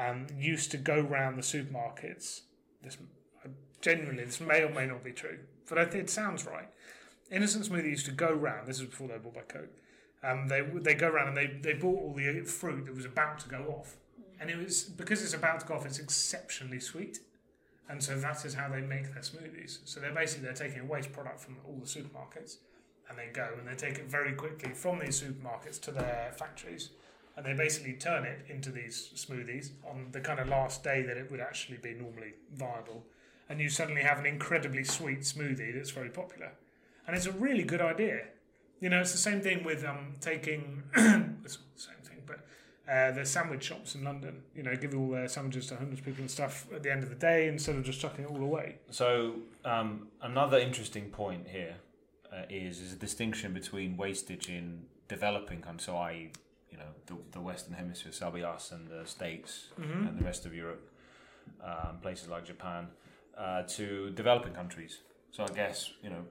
um, 0.00 0.26
used 0.38 0.70
to 0.70 0.76
go 0.76 1.00
round 1.00 1.36
the 1.36 1.42
supermarkets. 1.42 2.42
This 2.82 2.96
genuinely, 3.80 4.24
this 4.24 4.40
may 4.40 4.62
or 4.62 4.70
may 4.70 4.86
not 4.86 5.04
be 5.04 5.12
true, 5.12 5.38
but 5.68 5.78
I 5.78 5.84
think 5.84 6.04
it 6.04 6.10
sounds 6.10 6.46
right. 6.46 6.68
Innocent 7.30 7.66
Smoothie 7.66 7.90
used 7.90 8.06
to 8.06 8.12
go 8.12 8.32
round. 8.32 8.66
This 8.66 8.80
was 8.80 8.88
before 8.88 9.08
they 9.08 9.14
were 9.14 9.20
bought 9.20 9.34
by 9.34 9.40
Coke. 9.42 9.76
Um, 10.22 10.48
they 10.48 10.62
they 10.62 10.94
go 10.94 11.08
round 11.08 11.28
and 11.28 11.36
they, 11.36 11.58
they 11.62 11.78
bought 11.78 11.98
all 11.98 12.14
the 12.14 12.40
fruit 12.42 12.86
that 12.86 12.94
was 12.94 13.04
about 13.04 13.38
to 13.40 13.48
go 13.48 13.76
off, 13.78 13.96
and 14.40 14.50
it 14.50 14.58
was 14.58 14.84
because 14.84 15.22
it's 15.22 15.34
about 15.34 15.60
to 15.60 15.66
go 15.66 15.74
off. 15.74 15.86
It's 15.86 15.98
exceptionally 15.98 16.80
sweet, 16.80 17.20
and 17.88 18.02
so 18.02 18.18
that 18.18 18.44
is 18.44 18.54
how 18.54 18.68
they 18.68 18.80
make 18.80 19.12
their 19.12 19.22
smoothies. 19.22 19.78
So 19.84 20.00
they're 20.00 20.14
basically 20.14 20.44
they're 20.44 20.54
taking 20.54 20.80
a 20.80 20.84
waste 20.84 21.12
product 21.12 21.40
from 21.40 21.56
all 21.66 21.78
the 21.78 21.86
supermarkets, 21.86 22.56
and 23.08 23.18
they 23.18 23.28
go 23.32 23.48
and 23.58 23.66
they 23.66 23.74
take 23.74 23.98
it 23.98 24.10
very 24.10 24.32
quickly 24.32 24.72
from 24.74 24.98
these 24.98 25.22
supermarkets 25.22 25.80
to 25.82 25.90
their 25.90 26.32
factories, 26.36 26.90
and 27.40 27.58
they 27.58 27.62
basically 27.62 27.94
turn 27.94 28.24
it 28.24 28.44
into 28.50 28.70
these 28.70 29.10
smoothies 29.14 29.70
on 29.88 30.08
the 30.12 30.20
kind 30.20 30.38
of 30.38 30.48
last 30.48 30.84
day 30.84 31.00
that 31.02 31.16
it 31.16 31.30
would 31.30 31.40
actually 31.40 31.78
be 31.78 31.94
normally 31.94 32.34
viable, 32.54 33.02
and 33.48 33.60
you 33.60 33.70
suddenly 33.70 34.02
have 34.02 34.18
an 34.18 34.26
incredibly 34.26 34.84
sweet 34.84 35.20
smoothie 35.20 35.74
that's 35.74 35.90
very 35.90 36.10
popular, 36.10 36.52
and 37.06 37.16
it's 37.16 37.24
a 37.24 37.32
really 37.32 37.62
good 37.62 37.80
idea. 37.80 38.24
You 38.80 38.90
know, 38.90 39.00
it's 39.00 39.12
the 39.12 39.18
same 39.18 39.40
thing 39.40 39.64
with 39.64 39.84
um, 39.84 40.16
taking 40.20 40.82
it's 40.94 41.58
not 41.58 41.74
the 41.74 41.80
same 41.80 41.94
thing, 42.02 42.18
but 42.26 42.40
uh, 42.90 43.12
the 43.12 43.24
sandwich 43.24 43.64
shops 43.64 43.94
in 43.94 44.04
London. 44.04 44.42
You 44.54 44.62
know, 44.62 44.76
give 44.76 44.94
all 44.94 45.08
their 45.08 45.26
sandwiches 45.26 45.66
to 45.68 45.76
homeless 45.76 46.00
people 46.00 46.20
and 46.20 46.30
stuff 46.30 46.66
at 46.74 46.82
the 46.82 46.92
end 46.92 47.02
of 47.02 47.08
the 47.08 47.14
day 47.14 47.48
instead 47.48 47.76
of 47.76 47.84
just 47.84 48.00
chucking 48.00 48.24
it 48.24 48.30
all 48.30 48.42
away. 48.42 48.76
So 48.90 49.36
um, 49.64 50.08
another 50.20 50.58
interesting 50.58 51.08
point 51.08 51.48
here 51.48 51.76
uh, 52.30 52.42
is 52.50 52.80
is 52.80 52.92
a 52.92 52.96
distinction 52.96 53.54
between 53.54 53.96
wastage 53.96 54.50
in 54.50 54.82
developing 55.08 55.62
countries, 55.62 55.86
so 55.86 55.96
I, 55.96 56.10
you 56.12 56.30
know, 56.80 56.92
the, 57.06 57.16
the 57.32 57.40
Western 57.40 57.74
Hemisphere, 57.74 58.12
so 58.12 58.24
that'll 58.24 58.38
be 58.38 58.44
us 58.44 58.72
and 58.72 58.88
the 58.88 59.06
States 59.06 59.68
Mm-hmm. 59.80 60.06
and 60.08 60.18
the 60.18 60.24
rest 60.24 60.46
of 60.46 60.54
Europe, 60.54 60.90
um, 61.64 61.98
places 62.02 62.28
like 62.28 62.44
Japan, 62.44 62.88
uh, 63.38 63.62
to 63.62 64.10
developing 64.10 64.52
countries. 64.54 64.98
So 65.30 65.44
I 65.44 65.48
guess 65.48 65.92
you 66.02 66.10
know, 66.10 66.24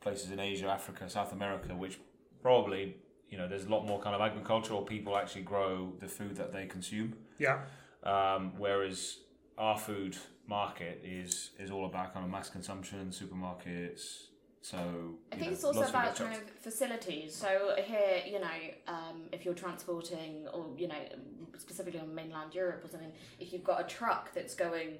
places 0.00 0.30
in 0.30 0.40
Asia, 0.40 0.66
Africa, 0.68 1.08
South 1.08 1.32
America, 1.32 1.74
which 1.74 1.98
probably 2.42 2.96
you 3.30 3.38
know 3.38 3.48
there's 3.48 3.64
a 3.64 3.68
lot 3.68 3.86
more 3.86 4.00
kind 4.00 4.14
of 4.14 4.20
agriculture 4.20 4.74
or 4.74 4.84
people 4.84 5.16
actually 5.16 5.42
grow 5.42 5.92
the 6.00 6.08
food 6.08 6.36
that 6.36 6.52
they 6.52 6.66
consume. 6.66 7.14
Yeah, 7.38 7.58
Um, 8.04 8.52
whereas 8.58 9.18
our 9.56 9.78
food 9.78 10.16
market 10.46 11.00
is 11.04 11.50
is 11.58 11.70
all 11.70 11.86
about 11.86 12.12
kind 12.14 12.24
of 12.26 12.30
mass 12.30 12.50
consumption, 12.50 13.10
supermarkets. 13.10 14.26
So 14.62 14.78
I 15.32 15.36
think 15.36 15.48
know, 15.48 15.54
it's 15.54 15.64
also 15.64 15.82
about 15.82 16.14
kind 16.14 16.34
of 16.34 16.48
facilities. 16.60 17.34
So 17.34 17.74
here, 17.84 18.22
you 18.24 18.38
know, 18.38 18.46
um, 18.86 19.22
if 19.32 19.44
you're 19.44 19.54
transporting, 19.54 20.46
or 20.54 20.66
you 20.78 20.86
know, 20.86 21.02
specifically 21.58 21.98
on 21.98 22.14
mainland 22.14 22.54
Europe 22.54 22.84
or 22.84 22.88
something, 22.88 23.12
if 23.40 23.52
you've 23.52 23.64
got 23.64 23.80
a 23.80 23.84
truck 23.84 24.32
that's 24.32 24.54
going 24.54 24.98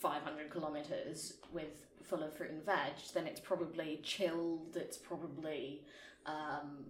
500 0.00 0.50
kilometers 0.50 1.34
with 1.52 1.86
full 2.02 2.22
of 2.22 2.34
fruit 2.34 2.50
and 2.50 2.64
veg, 2.66 2.92
then 3.14 3.26
it's 3.26 3.40
probably 3.40 3.98
chilled. 4.02 4.76
It's 4.76 4.98
probably 4.98 5.80
um, 6.26 6.84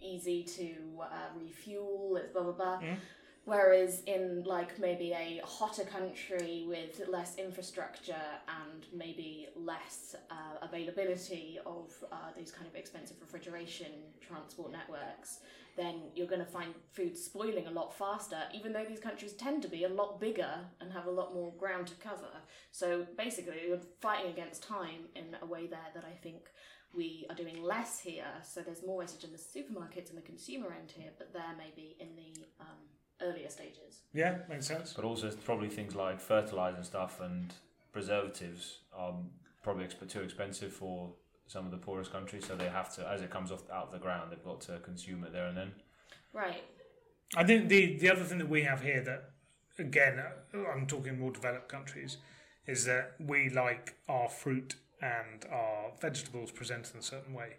easy 0.00 0.42
to 0.44 0.74
uh, 1.02 1.38
refuel. 1.38 2.16
It's 2.16 2.32
blah 2.32 2.42
blah 2.42 2.52
blah. 2.52 2.78
Mm. 2.78 2.96
Whereas 3.44 4.02
in 4.06 4.44
like 4.44 4.78
maybe 4.78 5.12
a 5.12 5.40
hotter 5.44 5.82
country 5.82 6.64
with 6.68 7.02
less 7.08 7.36
infrastructure 7.36 8.14
and 8.46 8.86
maybe 8.94 9.48
less 9.56 10.14
uh, 10.30 10.64
availability 10.64 11.58
of 11.66 11.92
uh, 12.12 12.16
these 12.36 12.52
kind 12.52 12.68
of 12.68 12.76
expensive 12.76 13.16
refrigeration 13.20 13.90
transport 14.20 14.70
networks, 14.70 15.40
then 15.76 16.02
you're 16.14 16.28
going 16.28 16.44
to 16.44 16.46
find 16.46 16.72
food 16.92 17.16
spoiling 17.16 17.66
a 17.66 17.70
lot 17.70 17.92
faster, 17.96 18.38
even 18.54 18.72
though 18.72 18.84
these 18.84 19.00
countries 19.00 19.32
tend 19.32 19.62
to 19.62 19.68
be 19.68 19.84
a 19.84 19.88
lot 19.88 20.20
bigger 20.20 20.54
and 20.80 20.92
have 20.92 21.06
a 21.06 21.10
lot 21.10 21.34
more 21.34 21.52
ground 21.58 21.88
to 21.88 21.94
cover. 21.94 22.30
So 22.70 23.06
basically, 23.18 23.56
you're 23.66 23.80
fighting 24.00 24.30
against 24.30 24.62
time 24.62 25.08
in 25.16 25.36
a 25.40 25.46
way 25.46 25.66
there 25.66 25.80
that 25.94 26.04
I 26.04 26.14
think 26.22 26.50
we 26.94 27.26
are 27.28 27.34
doing 27.34 27.60
less 27.60 27.98
here. 27.98 28.26
So 28.44 28.60
there's 28.60 28.84
more 28.86 28.98
wastage 28.98 29.24
in 29.24 29.32
the 29.32 29.38
supermarkets 29.38 30.10
and 30.10 30.18
the 30.18 30.22
consumer 30.22 30.76
end 30.78 30.92
here, 30.94 31.10
but 31.18 31.32
there 31.32 31.54
maybe 31.56 31.96
in 31.98 32.08
the 32.14 32.44
um, 32.60 32.76
earlier 33.22 33.48
stages. 33.48 34.00
yeah, 34.12 34.38
makes 34.48 34.66
sense. 34.66 34.92
But 34.92 35.04
also, 35.04 35.30
probably 35.44 35.68
things 35.68 35.94
like 35.94 36.20
fertilizer 36.20 36.76
and 36.76 36.86
stuff 36.86 37.20
and 37.20 37.52
preservatives 37.92 38.80
are 38.94 39.14
probably 39.62 39.84
exp- 39.84 40.08
too 40.08 40.20
expensive 40.20 40.72
for 40.72 41.12
some 41.46 41.64
of 41.64 41.70
the 41.70 41.76
poorest 41.76 42.12
countries. 42.12 42.46
So 42.46 42.56
they 42.56 42.68
have 42.68 42.94
to, 42.96 43.08
as 43.08 43.20
it 43.22 43.30
comes 43.30 43.52
off 43.52 43.62
out 43.70 43.86
of 43.86 43.92
the 43.92 43.98
ground, 43.98 44.30
they've 44.32 44.44
got 44.44 44.60
to 44.62 44.78
consume 44.78 45.24
it 45.24 45.32
there 45.32 45.46
and 45.46 45.56
then. 45.56 45.72
Right. 46.32 46.62
I 47.36 47.44
think 47.44 47.68
the 47.68 47.96
the 47.98 48.10
other 48.10 48.24
thing 48.24 48.38
that 48.38 48.48
we 48.48 48.62
have 48.62 48.82
here 48.82 49.02
that 49.02 49.30
again 49.78 50.18
uh, 50.18 50.58
I'm 50.70 50.86
talking 50.86 51.18
more 51.18 51.30
developed 51.30 51.68
countries 51.68 52.18
is 52.66 52.84
that 52.84 53.14
we 53.18 53.48
like 53.48 53.94
our 54.08 54.28
fruit 54.28 54.76
and 55.00 55.44
our 55.50 55.92
vegetables 56.00 56.50
presented 56.50 56.94
in 56.94 57.00
a 57.00 57.02
certain 57.02 57.34
way. 57.34 57.56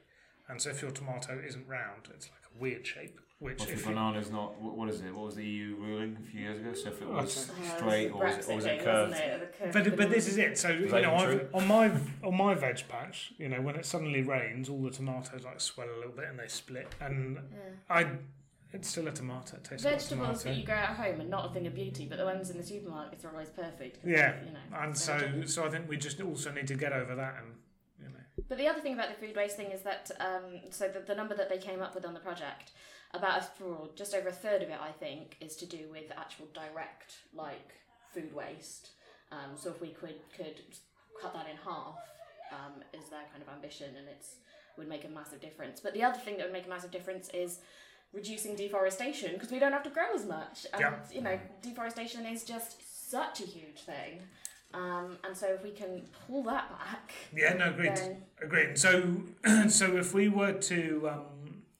And 0.47 0.61
so 0.61 0.69
if 0.69 0.81
your 0.81 0.91
tomato 0.91 1.41
isn't 1.45 1.67
round, 1.67 2.07
it's 2.13 2.29
like 2.29 2.43
a 2.55 2.61
weird 2.61 2.85
shape. 2.85 3.19
Which 3.43 3.59
What 3.59 3.69
if 3.69 3.75
if 3.75 3.85
you, 3.85 3.91
banana's 3.91 4.31
not? 4.31 4.53
wh- 4.53 4.77
What 4.77 4.87
is 4.89 5.01
it? 5.01 5.13
What 5.13 5.25
was 5.25 5.35
the 5.35 5.43
EU 5.45 5.75
ruling 5.75 6.17
a 6.17 6.23
few 6.31 6.39
years 6.39 6.59
ago? 6.59 6.73
So 6.73 6.89
if 6.91 7.01
it 7.01 7.07
was 7.09 7.49
it's- 7.49 7.75
straight 7.75 8.09
or 8.11 8.23
was 8.23 8.37
it, 8.37 8.49
or 8.49 8.55
was 8.55 8.65
it 8.65 8.79
curved? 8.81 9.15
but 9.73 9.97
but 9.97 10.09
this 10.09 10.29
is 10.29 10.37
it. 10.37 10.57
So 10.57 10.69
you 10.69 10.87
know, 10.87 11.13
I've, 11.15 11.49
on 11.53 11.67
my 11.67 11.91
on 12.23 12.37
my 12.37 12.53
veg 12.53 12.87
patch, 12.87 13.33
you 13.37 13.49
know, 13.49 13.59
when 13.59 13.75
it 13.75 13.85
suddenly 13.85 14.21
rains, 14.21 14.69
all 14.69 14.81
the 14.81 14.91
tomatoes 14.91 15.43
like 15.43 15.59
swell 15.59 15.89
a 15.93 15.97
little 15.97 16.13
bit 16.13 16.29
and 16.29 16.39
they 16.39 16.47
split, 16.47 16.87
and 17.01 17.37
I 17.89 18.07
it's 18.71 18.87
still 18.87 19.07
a 19.09 19.11
tomato. 19.11 19.57
It 19.57 19.65
tastes 19.65 19.83
like 19.85 19.93
a 19.95 19.97
Vegetables 19.97 20.43
that 20.43 20.55
you 20.55 20.65
grow 20.65 20.75
at 20.75 20.95
home 20.95 21.19
are 21.19 21.25
not 21.25 21.49
a 21.51 21.53
thing 21.53 21.67
of 21.67 21.75
beauty, 21.75 22.05
but 22.09 22.17
the 22.17 22.25
ones 22.25 22.49
in 22.49 22.55
the 22.57 22.63
supermarkets 22.63 23.25
are 23.25 23.29
always 23.31 23.49
perfect. 23.49 23.99
Yeah, 24.05 24.35
you 24.45 24.51
know, 24.51 24.59
And 24.79 24.97
so 24.97 25.17
vegetable. 25.17 25.47
so 25.47 25.65
I 25.65 25.69
think 25.69 25.89
we 25.89 25.97
just 25.97 26.21
also 26.21 26.49
need 26.53 26.67
to 26.67 26.75
get 26.75 26.93
over 26.93 27.13
that 27.15 27.35
and 27.39 27.55
you 27.99 28.05
know. 28.05 28.23
But 28.47 28.57
the 28.57 28.67
other 28.69 28.79
thing 28.79 28.93
about 28.93 29.09
the 29.09 29.27
food 29.27 29.35
waste 29.35 29.57
thing 29.57 29.71
is 29.71 29.81
that 29.81 30.09
um, 30.21 30.61
so 30.71 30.87
the, 30.87 31.01
the 31.01 31.13
number 31.13 31.35
that 31.35 31.49
they 31.49 31.57
came 31.59 31.81
up 31.81 31.93
with 31.93 32.05
on 32.05 32.13
the 32.15 32.19
project, 32.21 32.71
about 33.13 33.39
a, 33.39 33.43
for 33.43 33.89
just 33.95 34.13
over 34.13 34.29
a 34.29 34.33
third 34.33 34.61
of 34.61 34.69
it, 34.69 34.79
I 34.81 34.91
think, 34.91 35.37
is 35.39 35.55
to 35.57 35.65
do 35.65 35.87
with 35.91 36.11
actual 36.17 36.47
direct 36.53 37.15
like 37.33 37.73
food 38.13 38.33
waste. 38.33 38.89
Um, 39.31 39.55
so 39.55 39.69
if 39.69 39.81
we 39.81 39.89
could 39.89 40.15
could 40.35 40.61
cut 41.21 41.33
that 41.33 41.47
in 41.49 41.57
half, 41.57 41.97
um, 42.51 42.81
is 42.93 43.09
their 43.09 43.23
kind 43.31 43.41
of 43.41 43.49
ambition, 43.53 43.95
and 43.97 44.07
it's 44.07 44.35
would 44.77 44.87
make 44.87 45.05
a 45.05 45.09
massive 45.09 45.39
difference. 45.39 45.79
But 45.79 45.93
the 45.93 46.03
other 46.03 46.17
thing 46.19 46.37
that 46.37 46.43
would 46.45 46.53
make 46.53 46.65
a 46.65 46.69
massive 46.69 46.91
difference 46.91 47.29
is 47.33 47.59
reducing 48.11 48.55
deforestation 48.55 49.33
because 49.33 49.51
we 49.51 49.59
don't 49.59 49.71
have 49.71 49.83
to 49.83 49.89
grow 49.89 50.13
as 50.13 50.25
much. 50.25 50.65
And 50.73 50.81
Yeah. 50.81 50.95
you 51.11 51.21
know, 51.21 51.39
deforestation 51.61 52.25
is 52.25 52.43
just 52.43 53.09
such 53.11 53.41
a 53.41 53.45
huge 53.45 53.81
thing. 53.85 54.21
Um, 54.73 55.19
and 55.23 55.37
so 55.37 55.47
if 55.53 55.63
we 55.63 55.69
can 55.71 56.01
pull 56.25 56.43
that 56.43 56.67
back, 56.69 57.11
Yeah, 57.35 57.53
no, 57.53 57.69
agreed. 57.69 57.95
then 57.95 58.23
Agreed. 58.41 58.77
So, 58.79 59.21
so 59.69 59.97
if 59.97 60.13
we 60.15 60.29
were 60.29 60.53
to 60.53 61.09
um, 61.09 61.25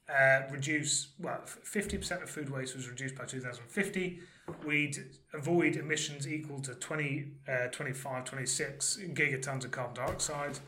uh, 0.08 0.42
reduce, 0.50 1.08
well, 1.18 1.40
fifty 1.44 1.96
percent 1.96 2.22
of 2.22 2.30
food 2.30 2.50
waste 2.50 2.76
was 2.76 2.88
reduced 2.88 3.16
by 3.16 3.24
two 3.24 3.40
thousand 3.40 3.64
fifty, 3.68 4.20
we'd 4.64 4.96
avoid 5.32 5.76
emissions 5.76 6.28
equal 6.28 6.60
to 6.60 6.74
20, 6.74 7.28
uh, 7.48 7.68
25, 7.68 8.24
26 8.24 8.98
gigatons 9.12 9.64
of 9.64 9.70
carbon 9.70 9.94
dioxide. 9.94 10.58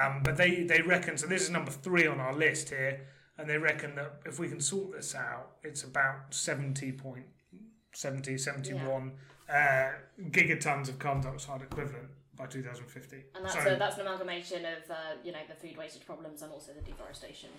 Um, 0.00 0.22
but 0.22 0.36
they, 0.36 0.64
they 0.64 0.82
reckon, 0.82 1.16
so 1.16 1.26
this 1.26 1.42
is 1.42 1.50
number 1.50 1.70
three 1.70 2.06
on 2.06 2.20
our 2.20 2.34
list 2.34 2.68
here, 2.70 3.06
and 3.38 3.48
they 3.48 3.58
reckon 3.58 3.94
that 3.94 4.20
if 4.26 4.38
we 4.38 4.48
can 4.48 4.60
sort 4.60 4.92
this 4.92 5.14
out, 5.14 5.52
it's 5.62 5.84
about 5.84 6.32
70.70, 6.32 8.40
71 8.40 9.12
uh, 9.48 9.88
gigatons 10.30 10.88
of 10.88 10.98
carbon 10.98 11.22
dioxide 11.22 11.62
equivalent 11.62 12.08
by 12.36 12.46
2050. 12.46 13.16
And 13.34 13.44
that's, 13.44 13.54
so, 13.54 13.60
a, 13.60 13.78
that's 13.78 13.96
an 13.96 14.02
amalgamation 14.02 14.64
of 14.64 14.90
uh, 14.90 14.94
you 15.22 15.30
know 15.30 15.38
the 15.48 15.54
food 15.54 15.76
wastage 15.76 16.04
problems 16.04 16.42
and 16.42 16.52
also 16.52 16.72
the 16.72 16.80
deforestation. 16.80 17.50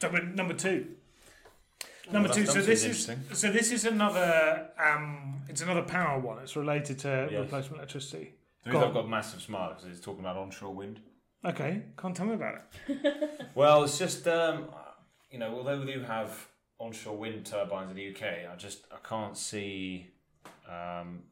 So 0.00 0.10
we're 0.10 0.22
number 0.22 0.54
two. 0.54 0.86
Number 2.12 2.28
Well, 2.28 2.36
two. 2.36 2.46
So 2.46 2.60
this 2.60 2.84
is 2.84 3.10
so 3.32 3.50
this 3.50 3.72
is 3.72 3.84
another 3.86 4.68
um, 4.78 5.42
it's 5.48 5.62
another 5.62 5.82
power 5.82 6.18
one. 6.20 6.38
It's 6.40 6.56
related 6.56 6.98
to 7.00 7.28
Yes. 7.30 7.40
replacement 7.40 7.78
electricity. 7.78 8.34
The 8.64 8.70
Go 8.70 8.78
reason. 8.78 8.88
I've 8.88 8.94
got 8.94 9.08
massive 9.08 9.40
smile 9.40 9.74
because 9.74 9.90
it's 9.90 10.00
talking 10.04 10.20
about 10.20 10.36
onshore 10.36 10.74
wind. 10.74 11.00
Okay, 11.44 11.82
can't 11.98 12.16
tell 12.16 12.26
me 12.26 12.34
about 12.34 12.62
it. 12.88 13.30
Well, 13.54 13.84
it's 13.84 13.98
just 13.98 14.26
um, 14.26 14.68
you 15.30 15.38
know, 15.38 15.54
although 15.54 15.78
we 15.80 15.92
do 15.92 16.00
have 16.00 16.48
onshore 16.78 17.16
wind 17.16 17.46
turbines 17.46 17.90
in 17.90 17.96
the 17.96 18.08
UK, 18.10 18.50
I 18.52 18.56
just 18.56 18.84
I 18.92 18.96
can't 19.08 19.36
see 19.36 20.08
um, 20.68 21.22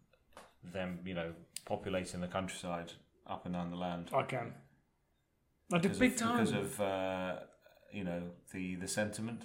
them, 0.73 1.01
you 1.05 1.15
know, 1.15 1.33
populating 1.65 2.21
the 2.21 2.29
countryside 2.29 2.93
up 3.27 3.45
and 3.45 3.55
down 3.55 3.71
the 3.71 3.77
land. 3.77 4.11
I 4.15 4.23
can. 4.23 4.55
I 5.73 5.77
a 5.77 5.81
big 5.81 6.13
of, 6.13 6.17
time. 6.17 6.45
because 6.45 6.53
of 6.53 6.81
uh, 6.81 7.37
you 7.93 8.05
know 8.05 8.23
the 8.53 8.77
the 8.77 8.89
sentiment. 8.89 9.43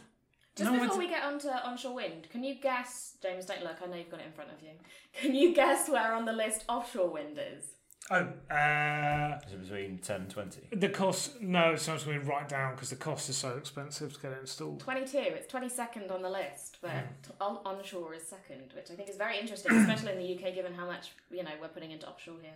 Just 0.55 0.65
No, 0.71 0.73
before 0.73 0.85
it's- 0.85 0.97
we 0.99 1.07
get 1.07 1.23
onto 1.23 1.49
onshore 1.49 1.93
wind, 1.93 2.27
can 2.31 2.43
you 2.43 2.55
guess, 2.55 3.15
James? 3.21 3.45
Don't 3.45 3.63
look. 3.63 3.77
I 3.83 3.85
know 3.85 3.95
you've 3.95 4.09
got 4.09 4.21
it 4.21 4.25
in 4.25 4.31
front 4.33 4.49
of 4.51 4.61
you. 4.63 4.71
Can 5.13 5.35
you 5.35 5.53
guess 5.53 5.87
where 5.87 6.13
on 6.13 6.25
the 6.25 6.33
list 6.33 6.65
offshore 6.67 7.09
wind 7.09 7.37
is? 7.39 7.73
oh, 8.09 8.27
uh, 8.49 9.37
Is 9.45 9.53
it 9.53 9.61
between 9.61 9.97
10 9.99 10.21
and 10.21 10.29
20? 10.29 10.61
the 10.71 10.89
cost. 10.89 11.41
No, 11.41 11.71
it's 11.73 11.87
not 11.87 12.03
going 12.05 12.21
to 12.21 12.25
write 12.25 12.47
down 12.49 12.73
because 12.73 12.89
the 12.89 12.95
cost 12.95 13.29
is 13.29 13.35
so 13.37 13.57
expensive 13.57 14.13
to 14.13 14.19
get 14.19 14.31
it 14.31 14.39
installed. 14.41 14.79
Twenty-two. 14.79 15.17
It's 15.19 15.45
twenty-second 15.47 16.09
on 16.09 16.21
the 16.23 16.29
list, 16.29 16.77
but 16.81 16.89
Hmm. 16.91 17.05
t- 17.21 17.31
on- 17.41 17.57
onshore 17.65 18.13
is 18.15 18.25
second, 18.27 18.71
which 18.75 18.89
I 18.89 18.95
think 18.95 19.09
is 19.09 19.17
very 19.17 19.37
interesting, 19.37 19.73
especially 19.75 20.13
in 20.13 20.17
the 20.19 20.25
UK, 20.35 20.53
given 20.55 20.73
how 20.73 20.85
much 20.87 21.11
you 21.29 21.43
know 21.43 21.51
we're 21.61 21.67
putting 21.67 21.91
into 21.91 22.07
offshore 22.07 22.37
here. 22.41 22.53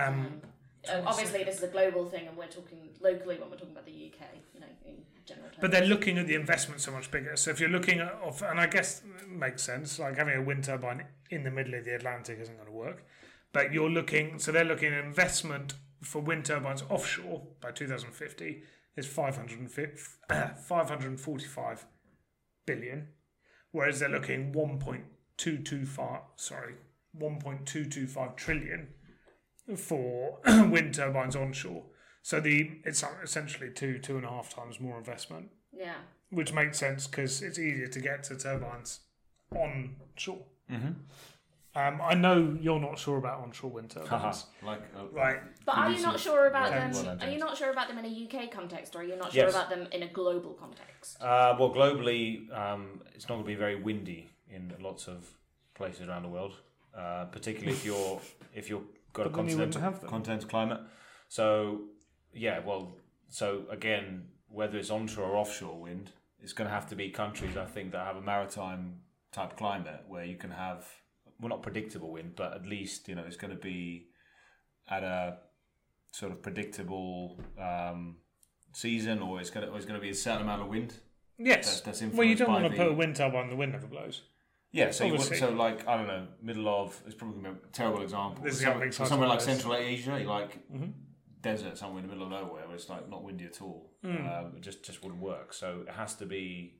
Um, 0.00 0.14
Um, 0.20 0.42
uh, 0.88 1.02
obviously, 1.06 1.44
this 1.44 1.58
is 1.58 1.62
a 1.64 1.68
global 1.68 2.08
thing, 2.08 2.26
and 2.26 2.36
we're 2.36 2.46
talking 2.46 2.78
locally 3.00 3.38
when 3.38 3.50
we're 3.50 3.56
talking 3.56 3.72
about 3.72 3.86
the 3.86 3.92
UK. 3.92 4.28
You 4.54 4.60
know, 4.60 4.66
in 4.86 4.96
general 5.26 5.48
terms. 5.48 5.58
But 5.60 5.70
they're 5.70 5.86
looking 5.86 6.18
at 6.18 6.26
the 6.26 6.34
investment 6.34 6.80
so 6.80 6.90
much 6.90 7.10
bigger. 7.10 7.36
So 7.36 7.50
if 7.50 7.60
you're 7.60 7.68
looking 7.68 8.00
at, 8.00 8.12
of, 8.22 8.42
and 8.42 8.60
I 8.60 8.66
guess 8.66 9.02
it 9.20 9.28
makes 9.28 9.62
sense, 9.62 9.98
like 9.98 10.16
having 10.16 10.36
a 10.36 10.42
wind 10.42 10.64
turbine 10.64 11.04
in 11.30 11.44
the 11.44 11.50
middle 11.50 11.74
of 11.74 11.84
the 11.84 11.94
Atlantic 11.94 12.38
isn't 12.40 12.56
going 12.56 12.66
to 12.66 12.72
work. 12.72 13.06
But 13.52 13.72
you're 13.72 13.90
looking, 13.90 14.38
so 14.38 14.52
they're 14.52 14.64
looking 14.64 14.92
at 14.92 15.04
investment 15.04 15.74
for 16.02 16.22
wind 16.22 16.44
turbines 16.44 16.82
offshore 16.88 17.42
by 17.60 17.72
2050 17.72 18.62
is 18.96 19.06
550, 19.06 20.00
545 20.28 21.86
billion, 22.66 23.08
whereas 23.72 24.00
they're 24.00 24.08
looking 24.08 24.52
1.225, 24.52 26.20
sorry, 26.36 26.74
1.225 27.18 28.36
trillion 28.36 28.88
for 29.76 30.38
wind 30.46 30.94
turbines 30.94 31.36
onshore. 31.36 31.84
So 32.22 32.40
the 32.40 32.70
it's 32.84 33.04
essentially 33.22 33.70
two 33.70 33.98
two 33.98 34.16
and 34.16 34.24
a 34.24 34.28
half 34.28 34.54
times 34.54 34.80
more 34.80 34.98
investment 34.98 35.50
yeah. 35.72 35.94
which 36.30 36.52
makes 36.52 36.78
sense 36.78 37.06
because 37.06 37.42
it's 37.42 37.58
easier 37.58 37.86
to 37.88 38.00
get 38.00 38.22
to 38.24 38.36
turbines 38.36 39.00
onshore. 39.54 40.44
Mm-hmm. 40.70 40.92
Um, 41.72 42.00
I 42.02 42.14
know 42.14 42.58
you're 42.60 42.80
not 42.80 42.98
sure 42.98 43.16
about 43.18 43.40
onshore 43.42 43.70
wind 43.70 43.90
turbines, 43.90 44.46
like 44.64 44.82
uh, 44.98 45.06
right? 45.12 45.38
But 45.64 45.76
are 45.76 45.90
you 45.90 46.02
not 46.02 46.18
sure 46.18 46.48
about 46.48 46.70
them? 46.70 46.90
well 46.90 47.18
are 47.20 47.30
you 47.30 47.38
not 47.38 47.56
sure 47.56 47.70
about 47.70 47.86
them 47.86 47.98
in 47.98 48.06
a 48.06 48.08
UK 48.08 48.50
context, 48.50 48.96
or 48.96 49.00
are 49.00 49.04
you 49.04 49.14
not 49.14 49.32
sure 49.32 49.44
Yes. 49.44 49.54
about 49.54 49.70
them 49.70 49.86
in 49.92 50.02
a 50.02 50.08
global 50.08 50.54
context? 50.54 51.22
Uh, 51.22 51.54
well, 51.58 51.72
globally, 51.72 52.52
um, 52.52 53.00
it's 53.14 53.28
not 53.28 53.36
going 53.36 53.44
to 53.44 53.46
be 53.46 53.54
very 53.54 53.76
windy 53.76 54.30
in 54.48 54.74
lots 54.80 55.06
of 55.06 55.32
places 55.74 56.08
around 56.08 56.24
the 56.24 56.28
world, 56.28 56.54
uh, 56.92 57.26
particularly 57.26 57.72
if 57.72 57.84
you're 57.84 58.20
if 58.52 58.68
you're 58.68 58.82
got 59.12 59.26
a 59.26 59.30
But 59.30 59.46
then 59.46 59.58
continental 59.58 60.08
continental 60.08 60.48
climate. 60.48 60.80
So, 61.28 61.82
yeah, 62.32 62.60
well, 62.64 62.96
so 63.28 63.64
again, 63.70 64.28
whether 64.48 64.78
it's 64.78 64.90
onshore 64.90 65.24
or 65.26 65.36
offshore 65.36 65.80
wind, 65.80 66.12
it's 66.40 66.52
going 66.52 66.68
to 66.68 66.74
have 66.74 66.88
to 66.88 66.96
be 66.96 67.10
countries 67.10 67.56
I 67.56 67.66
think 67.66 67.92
that 67.92 68.06
have 68.06 68.16
a 68.16 68.22
maritime 68.22 69.00
type 69.32 69.56
climate 69.56 70.04
where 70.08 70.24
you 70.24 70.36
can 70.36 70.50
have 70.50 70.86
well, 71.40 71.50
not 71.50 71.62
predictable 71.62 72.12
wind, 72.12 72.32
but 72.36 72.52
at 72.54 72.66
least 72.66 73.08
you 73.08 73.14
know 73.14 73.24
it's 73.26 73.36
going 73.36 73.54
to 73.54 73.60
be 73.60 74.08
at 74.88 75.02
a 75.02 75.38
sort 76.12 76.32
of 76.32 76.42
predictable 76.42 77.38
um, 77.60 78.16
season, 78.72 79.20
or 79.20 79.40
it's 79.40 79.50
going 79.50 79.66
to, 79.66 79.72
or 79.72 79.76
it's 79.76 79.86
going 79.86 79.98
to 79.98 80.02
be 80.02 80.10
a 80.10 80.14
certain 80.14 80.42
amount 80.42 80.62
of 80.62 80.68
wind. 80.68 80.94
Yes. 81.38 81.80
That's, 81.80 82.00
that's 82.00 82.14
well, 82.14 82.26
you 82.26 82.34
don't 82.34 82.48
by 82.48 82.54
want 82.54 82.64
to 82.64 82.70
the- 82.70 82.76
put 82.76 82.88
a 82.88 82.94
wind 82.94 83.16
turbine 83.16 83.48
the 83.48 83.56
wind 83.56 83.72
never 83.72 83.86
blows. 83.86 84.22
Yeah, 84.72 84.90
so 84.90 85.04
you 85.04 85.12
Obviously. 85.14 85.38
so 85.38 85.50
like 85.50 85.86
I 85.88 85.96
don't 85.96 86.06
know, 86.06 86.26
middle 86.42 86.68
of 86.68 87.00
it's 87.06 87.14
probably 87.14 87.42
gonna 87.42 87.54
be 87.54 87.60
a 87.64 87.72
terrible 87.72 88.02
example. 88.02 88.44
This 88.44 88.54
is 88.54 88.60
Some- 88.62 88.80
how 88.80 88.90
somewhere 88.90 89.28
like 89.28 89.40
Central 89.40 89.74
Asia, 89.74 90.18
you 90.20 90.26
like 90.28 90.68
Mhm. 90.70 90.92
desert 91.40 91.76
somewhere 91.78 92.02
in 92.02 92.06
the 92.08 92.14
middle 92.14 92.24
of 92.26 92.30
nowhere 92.30 92.66
where 92.66 92.74
it's 92.76 92.88
like 92.88 93.08
not 93.08 93.22
windy 93.22 93.44
at 93.46 93.60
all. 93.62 93.90
Mm. 94.04 94.28
Um, 94.46 94.56
it 94.56 94.60
just 94.62 94.82
just 94.84 95.02
wouldn't 95.02 95.20
work. 95.22 95.52
So 95.54 95.84
it 95.88 95.92
has 95.94 96.14
to 96.16 96.26
be 96.26 96.76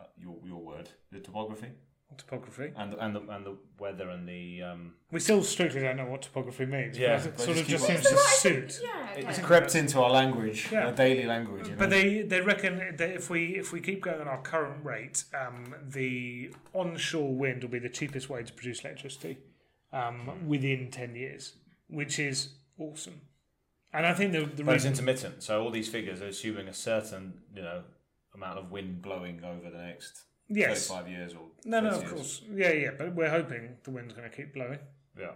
uh, 0.00 0.04
your 0.16 0.38
your 0.44 0.62
word, 0.64 0.90
the 1.10 1.20
topography 1.20 1.68
Topography. 2.16 2.72
and 2.76 2.92
the, 2.92 2.98
and 2.98 3.14
the 3.14 3.20
and 3.28 3.46
the 3.46 3.56
weather 3.78 4.08
and 4.10 4.28
the 4.28 4.62
um, 4.62 4.94
We 5.12 5.20
still 5.20 5.42
strictly 5.44 5.80
don't 5.82 5.96
know 5.96 6.06
what 6.06 6.22
topography 6.22 6.66
means. 6.66 6.98
Yeah, 6.98 7.16
because 7.16 7.26
it 7.26 7.36
but 7.36 7.44
sort 7.44 7.56
just 7.58 7.62
of 7.64 7.68
just 7.70 7.86
seems 7.86 8.02
to 8.02 8.14
Well, 8.14 8.24
suit. 8.24 8.80
yeah. 8.82 9.08
Okay. 9.12 9.28
it's 9.28 9.38
crept 9.38 9.74
into 9.76 10.00
our 10.00 10.10
language, 10.10 10.68
Yeah. 10.72 10.86
our 10.86 10.92
daily 10.92 11.24
language. 11.26 11.66
You 11.66 11.72
know? 11.72 11.78
But 11.78 11.90
they, 11.90 12.22
they 12.22 12.40
reckon 12.40 12.78
that 12.96 13.10
if 13.10 13.30
we 13.30 13.56
if 13.56 13.72
we 13.72 13.80
keep 13.80 14.02
going 14.02 14.20
on 14.20 14.26
our 14.26 14.40
current 14.42 14.84
rate, 14.84 15.24
um, 15.38 15.74
the 15.86 16.50
onshore 16.72 17.34
wind 17.34 17.62
will 17.62 17.70
be 17.70 17.78
the 17.78 17.88
cheapest 17.88 18.28
way 18.28 18.42
to 18.42 18.52
produce 18.52 18.80
electricity 18.84 19.38
um, 19.92 20.48
within 20.48 20.90
ten 20.90 21.14
years, 21.14 21.52
which 21.88 22.18
is 22.18 22.54
awesome. 22.78 23.20
And 23.92 24.04
I 24.06 24.12
think 24.14 24.32
the 24.32 24.44
the 24.44 24.64
But 24.64 24.74
it's 24.76 24.84
intermittent, 24.84 25.42
so 25.42 25.62
all 25.62 25.70
these 25.70 25.88
figures 25.88 26.20
are 26.20 26.26
assuming 26.26 26.68
a 26.68 26.74
certain 26.74 27.34
you 27.54 27.62
know 27.62 27.84
amount 28.34 28.58
of 28.58 28.70
wind 28.70 29.02
blowing 29.02 29.42
over 29.44 29.70
the 29.70 29.78
next 29.78 30.24
yes, 30.48 30.88
35 30.88 31.08
years 31.08 31.34
or 31.34 31.40
no, 31.64 31.80
no, 31.80 31.90
30 31.90 31.96
of 31.96 32.02
years. 32.02 32.12
course, 32.12 32.42
yeah, 32.52 32.72
yeah, 32.72 32.90
but 32.96 33.14
we're 33.14 33.30
hoping 33.30 33.76
the 33.82 33.90
wind's 33.90 34.14
going 34.14 34.28
to 34.28 34.34
keep 34.36 34.54
blowing. 34.54 34.78
Yeah. 35.18 35.32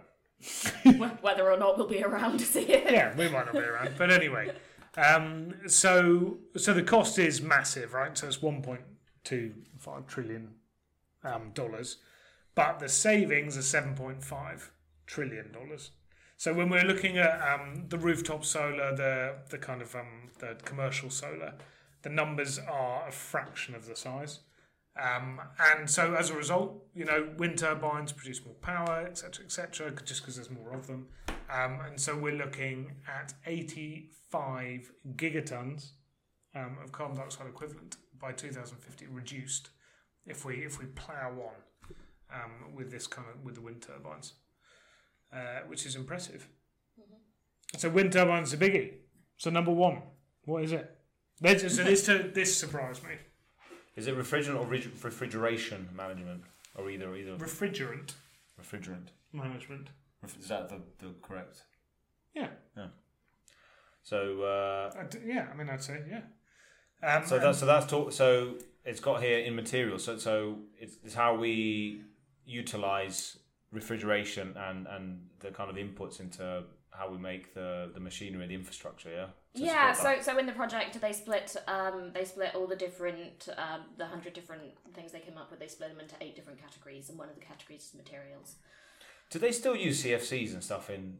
Whether 1.21 1.49
or 1.49 1.57
not 1.57 1.77
we'll 1.77 1.87
be 1.87 2.03
around 2.03 2.39
to 2.39 2.45
see 2.45 2.61
it. 2.63 2.91
yeah, 2.91 3.15
we 3.15 3.29
might 3.29 3.45
not 3.45 3.53
be 3.53 3.59
around, 3.59 3.93
but 3.97 4.11
anyway. 4.11 4.51
Um, 4.97 5.53
so 5.67 6.37
so 6.57 6.73
the 6.73 6.83
cost 6.83 7.17
is 7.17 7.41
massive, 7.41 7.93
right? 7.93 8.17
So 8.17 8.27
it's 8.27 8.41
one 8.41 8.61
point 8.61 8.81
two 9.23 9.53
five 9.79 10.05
trillion 10.07 10.55
um, 11.23 11.51
dollars, 11.53 11.97
but 12.55 12.79
the 12.79 12.89
savings 12.89 13.57
are 13.57 13.61
seven 13.61 13.95
point 13.95 14.23
five 14.23 14.71
trillion 15.07 15.51
dollars. 15.51 15.91
So 16.37 16.53
when 16.53 16.69
we're 16.69 16.83
looking 16.83 17.17
at 17.17 17.41
um, 17.41 17.85
the 17.87 17.97
rooftop 17.97 18.43
solar, 18.45 18.95
the 18.95 19.35
the 19.49 19.57
kind 19.57 19.81
of 19.81 19.95
um, 19.95 20.29
the 20.39 20.57
commercial 20.65 21.09
solar, 21.09 21.53
the 22.01 22.09
numbers 22.09 22.59
are 22.59 23.07
a 23.07 23.11
fraction 23.11 23.75
of 23.75 23.87
the 23.87 23.95
size. 23.95 24.39
Um, 25.01 25.41
and 25.71 25.89
so 25.89 26.13
as 26.13 26.29
a 26.29 26.35
result, 26.35 26.83
you 26.93 27.05
know, 27.05 27.29
wind 27.37 27.57
turbines 27.57 28.11
produce 28.11 28.45
more 28.45 28.53
power, 28.55 29.07
etc., 29.07 29.45
etc., 29.45 29.91
just 30.05 30.21
because 30.21 30.35
there's 30.35 30.51
more 30.51 30.73
of 30.73 30.85
them. 30.87 31.07
Um, 31.51 31.79
and 31.85 31.99
so 31.99 32.15
we're 32.15 32.35
looking 32.35 32.95
at 33.07 33.33
85 33.45 34.91
gigatons 35.15 35.91
um, 36.55 36.77
of 36.83 36.91
carbon 36.91 37.17
dioxide 37.17 37.47
equivalent 37.47 37.97
by 38.19 38.31
2050 38.31 39.07
reduced 39.07 39.69
if 40.25 40.45
we 40.45 40.55
if 40.63 40.79
we 40.79 40.85
plough 40.85 41.31
on 41.31 41.93
um, 42.33 42.75
with 42.75 42.91
this 42.91 43.07
kind 43.07 43.27
of 43.29 43.43
with 43.43 43.55
the 43.55 43.61
wind 43.61 43.81
turbines, 43.81 44.33
uh, 45.33 45.61
which 45.67 45.85
is 45.85 45.95
impressive. 45.95 46.47
So 47.77 47.89
wind 47.89 48.13
turbines 48.13 48.53
are 48.53 48.57
biggie. 48.57 48.93
So 49.37 49.49
number 49.49 49.71
one, 49.71 50.03
what 50.45 50.63
is 50.63 50.71
it? 50.71 50.89
This, 51.41 51.75
so 51.75 51.83
this 51.83 52.05
this 52.33 52.57
surprised 52.57 53.03
me. 53.03 53.15
Is 53.95 54.07
it 54.07 54.17
refrigerant 54.17 54.59
or 54.59 54.65
re- 54.65 54.87
refrigeration 55.03 55.89
management, 55.95 56.43
or 56.75 56.89
either 56.89 57.15
either 57.15 57.35
Refrigerant 57.37 58.13
refrigerant? 58.61 59.07
management. 59.31 59.89
Ref- 60.21 60.39
Is 60.39 60.47
that 60.47 60.69
the, 60.69 60.81
the 60.99 61.13
correct? 61.21 61.63
Yeah. 62.33 62.47
Yeah. 62.77 62.87
So 64.03 64.41
uh, 64.43 64.91
yeah, 65.25 65.47
I 65.51 65.55
mean, 65.55 65.69
I'd 65.69 65.81
say 65.83 65.99
yeah. 66.09 66.21
Um, 67.17 67.25
so 67.25 67.37
that's 67.39 67.59
so 67.59 67.65
that's 67.65 67.85
talk, 67.85 68.11
so 68.11 68.55
it's 68.85 68.99
got 68.99 69.21
here 69.21 69.39
in 69.39 69.55
materials. 69.55 70.03
So 70.03 70.17
so 70.17 70.59
it's, 70.79 70.97
it's 71.03 71.13
how 71.13 71.35
we 71.35 72.01
utilize 72.45 73.37
refrigeration 73.71 74.55
and 74.57 74.87
and 74.87 75.27
the 75.39 75.51
kind 75.51 75.69
of 75.69 75.75
inputs 75.75 76.19
into 76.19 76.63
how 76.97 77.09
we 77.09 77.17
make 77.17 77.53
the 77.53 77.89
the 77.93 77.99
machinery, 77.99 78.47
the 78.47 78.55
infrastructure. 78.55 79.09
Yeah. 79.09 79.25
To 79.25 79.31
Yeah, 79.65 79.93
so 79.93 80.15
so 80.21 80.37
in 80.37 80.45
the 80.45 80.51
project 80.51 80.99
they 80.99 81.13
split 81.13 81.55
um, 81.67 82.11
they 82.13 82.25
split 82.25 82.55
all 82.55 82.67
the 82.67 82.75
different 82.75 83.49
um, 83.57 83.81
the 83.97 84.05
hundred 84.05 84.33
different 84.33 84.63
things 84.93 85.11
they 85.11 85.19
came 85.19 85.37
up 85.37 85.49
with. 85.51 85.59
They 85.59 85.67
split 85.67 85.89
them 85.89 85.99
into 85.99 86.15
eight 86.21 86.35
different 86.35 86.61
categories, 86.61 87.09
and 87.09 87.17
one 87.17 87.29
of 87.29 87.35
the 87.35 87.41
categories 87.41 87.85
is 87.85 87.95
materials. 87.95 88.55
Do 89.29 89.39
they 89.39 89.51
still 89.51 89.75
use 89.75 90.03
CFCs 90.03 90.53
and 90.53 90.63
stuff 90.63 90.89
in? 90.89 91.17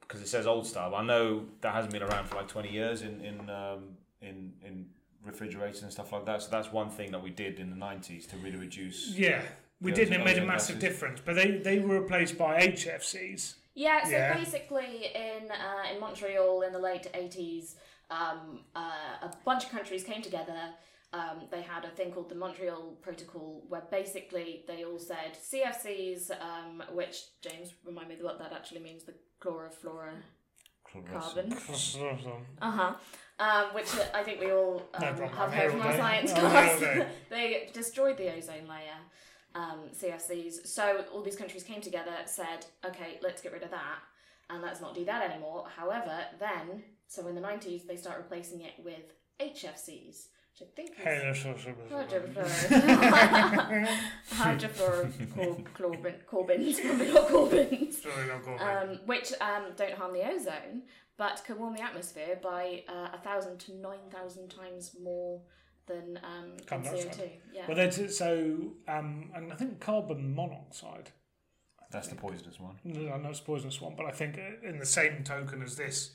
Because 0.00 0.20
it 0.20 0.28
says 0.28 0.46
old 0.46 0.66
style. 0.66 0.94
I 0.96 1.04
know 1.04 1.44
that 1.60 1.72
hasn't 1.72 1.92
been 1.92 2.02
around 2.02 2.26
for 2.26 2.36
like 2.36 2.48
twenty 2.48 2.72
years 2.72 3.02
in 3.02 3.20
in 3.20 3.48
um, 3.50 3.96
in 4.20 4.52
in 4.64 4.86
refrigerators 5.24 5.82
and 5.82 5.92
stuff 5.92 6.12
like 6.12 6.26
that. 6.26 6.42
So 6.42 6.48
that's 6.50 6.72
one 6.72 6.90
thing 6.90 7.12
that 7.12 7.22
we 7.22 7.30
did 7.30 7.60
in 7.60 7.70
the 7.70 7.76
nineties 7.76 8.26
to 8.28 8.36
really 8.38 8.56
reduce. 8.56 9.10
yeah, 9.10 9.42
we 9.80 9.92
did, 9.92 10.08
so 10.08 10.14
and 10.14 10.22
it 10.22 10.24
made 10.24 10.38
a 10.38 10.44
massive 10.44 10.80
difference. 10.80 11.20
But 11.24 11.36
they 11.36 11.52
they 11.52 11.78
were 11.78 12.00
replaced 12.00 12.36
by 12.36 12.60
HFCs. 12.60 13.54
Yeah, 13.74 14.04
so 14.04 14.10
Yeah. 14.10 14.34
basically 14.36 15.06
in 15.14 15.50
uh, 15.50 15.92
in 15.92 16.00
Montreal 16.00 16.62
in 16.62 16.72
the 16.72 16.78
late 16.78 17.06
eighties, 17.14 17.76
um, 18.10 18.64
uh, 18.74 18.80
a 19.28 19.30
bunch 19.44 19.64
of 19.64 19.70
countries 19.70 20.04
came 20.04 20.22
together. 20.22 20.74
Um, 21.12 21.48
they 21.50 21.62
had 21.62 21.84
a 21.84 21.88
thing 21.90 22.12
called 22.12 22.28
the 22.28 22.36
Montreal 22.36 22.96
Protocol, 23.02 23.64
where 23.68 23.82
basically 23.90 24.64
they 24.68 24.84
all 24.84 24.98
said 25.00 25.36
CFCs, 25.50 26.30
um, 26.40 26.82
which 26.92 27.22
James 27.42 27.72
remind 27.84 28.08
me 28.10 28.16
what 28.20 28.38
that 28.38 28.52
actually 28.52 28.80
means, 28.80 29.02
the 29.04 29.14
chlorofluorocarbon. 29.40 30.22
Uh 32.62 32.70
huh. 32.70 32.94
Um, 33.38 33.74
which 33.74 33.88
I 34.14 34.22
think 34.22 34.38
we 34.40 34.52
all 34.52 34.82
um, 34.94 35.00
problem, 35.00 35.28
have 35.30 35.52
heard 35.52 35.70
from 35.72 35.80
our 35.82 35.96
science 35.96 36.30
I'm 36.32 36.36
here 36.36 36.44
all 36.44 36.50
class. 36.50 37.06
they 37.30 37.70
destroyed 37.72 38.16
the 38.18 38.34
ozone 38.36 38.68
layer. 38.68 38.98
Um, 39.54 39.80
CFCs. 39.94 40.66
So 40.66 41.04
all 41.12 41.22
these 41.22 41.36
countries 41.36 41.62
came 41.62 41.80
together, 41.80 42.12
said, 42.26 42.66
okay, 42.84 43.18
let's 43.22 43.42
get 43.42 43.52
rid 43.52 43.62
of 43.62 43.70
that, 43.70 43.98
and 44.48 44.62
let's 44.62 44.80
not 44.80 44.94
do 44.94 45.04
that 45.04 45.30
anymore. 45.30 45.66
However, 45.76 46.18
then, 46.38 46.82
so 47.06 47.26
in 47.26 47.34
the 47.34 47.40
90s, 47.40 47.86
they 47.86 47.96
start 47.96 48.18
replacing 48.18 48.62
it 48.62 48.72
with 48.84 49.12
HFCs, 49.40 50.26
which 50.52 50.62
I 50.62 50.64
think 50.76 50.90
is 50.90 50.96
hydrofluorocarbons, 54.36 55.64
probably 55.74 56.14
not 57.12 57.28
Corbins, 57.28 58.02
Sorry, 58.02 58.26
not 58.28 58.42
Corbyn. 58.44 58.92
um, 58.92 58.98
which 59.06 59.32
um, 59.40 59.64
don't 59.76 59.94
harm 59.94 60.12
the 60.12 60.26
ozone, 60.28 60.82
but 61.16 61.42
can 61.44 61.58
warm 61.58 61.74
the 61.74 61.82
atmosphere 61.82 62.38
by 62.42 62.82
uh, 62.88 63.08
a 63.14 63.18
thousand 63.22 63.58
to 63.60 63.74
nine 63.76 63.98
thousand 64.10 64.48
times 64.48 64.92
more 65.02 65.40
than, 65.90 66.18
um, 66.24 66.56
than 66.56 66.66
Carbon 66.66 66.86
CO2. 66.92 67.02
dioxide. 67.04 67.30
Yeah. 67.52 67.64
Well, 67.66 67.76
that's 67.76 68.16
so, 68.18 68.72
um, 68.88 69.30
and 69.34 69.52
I 69.52 69.56
think 69.56 69.80
carbon 69.80 70.34
monoxide. 70.34 71.10
That's 71.90 72.08
the 72.08 72.14
poisonous 72.14 72.60
one. 72.60 72.76
No, 72.84 73.12
I 73.12 73.18
know 73.18 73.30
it's 73.30 73.40
a 73.40 73.42
poisonous 73.42 73.80
one, 73.80 73.94
but 73.96 74.06
I 74.06 74.12
think 74.12 74.38
uh, 74.38 74.66
in 74.68 74.78
the 74.78 74.86
same 74.86 75.24
token 75.24 75.60
as 75.62 75.74
this, 75.76 76.12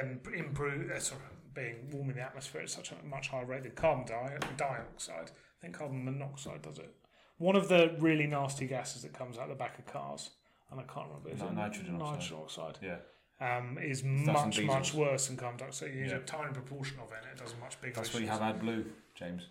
um, 0.00 0.18
improve 0.34 0.90
uh, 0.90 0.98
sorry, 0.98 1.20
being 1.54 1.88
warming 1.92 2.16
the 2.16 2.22
atmosphere 2.22 2.62
at 2.62 2.70
such 2.70 2.90
a 2.90 2.96
much 3.06 3.28
higher 3.28 3.44
rate 3.44 3.62
than 3.62 3.72
carbon 3.72 4.04
di- 4.06 4.38
dioxide. 4.56 5.30
I 5.30 5.60
think 5.62 5.78
carbon 5.78 6.04
monoxide 6.04 6.62
does 6.62 6.78
it. 6.78 6.92
One 7.38 7.54
of 7.54 7.68
the 7.68 7.94
really 8.00 8.26
nasty 8.26 8.66
gases 8.66 9.02
that 9.02 9.12
comes 9.12 9.38
out 9.38 9.48
the 9.48 9.54
back 9.54 9.78
of 9.78 9.86
cars, 9.86 10.30
and 10.70 10.80
I 10.80 10.82
can't 10.84 11.06
remember. 11.06 11.30
Is 11.30 11.40
Ni- 11.40 11.46
it 11.46 11.54
nitrogen 11.54 11.94
oxide. 12.00 12.12
Nitrogen 12.14 12.38
oxide. 12.42 12.78
Yeah. 12.82 12.96
Um, 13.40 13.78
is 13.78 14.02
and 14.02 14.26
much 14.26 14.60
much 14.62 14.94
worse 14.94 15.28
than 15.28 15.36
carbon 15.36 15.58
dioxide. 15.58 15.92
You 15.94 16.00
use 16.00 16.10
Yeah. 16.12 16.18
a 16.18 16.22
tiny 16.22 16.52
proportion 16.52 16.98
of 16.98 17.12
it, 17.12 17.18
and 17.28 17.38
it 17.38 17.42
does 17.42 17.52
a 17.52 17.56
much 17.58 17.80
bigger. 17.80 17.94
That's 17.94 18.12
why 18.12 18.20
you 18.20 18.26
issues. 18.26 18.38
have 18.40 18.56
AdBlue, 18.56 18.84
James. 19.14 19.42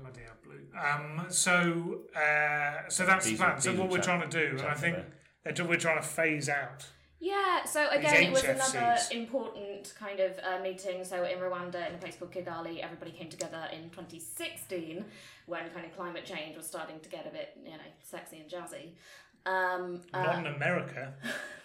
Bloody 0.00 0.20
hell, 0.20 0.34
blue. 0.44 0.78
Um, 0.78 1.26
so, 1.28 2.00
uh, 2.16 2.88
so 2.88 3.04
that's 3.04 3.26
the 3.26 3.36
plan. 3.36 3.60
So 3.60 3.70
diesel 3.70 3.84
what 3.84 3.90
we're 3.92 3.98
chat- 3.98 4.04
trying 4.04 4.30
to 4.30 4.44
do, 4.46 4.50
and 4.52 4.60
I 4.60 4.64
chat 4.70 4.78
think 4.78 4.96
there. 4.96 5.06
they're 5.44 5.52
do- 5.52 5.64
we're 5.64 5.76
trying 5.76 6.00
to 6.00 6.06
phase 6.06 6.48
out. 6.48 6.86
Yeah, 7.20 7.64
so 7.64 7.88
again, 7.90 8.22
it 8.22 8.32
was 8.32 8.44
another 8.44 8.78
HFCs. 8.78 9.10
important 9.10 9.92
kind 9.98 10.20
of 10.20 10.38
uh, 10.38 10.62
meeting. 10.62 11.02
So 11.04 11.24
in 11.24 11.38
Rwanda, 11.38 11.88
in 11.88 11.96
a 11.96 11.98
place 11.98 12.14
called 12.16 12.30
Kigali, 12.30 12.78
everybody 12.78 13.10
came 13.10 13.28
together 13.28 13.68
in 13.72 13.90
2016 13.90 15.04
when 15.46 15.68
kind 15.70 15.84
of 15.84 15.96
climate 15.96 16.24
change 16.24 16.56
was 16.56 16.64
starting 16.64 17.00
to 17.00 17.08
get 17.08 17.26
a 17.26 17.30
bit, 17.30 17.56
you 17.64 17.72
know, 17.72 17.78
sexy 18.04 18.38
and 18.38 18.48
jazzy. 18.48 18.90
Um, 19.48 20.00
uh, 20.12 20.22
Not 20.22 20.46
in 20.46 20.54
America. 20.54 21.14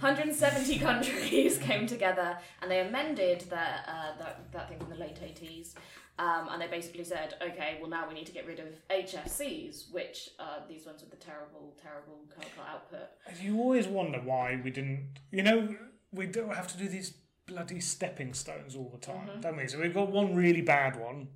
170 0.00 0.78
countries 0.78 1.58
came 1.62 1.86
together 1.86 2.38
and 2.62 2.70
they 2.70 2.80
amended 2.80 3.42
that, 3.50 3.84
uh, 3.88 4.18
that, 4.18 4.52
that 4.52 4.68
thing 4.68 4.78
from 4.78 4.90
the 4.90 4.96
late 4.96 5.16
80s. 5.20 5.74
Um, 6.18 6.48
and 6.50 6.60
they 6.60 6.66
basically 6.66 7.04
said, 7.04 7.34
okay, 7.40 7.78
well, 7.80 7.88
now 7.88 8.06
we 8.06 8.14
need 8.14 8.26
to 8.26 8.32
get 8.32 8.46
rid 8.46 8.58
of 8.60 8.66
HFCs, 8.90 9.90
which 9.90 10.30
are 10.38 10.58
these 10.68 10.84
ones 10.84 11.00
with 11.00 11.10
the 11.10 11.16
terrible, 11.16 11.74
terrible 11.80 12.18
chemical 12.34 12.62
output. 12.70 13.08
You 13.40 13.58
always 13.58 13.86
wonder 13.86 14.18
why 14.22 14.60
we 14.62 14.70
didn't. 14.70 15.08
You 15.30 15.42
know, 15.42 15.74
we 16.12 16.26
don't 16.26 16.54
have 16.54 16.68
to 16.72 16.76
do 16.78 16.88
these 16.88 17.14
bloody 17.46 17.80
stepping 17.80 18.34
stones 18.34 18.76
all 18.76 18.90
the 18.90 18.98
time, 18.98 19.28
Mm-hmm. 19.28 19.40
don't 19.40 19.56
we? 19.56 19.66
So 19.66 19.80
we've 19.80 19.94
got 19.94 20.10
one 20.10 20.34
really 20.34 20.60
bad 20.60 21.00
one, 21.00 21.28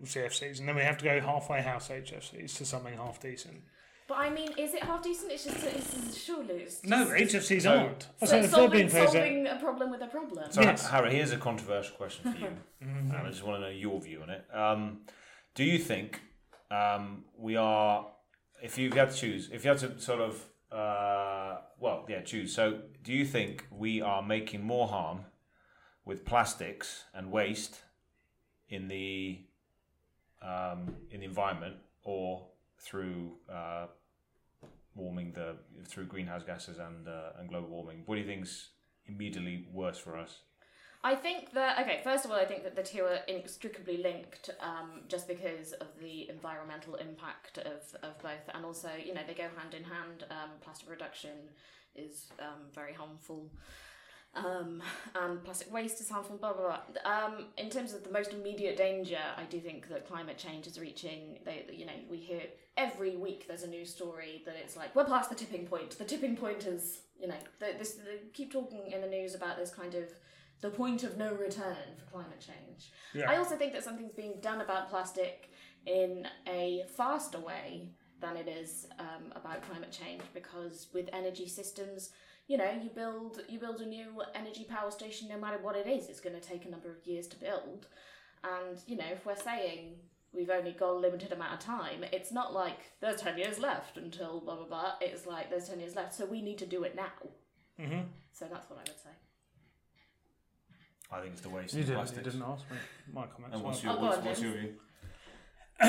with 0.00 0.10
CFCs, 0.10 0.58
and 0.60 0.68
then 0.68 0.76
we 0.76 0.82
have 0.82 0.96
to 0.98 1.04
go 1.04 1.20
halfway 1.20 1.60
house 1.60 1.88
HFCs 1.88 2.56
to 2.56 2.64
something 2.64 2.96
half 2.96 3.20
decent. 3.20 3.62
But 4.08 4.14
I 4.18 4.30
mean, 4.30 4.50
is 4.58 4.74
it 4.74 4.82
half 4.82 5.02
decent? 5.02 5.32
It's 5.32 5.44
just, 5.44 5.64
it's 5.64 5.94
just 5.94 6.18
surely. 6.18 6.54
It's 6.54 6.84
No, 6.84 7.04
just- 7.16 7.34
HFCs 7.34 7.62
So- 7.62 7.78
aren't. 7.78 8.02
So 8.02 8.26
So 8.26 8.36
it's 8.38 8.46
if 8.46 8.52
they're 8.52 8.68
being 8.68 8.88
solving, 8.88 8.88
phased 8.88 8.98
out- 9.06 9.12
solving 9.12 9.46
a 9.46 9.56
problem 9.56 9.90
with 9.90 10.02
a 10.02 10.06
problem. 10.06 10.52
So, 10.52 10.60
Yes. 10.62 10.86
Harry, 10.90 11.14
here's 11.14 11.32
a 11.32 11.38
controversial 11.38 11.96
question 11.96 12.32
for 12.32 12.38
you. 12.38 12.56
and 12.80 13.12
I 13.12 13.28
just 13.30 13.42
want 13.44 13.56
to 13.56 13.60
know 13.68 13.68
your 13.72 14.00
view 14.00 14.22
on 14.22 14.30
it. 14.30 14.44
Um, 14.52 15.02
do 15.54 15.64
you 15.64 15.78
think 15.78 16.20
um, 16.70 17.24
we 17.36 17.56
are, 17.56 18.06
if 18.62 18.76
you 18.78 18.90
had 18.90 19.10
to 19.10 19.16
choose, 19.16 19.50
if 19.52 19.64
you 19.64 19.70
had 19.70 19.78
to 19.78 19.98
sort 20.00 20.20
of, 20.20 20.44
uh, 20.70 21.58
well, 21.78 22.04
yeah, 22.08 22.22
choose. 22.22 22.54
So, 22.54 22.80
do 23.02 23.12
you 23.12 23.24
think 23.26 23.66
we 23.70 24.00
are 24.00 24.22
making 24.22 24.62
more 24.62 24.88
harm 24.88 25.26
with 26.04 26.24
plastics 26.24 27.04
and 27.14 27.30
waste 27.30 27.82
in 28.68 28.88
the 28.88 29.44
um, 30.40 30.96
in 31.10 31.20
the 31.20 31.26
environment, 31.26 31.76
or 32.02 32.48
through 32.82 33.32
uh, 33.52 33.86
warming 34.94 35.32
the 35.32 35.56
through 35.86 36.06
greenhouse 36.06 36.42
gases 36.44 36.78
and 36.78 37.08
uh, 37.08 37.38
and 37.38 37.48
global 37.48 37.68
warming? 37.68 38.02
What 38.06 38.16
do 38.16 38.20
you 38.20 38.26
think's 38.26 38.70
immediately 39.06 39.66
worse 39.72 39.98
for 39.98 40.16
us? 40.16 40.40
I 41.04 41.16
think 41.16 41.52
that 41.54 41.80
okay. 41.80 42.00
First 42.04 42.24
of 42.24 42.30
all, 42.30 42.36
I 42.36 42.44
think 42.44 42.62
that 42.62 42.76
the 42.76 42.82
two 42.82 43.02
are 43.02 43.18
inextricably 43.26 43.98
linked, 43.98 44.50
um, 44.60 45.02
just 45.08 45.26
because 45.26 45.72
of 45.72 45.88
the 46.00 46.28
environmental 46.28 46.94
impact 46.94 47.58
of, 47.58 47.82
of 48.02 48.18
both, 48.22 48.54
and 48.54 48.64
also 48.64 48.90
you 49.04 49.12
know 49.12 49.22
they 49.26 49.34
go 49.34 49.48
hand 49.56 49.74
in 49.74 49.84
hand. 49.84 50.24
Um, 50.30 50.50
plastic 50.60 50.88
reduction 50.88 51.50
is 51.96 52.30
um, 52.38 52.70
very 52.72 52.94
harmful, 52.94 53.50
um, 54.36 54.80
and 55.16 55.42
plastic 55.42 55.72
waste 55.72 56.00
is 56.00 56.08
harmful. 56.08 56.36
Blah 56.36 56.52
blah 56.52 56.78
blah. 56.92 57.12
Um, 57.12 57.46
in 57.58 57.68
terms 57.68 57.94
of 57.94 58.04
the 58.04 58.10
most 58.12 58.32
immediate 58.32 58.76
danger, 58.76 59.18
I 59.36 59.42
do 59.42 59.58
think 59.58 59.88
that 59.88 60.06
climate 60.06 60.38
change 60.38 60.68
is 60.68 60.78
reaching. 60.78 61.40
They, 61.44 61.64
you 61.72 61.84
know, 61.84 61.98
we 62.08 62.18
hear 62.18 62.42
every 62.76 63.16
week 63.16 63.46
there's 63.46 63.62
a 63.62 63.68
new 63.68 63.84
story 63.84 64.42
that 64.46 64.56
it's 64.56 64.76
like 64.76 64.94
we're 64.94 65.04
past 65.04 65.28
the 65.30 65.36
tipping 65.36 65.66
point. 65.66 65.98
The 65.98 66.04
tipping 66.04 66.36
point 66.36 66.66
is, 66.66 67.00
you 67.20 67.28
know, 67.28 67.34
they, 67.60 67.74
this 67.78 67.92
they 67.94 68.28
keep 68.32 68.52
talking 68.52 68.90
in 68.90 69.00
the 69.00 69.06
news 69.06 69.34
about 69.34 69.56
this 69.56 69.70
kind 69.70 69.94
of 69.94 70.04
the 70.60 70.70
point 70.70 71.02
of 71.02 71.18
no 71.18 71.34
return 71.34 71.76
for 71.98 72.10
climate 72.10 72.40
change. 72.40 72.92
Yeah. 73.14 73.30
I 73.30 73.36
also 73.36 73.56
think 73.56 73.72
that 73.72 73.84
something's 73.84 74.12
being 74.12 74.34
done 74.40 74.60
about 74.60 74.88
plastic 74.88 75.50
in 75.86 76.26
a 76.46 76.84
faster 76.96 77.40
way 77.40 77.88
than 78.20 78.36
it 78.36 78.48
is 78.48 78.86
um, 79.00 79.32
about 79.34 79.62
climate 79.62 79.90
change 79.90 80.22
because 80.32 80.86
with 80.94 81.10
energy 81.12 81.48
systems, 81.48 82.10
you 82.46 82.56
know, 82.56 82.70
you 82.82 82.88
build 82.90 83.40
you 83.48 83.58
build 83.58 83.80
a 83.80 83.86
new 83.86 84.22
energy 84.34 84.64
power 84.64 84.90
station 84.90 85.28
no 85.28 85.36
matter 85.38 85.58
what 85.58 85.76
it 85.76 85.86
is, 85.86 86.08
it's 86.08 86.20
going 86.20 86.38
to 86.38 86.48
take 86.48 86.64
a 86.64 86.70
number 86.70 86.90
of 86.90 87.06
years 87.06 87.26
to 87.28 87.36
build. 87.36 87.88
And 88.44 88.78
you 88.86 88.96
know, 88.96 89.06
if 89.10 89.26
we're 89.26 89.36
saying 89.36 89.96
we've 90.32 90.50
only 90.50 90.72
got 90.72 90.90
a 90.90 90.94
limited 90.94 91.32
amount 91.32 91.54
of 91.54 91.60
time, 91.60 92.04
it's 92.12 92.32
not 92.32 92.52
like 92.52 92.92
there's 93.00 93.20
10 93.20 93.38
years 93.38 93.58
left 93.58 93.96
until 93.96 94.40
blah 94.40 94.56
blah 94.56 94.64
blah. 94.66 94.92
It's 95.00 95.26
like 95.26 95.50
there's 95.50 95.68
10 95.68 95.80
years 95.80 95.94
left, 95.96 96.14
so 96.14 96.24
we 96.26 96.40
need 96.42 96.58
to 96.58 96.66
do 96.66 96.82
it 96.84 96.94
now. 96.96 97.12
Mhm. 97.78 98.06
So 98.32 98.46
that's 98.50 98.68
what 98.70 98.78
I 98.78 98.82
would 98.82 98.98
say. 99.00 99.10
I 101.10 101.20
think 101.20 101.32
it's 101.34 101.42
the 101.42 101.50
waste 101.50 101.74
You 101.74 101.80
of 101.80 101.86
didn't, 101.86 101.98
you 101.98 102.04
plastics. 102.04 102.24
didn't 102.24 102.42
ask 102.42 102.70
me 102.70 102.76
my 103.12 103.26
comments. 103.26 103.54
And 103.56 103.62
what's 103.64 103.82
your, 103.82 103.92
Oh, 103.92 103.96
go 103.96 104.02
what's, 104.02 104.18
on, 104.18 104.24
what's 104.24 104.40
your 104.40 104.52
view? 104.52 104.74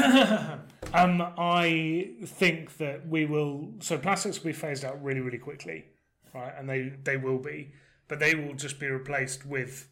um, 0.94 1.22
I 1.38 2.12
think 2.26 2.78
that 2.78 3.08
we 3.08 3.26
will. 3.26 3.74
So 3.80 3.98
plastics 3.98 4.40
will 4.40 4.48
be 4.48 4.54
phased 4.54 4.84
out 4.84 5.02
really, 5.04 5.20
really 5.22 5.38
quickly, 5.38 5.86
right? 6.34 6.54
And 6.58 6.68
they 6.70 6.90
they 7.04 7.16
will 7.18 7.38
be, 7.38 7.74
but 8.08 8.20
they 8.20 8.34
will 8.36 8.54
just 8.56 8.80
be 8.80 8.88
replaced 8.88 9.46
with 9.46 9.88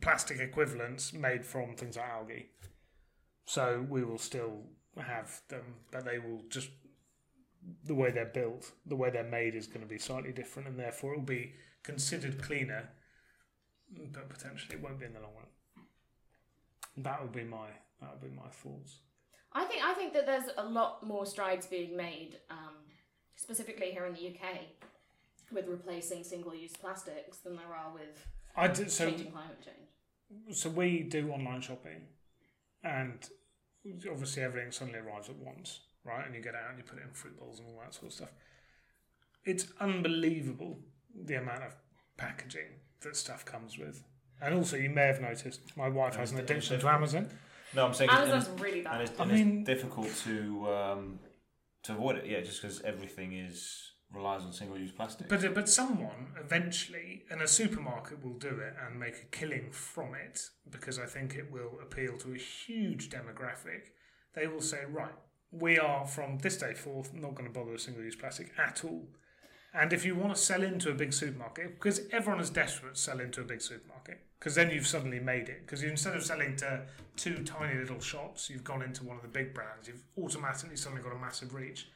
plastic 0.00 0.38
equivalents 0.40 1.12
made 1.12 1.44
from 1.44 1.74
things 1.76 1.96
like 1.96 2.08
algae. 2.08 2.50
So 3.46 3.84
we 3.88 4.04
will 4.04 4.18
still 4.18 4.62
have 4.96 5.40
them, 5.48 5.62
but 5.90 6.04
they 6.04 6.18
will 6.18 6.42
just 6.48 6.70
the 7.84 7.94
way 7.94 8.10
they're 8.10 8.24
built, 8.24 8.72
the 8.86 8.96
way 8.96 9.10
they're 9.10 9.22
made 9.22 9.54
is 9.54 9.66
going 9.66 9.82
to 9.82 9.86
be 9.86 9.98
slightly 9.98 10.32
different, 10.32 10.68
and 10.68 10.78
therefore 10.78 11.12
it 11.14 11.18
will 11.18 11.24
be 11.24 11.52
considered 11.82 12.42
cleaner, 12.42 12.88
but 14.12 14.28
potentially 14.28 14.76
it 14.76 14.82
won't 14.82 14.98
be 14.98 15.06
in 15.06 15.12
the 15.12 15.20
long 15.20 15.32
run. 15.36 15.84
That 16.96 17.22
would 17.22 17.32
be 17.32 17.44
my 17.44 17.68
that 18.00 18.10
would 18.12 18.30
be 18.30 18.34
my 18.34 18.48
thoughts. 18.50 18.98
I 19.52 19.64
think 19.64 19.84
I 19.84 19.94
think 19.94 20.12
that 20.14 20.26
there's 20.26 20.50
a 20.56 20.64
lot 20.64 21.06
more 21.06 21.26
strides 21.26 21.66
being 21.66 21.96
made, 21.96 22.38
um, 22.50 22.74
specifically 23.36 23.90
here 23.90 24.06
in 24.06 24.14
the 24.14 24.28
UK, 24.28 24.60
with 25.52 25.66
replacing 25.66 26.24
single-use 26.24 26.72
plastics 26.76 27.38
than 27.38 27.56
there 27.56 27.74
are 27.74 27.92
with 27.92 28.26
I 28.56 28.68
did 28.68 28.90
so. 28.90 29.08
changing 29.08 29.32
climate 29.32 29.58
change. 29.64 30.56
So 30.56 30.70
we 30.70 31.02
do 31.02 31.30
online 31.30 31.60
shopping, 31.60 32.02
and 32.82 33.28
obviously 34.10 34.42
everything 34.42 34.72
suddenly 34.72 35.00
arrives 35.00 35.28
at 35.28 35.36
once, 35.36 35.80
right? 36.04 36.24
And 36.26 36.34
you 36.34 36.40
get 36.42 36.54
out 36.54 36.70
and 36.70 36.78
you 36.78 36.84
put 36.84 36.98
it 36.98 37.04
in 37.06 37.12
fruit 37.12 37.38
bowls 37.38 37.58
and 37.60 37.68
all 37.68 37.80
that 37.82 37.94
sort 37.94 38.06
of 38.08 38.12
stuff. 38.12 38.32
It's 39.44 39.66
unbelievable 39.80 40.78
the 41.14 41.34
amount 41.36 41.62
of 41.64 41.74
packaging 42.16 42.68
that 43.02 43.16
stuff 43.16 43.44
comes 43.44 43.78
with. 43.78 44.02
And 44.42 44.54
also, 44.54 44.76
you 44.76 44.90
may 44.90 45.06
have 45.06 45.20
noticed 45.20 45.60
my 45.76 45.88
wife 45.88 46.16
has 46.16 46.32
an 46.32 46.38
addiction 46.38 46.78
to 46.80 46.88
Amazon. 46.88 47.28
No, 47.74 47.86
I'm 47.86 47.94
saying 47.94 48.10
it's, 48.10 48.18
and 48.20 48.30
Amazon's 48.30 48.52
it's, 48.54 48.62
really 48.62 48.78
and 48.78 48.84
bad. 48.84 49.00
it's, 49.02 49.20
I 49.20 49.22
and 49.24 49.32
mean- 49.32 49.58
it's 49.60 49.66
difficult 49.66 50.14
to 50.24 50.68
um, 50.72 51.18
to 51.84 51.92
avoid 51.92 52.16
it. 52.16 52.26
Yeah, 52.26 52.40
just 52.40 52.60
because 52.62 52.80
everything 52.82 53.32
is 53.32 53.89
relies 54.12 54.42
on 54.42 54.52
single-use 54.52 54.92
plastic. 54.92 55.28
But 55.28 55.44
uh, 55.44 55.50
but 55.50 55.68
someone 55.68 56.28
eventually, 56.38 57.24
and 57.30 57.40
a 57.40 57.48
supermarket 57.48 58.24
will 58.24 58.38
do 58.38 58.48
it 58.48 58.74
and 58.84 58.98
make 58.98 59.16
a 59.16 59.36
killing 59.36 59.70
from 59.70 60.14
it 60.14 60.48
because 60.68 60.98
I 60.98 61.06
think 61.06 61.34
it 61.34 61.50
will 61.50 61.78
appeal 61.82 62.16
to 62.18 62.34
a 62.34 62.38
huge 62.38 63.10
demographic. 63.10 63.90
They 64.34 64.46
will 64.46 64.60
say, 64.60 64.80
right, 64.88 65.14
we 65.50 65.78
are 65.78 66.06
from 66.06 66.38
this 66.38 66.56
day 66.56 66.74
forth 66.74 67.12
not 67.12 67.34
going 67.34 67.46
to 67.46 67.52
bother 67.52 67.72
with 67.72 67.80
single-use 67.80 68.16
plastic 68.16 68.52
at 68.58 68.84
all. 68.84 69.08
And 69.72 69.92
if 69.92 70.04
you 70.04 70.16
want 70.16 70.34
to 70.34 70.40
sell 70.40 70.62
into 70.62 70.90
a 70.90 70.94
big 70.94 71.12
supermarket, 71.12 71.74
because 71.74 72.00
everyone 72.10 72.40
is 72.40 72.50
desperate 72.50 72.96
to 72.96 73.00
sell 73.00 73.20
into 73.20 73.40
a 73.40 73.44
big 73.44 73.62
supermarket, 73.62 74.18
because 74.38 74.56
then 74.56 74.70
you've 74.70 74.86
suddenly 74.86 75.20
made 75.20 75.48
it. 75.48 75.60
Because 75.64 75.84
instead 75.84 76.16
of 76.16 76.24
selling 76.24 76.56
to 76.56 76.82
two 77.16 77.44
tiny 77.44 77.78
little 77.78 78.00
shops, 78.00 78.50
you've 78.50 78.64
gone 78.64 78.82
into 78.82 79.04
one 79.04 79.16
of 79.16 79.22
the 79.22 79.28
big 79.28 79.54
brands. 79.54 79.86
You've 79.86 80.02
automatically 80.18 80.76
suddenly 80.76 81.02
got 81.02 81.12
a 81.12 81.18
massive 81.18 81.54
reach. 81.54 81.86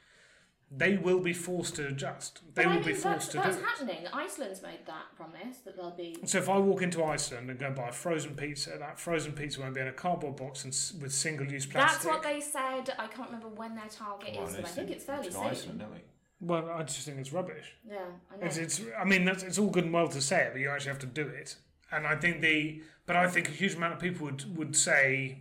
They 0.70 0.96
will 0.96 1.20
be 1.20 1.32
forced 1.32 1.76
to 1.76 1.86
adjust. 1.86 2.40
They 2.54 2.64
But 2.64 2.72
I 2.72 2.76
will 2.76 2.82
be 2.82 2.92
mean, 2.92 2.96
forced 2.96 3.30
to 3.32 3.36
that's, 3.36 3.56
do 3.56 3.62
that's 3.62 3.80
it. 3.80 3.84
happening. 3.86 4.06
Iceland's 4.12 4.60
made 4.62 4.80
that 4.86 5.14
promise 5.16 5.58
that 5.64 5.76
they'll 5.76 5.90
be. 5.92 6.16
So 6.24 6.38
if 6.38 6.48
I 6.48 6.58
walk 6.58 6.82
into 6.82 7.04
Iceland 7.04 7.48
and 7.50 7.58
go 7.58 7.66
and 7.66 7.76
buy 7.76 7.88
a 7.88 7.92
frozen 7.92 8.34
pizza, 8.34 8.76
that 8.78 8.98
frozen 8.98 9.32
pizza 9.32 9.60
won't 9.60 9.74
be 9.74 9.80
in 9.82 9.86
a 9.88 9.92
cardboard 9.92 10.36
box 10.36 10.64
and 10.64 10.72
s- 10.72 10.92
with 11.00 11.12
single-use 11.12 11.66
plastic. 11.66 12.02
That's 12.02 12.06
what 12.06 12.22
they 12.24 12.40
said. 12.40 12.92
I 12.98 13.06
can't 13.06 13.28
remember 13.28 13.48
when 13.48 13.76
their 13.76 13.88
target 13.88 14.34
Well, 14.36 14.48
is, 14.48 14.56
but 14.56 14.64
I 14.64 14.68
think 14.68 14.90
it's 14.90 15.04
fairly 15.04 15.26
to 15.28 15.32
soon. 15.32 15.42
Iceland, 15.44 15.78
don't 15.80 15.92
we? 15.92 16.00
Well, 16.40 16.68
I 16.70 16.82
just 16.82 17.06
think 17.06 17.18
it's 17.18 17.32
rubbish. 17.32 17.72
Yeah, 17.88 17.98
I 18.32 18.36
know. 18.36 18.46
It's, 18.46 18.56
it's 18.58 18.80
I 18.98 19.04
mean, 19.04 19.24
that's, 19.24 19.42
it's 19.44 19.58
all 19.58 19.68
good 19.70 19.84
and 19.84 19.92
well 19.92 20.08
to 20.08 20.20
say 20.20 20.42
it, 20.42 20.52
but 20.52 20.60
you 20.60 20.70
actually 20.70 20.90
have 20.90 20.98
to 21.00 21.06
do 21.06 21.26
it. 21.28 21.56
And 21.92 22.06
I 22.06 22.16
think 22.16 22.40
the, 22.40 22.82
but 23.06 23.14
I 23.16 23.28
think 23.28 23.48
a 23.48 23.52
huge 23.52 23.74
amount 23.74 23.92
of 23.94 24.00
people 24.00 24.26
would 24.26 24.56
would 24.56 24.74
say, 24.74 25.38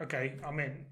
okay, 0.00 0.34
I'm 0.46 0.60
in. 0.60 0.86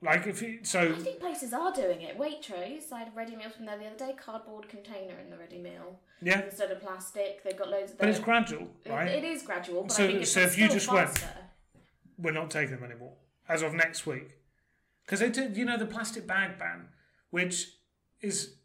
Like 0.00 0.28
if 0.28 0.40
you, 0.42 0.60
so, 0.62 0.80
I 0.80 0.98
think 1.00 1.18
places 1.18 1.52
are 1.52 1.72
doing 1.72 2.02
it. 2.02 2.16
Waitrose, 2.16 2.92
I 2.92 3.00
had 3.00 3.08
a 3.08 3.16
ready 3.16 3.34
meal 3.34 3.50
from 3.50 3.66
there 3.66 3.76
the 3.76 3.86
other 3.86 3.96
day. 3.96 4.14
Cardboard 4.16 4.68
container 4.68 5.14
in 5.18 5.28
the 5.28 5.36
ready 5.36 5.58
meal 5.58 5.98
yeah, 6.22 6.42
instead 6.44 6.70
of 6.70 6.80
plastic. 6.80 7.42
They've 7.42 7.56
got 7.58 7.68
loads 7.68 7.90
of. 7.92 7.98
but 7.98 8.08
it's 8.08 8.20
gradual, 8.20 8.68
right? 8.88 9.08
It 9.08 9.24
is 9.24 9.42
gradual, 9.42 9.82
but 9.82 9.92
So- 9.92 10.04
I 10.04 10.06
think 10.06 10.22
it's 10.22 10.30
so 10.32 10.40
if 10.42 10.56
you 10.56 10.68
just 10.68 10.90
went- 10.92 11.24
We're 12.16 12.30
not 12.32 12.50
taking 12.50 12.76
them 12.76 12.84
anymore 12.84 13.16
as 13.48 13.62
of 13.62 13.74
next 13.74 14.06
week, 14.06 14.36
because 15.04 15.18
they 15.20 15.30
did, 15.30 15.56
you 15.56 15.64
know, 15.64 15.76
the 15.76 15.86
plastic 15.86 16.26
bag 16.28 16.58
ban, 16.58 16.88
which 17.30 17.66
is, 18.20 18.56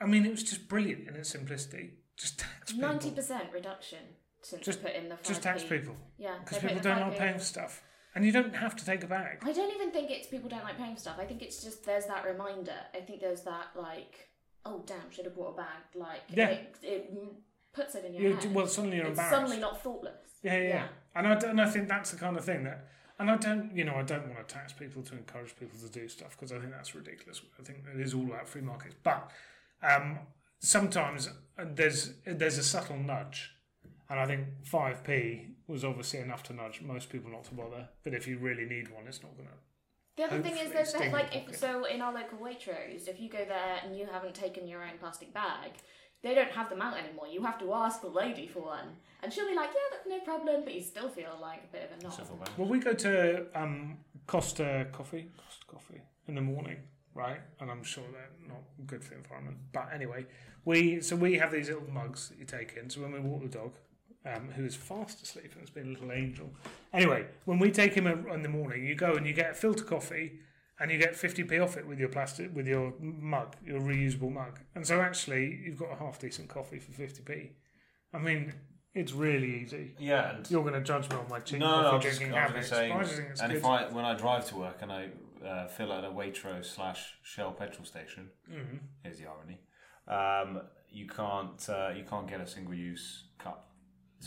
I 0.00 0.04
mean, 0.06 0.26
it 0.26 0.30
was 0.30 0.42
just 0.42 0.68
brilliant 0.68 1.08
in 1.08 1.14
its 1.16 1.30
simplicity. 1.30 1.94
Just 2.18 2.38
tax 2.38 2.72
people. 2.72 2.86
Ninety 2.88 3.10
percent 3.12 3.50
reduction 3.52 3.98
since 4.42 4.64
Just- 4.64 4.82
put 4.82 4.92
in 4.94 5.08
the 5.08 5.16
Just 5.22 5.42
tax 5.42 5.62
people 5.64 5.96
Yeah, 6.18 6.36
because 6.44 6.58
people 6.58 6.80
don't 6.80 7.00
like 7.00 7.12
5p. 7.12 7.18
paying 7.18 7.38
for 7.38 7.44
stuff, 7.44 7.82
and 8.14 8.24
you 8.24 8.32
don't 8.32 8.54
have 8.56 8.74
to 8.76 8.84
take 8.84 9.02
a 9.04 9.06
bag. 9.06 9.38
I 9.42 9.52
don't 9.52 9.72
even 9.74 9.90
think 9.90 10.10
it's 10.10 10.26
people 10.26 10.48
don't 10.48 10.64
like 10.64 10.76
paying 10.78 10.94
for 10.94 11.00
stuff. 11.00 11.16
I 11.18 11.24
think 11.24 11.42
it's 11.42 11.62
just 11.62 11.84
there's 11.84 12.06
that 12.06 12.24
reminder. 12.26 12.74
I 12.94 12.98
think 13.00 13.20
there's 13.20 13.42
that 13.42 13.68
like, 13.76 14.28
oh 14.64 14.82
damn, 14.86 15.10
should 15.10 15.24
have 15.26 15.34
brought 15.34 15.54
a 15.54 15.56
bag. 15.58 15.82
Like 15.94 16.22
Yeah. 16.28 16.48
it, 16.48 16.76
it 16.82 17.14
puts 17.72 17.94
it 17.94 18.04
in 18.04 18.14
your 18.14 18.22
You, 18.22 18.36
head. 18.36 18.54
well, 18.54 18.66
suddenly 18.66 18.96
you're 18.96 19.06
it's 19.06 19.18
embarrassed. 19.18 19.34
suddenly 19.36 19.58
not 19.58 19.82
thoughtless. 19.82 20.14
Yeah, 20.42 20.56
yeah, 20.58 20.68
yeah. 20.68 20.86
And 21.14 21.26
I 21.26 21.34
don't, 21.36 21.50
and 21.50 21.60
I 21.60 21.68
think 21.68 21.88
that's 21.88 22.10
the 22.12 22.18
kind 22.18 22.36
of 22.36 22.44
thing 22.44 22.64
that, 22.64 22.88
and 23.18 23.30
I 23.30 23.36
don't, 23.36 23.76
you 23.76 23.84
know, 23.84 23.94
I 23.96 24.02
don't 24.02 24.26
want 24.28 24.46
to 24.48 24.54
tax 24.54 24.72
people 24.72 25.02
to 25.02 25.14
encourage 25.16 25.54
people 25.56 25.78
to 25.78 25.88
do 25.88 26.08
stuff 26.08 26.30
because 26.30 26.50
I 26.52 26.58
think 26.58 26.72
that's 26.72 26.94
ridiculous. 26.94 27.42
I 27.58 27.62
think 27.62 27.84
it 27.94 28.00
is 28.00 28.14
all 28.14 28.24
about 28.24 28.48
free 28.48 28.62
markets, 28.62 28.94
but 29.02 29.30
um, 29.82 30.18
sometimes 30.58 31.28
uh, 31.58 31.64
there's 31.74 32.14
there's 32.26 32.58
a 32.58 32.62
subtle 32.62 32.96
nudge, 32.98 33.54
and 34.08 34.18
I 34.18 34.26
think 34.26 34.46
five 34.64 35.04
p 35.04 35.48
was 35.70 35.84
obviously 35.84 36.20
enough 36.20 36.42
to 36.44 36.52
nudge 36.52 36.80
most 36.82 37.08
people 37.10 37.30
not 37.30 37.44
to 37.44 37.54
bother. 37.54 37.88
But 38.02 38.14
if 38.14 38.26
you 38.26 38.38
really 38.38 38.64
need 38.64 38.92
one, 38.92 39.06
it's 39.06 39.22
not 39.22 39.36
gonna. 39.36 39.50
The 40.16 40.24
other 40.24 40.42
thing 40.42 40.52
is 40.52 40.58
Hopefully 40.58 40.74
there's 40.74 40.92
that, 40.92 41.02
in 41.02 41.12
like 41.12 41.32
your 41.32 41.42
if 41.42 41.46
pocket. 41.46 41.60
so 41.60 41.84
in 41.84 42.02
our 42.02 42.12
local 42.12 42.38
Waitrose, 42.38 43.08
if 43.08 43.20
you 43.20 43.30
go 43.30 43.44
there 43.46 43.80
and 43.84 43.96
you 43.96 44.06
haven't 44.10 44.34
taken 44.34 44.66
your 44.66 44.82
own 44.82 44.98
plastic 44.98 45.32
bag, 45.32 45.72
they 46.22 46.34
don't 46.34 46.50
have 46.50 46.68
them 46.68 46.82
out 46.82 46.98
anymore. 46.98 47.26
You 47.26 47.42
have 47.42 47.58
to 47.60 47.72
ask 47.72 48.02
the 48.02 48.08
lady 48.08 48.46
for 48.46 48.60
one, 48.60 48.96
and 49.22 49.32
she'll 49.32 49.48
be 49.48 49.54
like, 49.54 49.70
"Yeah, 49.70 49.96
that's 49.96 50.06
no 50.06 50.20
problem," 50.20 50.64
but 50.64 50.74
you 50.74 50.82
still 50.82 51.08
feel 51.08 51.38
like 51.40 51.60
a 51.64 51.72
bit 51.72 51.90
of 51.90 51.98
a 51.98 52.02
knob. 52.02 52.12
Civil 52.12 52.36
ban. 52.36 52.48
Well, 52.58 52.68
we 52.68 52.78
go 52.78 52.92
to 52.92 53.46
um, 53.54 53.98
Costa 54.26 54.86
Coffee, 54.92 55.30
Costa 55.36 55.66
Coffee 55.66 56.02
in 56.28 56.34
the 56.34 56.42
morning, 56.42 56.76
right? 57.14 57.40
And 57.60 57.70
I'm 57.70 57.82
sure 57.82 58.04
they're 58.12 58.48
not 58.48 58.62
good 58.86 59.02
for 59.02 59.10
the 59.10 59.16
environment. 59.16 59.56
But 59.72 59.88
anyway, 59.94 60.26
we 60.64 61.00
so 61.00 61.16
we 61.16 61.38
have 61.38 61.52
these 61.52 61.68
little 61.68 61.90
mugs 61.90 62.28
that 62.28 62.38
you 62.38 62.44
take 62.44 62.76
in. 62.76 62.90
So 62.90 63.00
when 63.00 63.12
we 63.12 63.20
walk 63.20 63.42
the 63.42 63.48
dog, 63.48 63.72
um, 64.26 64.50
who 64.54 64.64
is 64.64 64.74
fast 64.76 65.22
asleep 65.22 65.52
and 65.52 65.60
has 65.60 65.70
been 65.70 65.86
a 65.88 65.90
little 65.90 66.12
angel. 66.12 66.50
Anyway, 66.92 67.26
when 67.44 67.58
we 67.58 67.70
take 67.70 67.94
him 67.94 68.06
in 68.06 68.42
the 68.42 68.48
morning, 68.48 68.84
you 68.84 68.94
go 68.94 69.14
and 69.14 69.26
you 69.26 69.32
get 69.32 69.50
a 69.52 69.54
filter 69.54 69.84
coffee. 69.84 70.40
And 70.82 70.90
you 70.90 70.96
get 70.96 71.12
50p 71.12 71.62
off 71.62 71.76
it 71.76 71.86
with 71.86 71.98
your 71.98 72.08
plastic, 72.08 72.56
with 72.56 72.66
your 72.66 72.94
mug, 72.98 73.54
your 73.62 73.82
reusable 73.82 74.32
mug. 74.32 74.60
And 74.74 74.86
so 74.86 75.02
actually, 75.02 75.60
you've 75.62 75.76
got 75.76 75.92
a 75.92 75.96
half 75.96 76.18
decent 76.18 76.48
coffee 76.48 76.78
for 76.78 76.90
50p. 76.92 77.50
I 78.14 78.18
mean, 78.18 78.54
it's 78.94 79.12
really 79.12 79.60
easy. 79.60 79.94
Yeah, 79.98 80.36
and 80.36 80.50
You're 80.50 80.62
going 80.62 80.72
to 80.72 80.80
judge 80.80 81.10
me 81.10 81.16
on 81.16 81.26
my 81.28 81.40
cheap 81.40 81.58
no, 81.58 81.66
coffee 81.66 81.82
no, 81.96 82.00
just, 82.00 82.18
drinking 82.18 82.30
going 82.34 82.48
habits. 82.48 82.68
to 82.70 82.74
say, 82.74 82.88
but 82.88 82.96
I 82.96 83.02
just 83.02 83.14
think 83.16 83.28
it's 83.28 83.40
and 83.42 83.52
good. 83.52 83.58
if 83.58 83.64
I 83.66 83.88
when 83.90 84.06
I 84.06 84.14
drive 84.14 84.46
to 84.48 84.56
work 84.56 84.78
and 84.80 84.90
I 84.90 85.08
uh, 85.46 85.68
fill 85.68 85.92
at 85.92 86.02
a 86.02 86.08
Waitrose 86.08 86.64
slash 86.64 87.12
Shell 87.24 87.52
petrol 87.52 87.84
station, 87.84 88.30
Mhm. 88.50 88.78
here's 89.02 89.18
the 89.18 89.26
irony, 89.26 89.60
um, 90.08 90.62
you 90.88 91.06
can't 91.06 91.68
uh, 91.68 91.90
you 91.94 92.04
can't 92.04 92.26
get 92.26 92.40
a 92.40 92.46
single 92.46 92.72
use 92.74 93.24
cup 93.38 93.69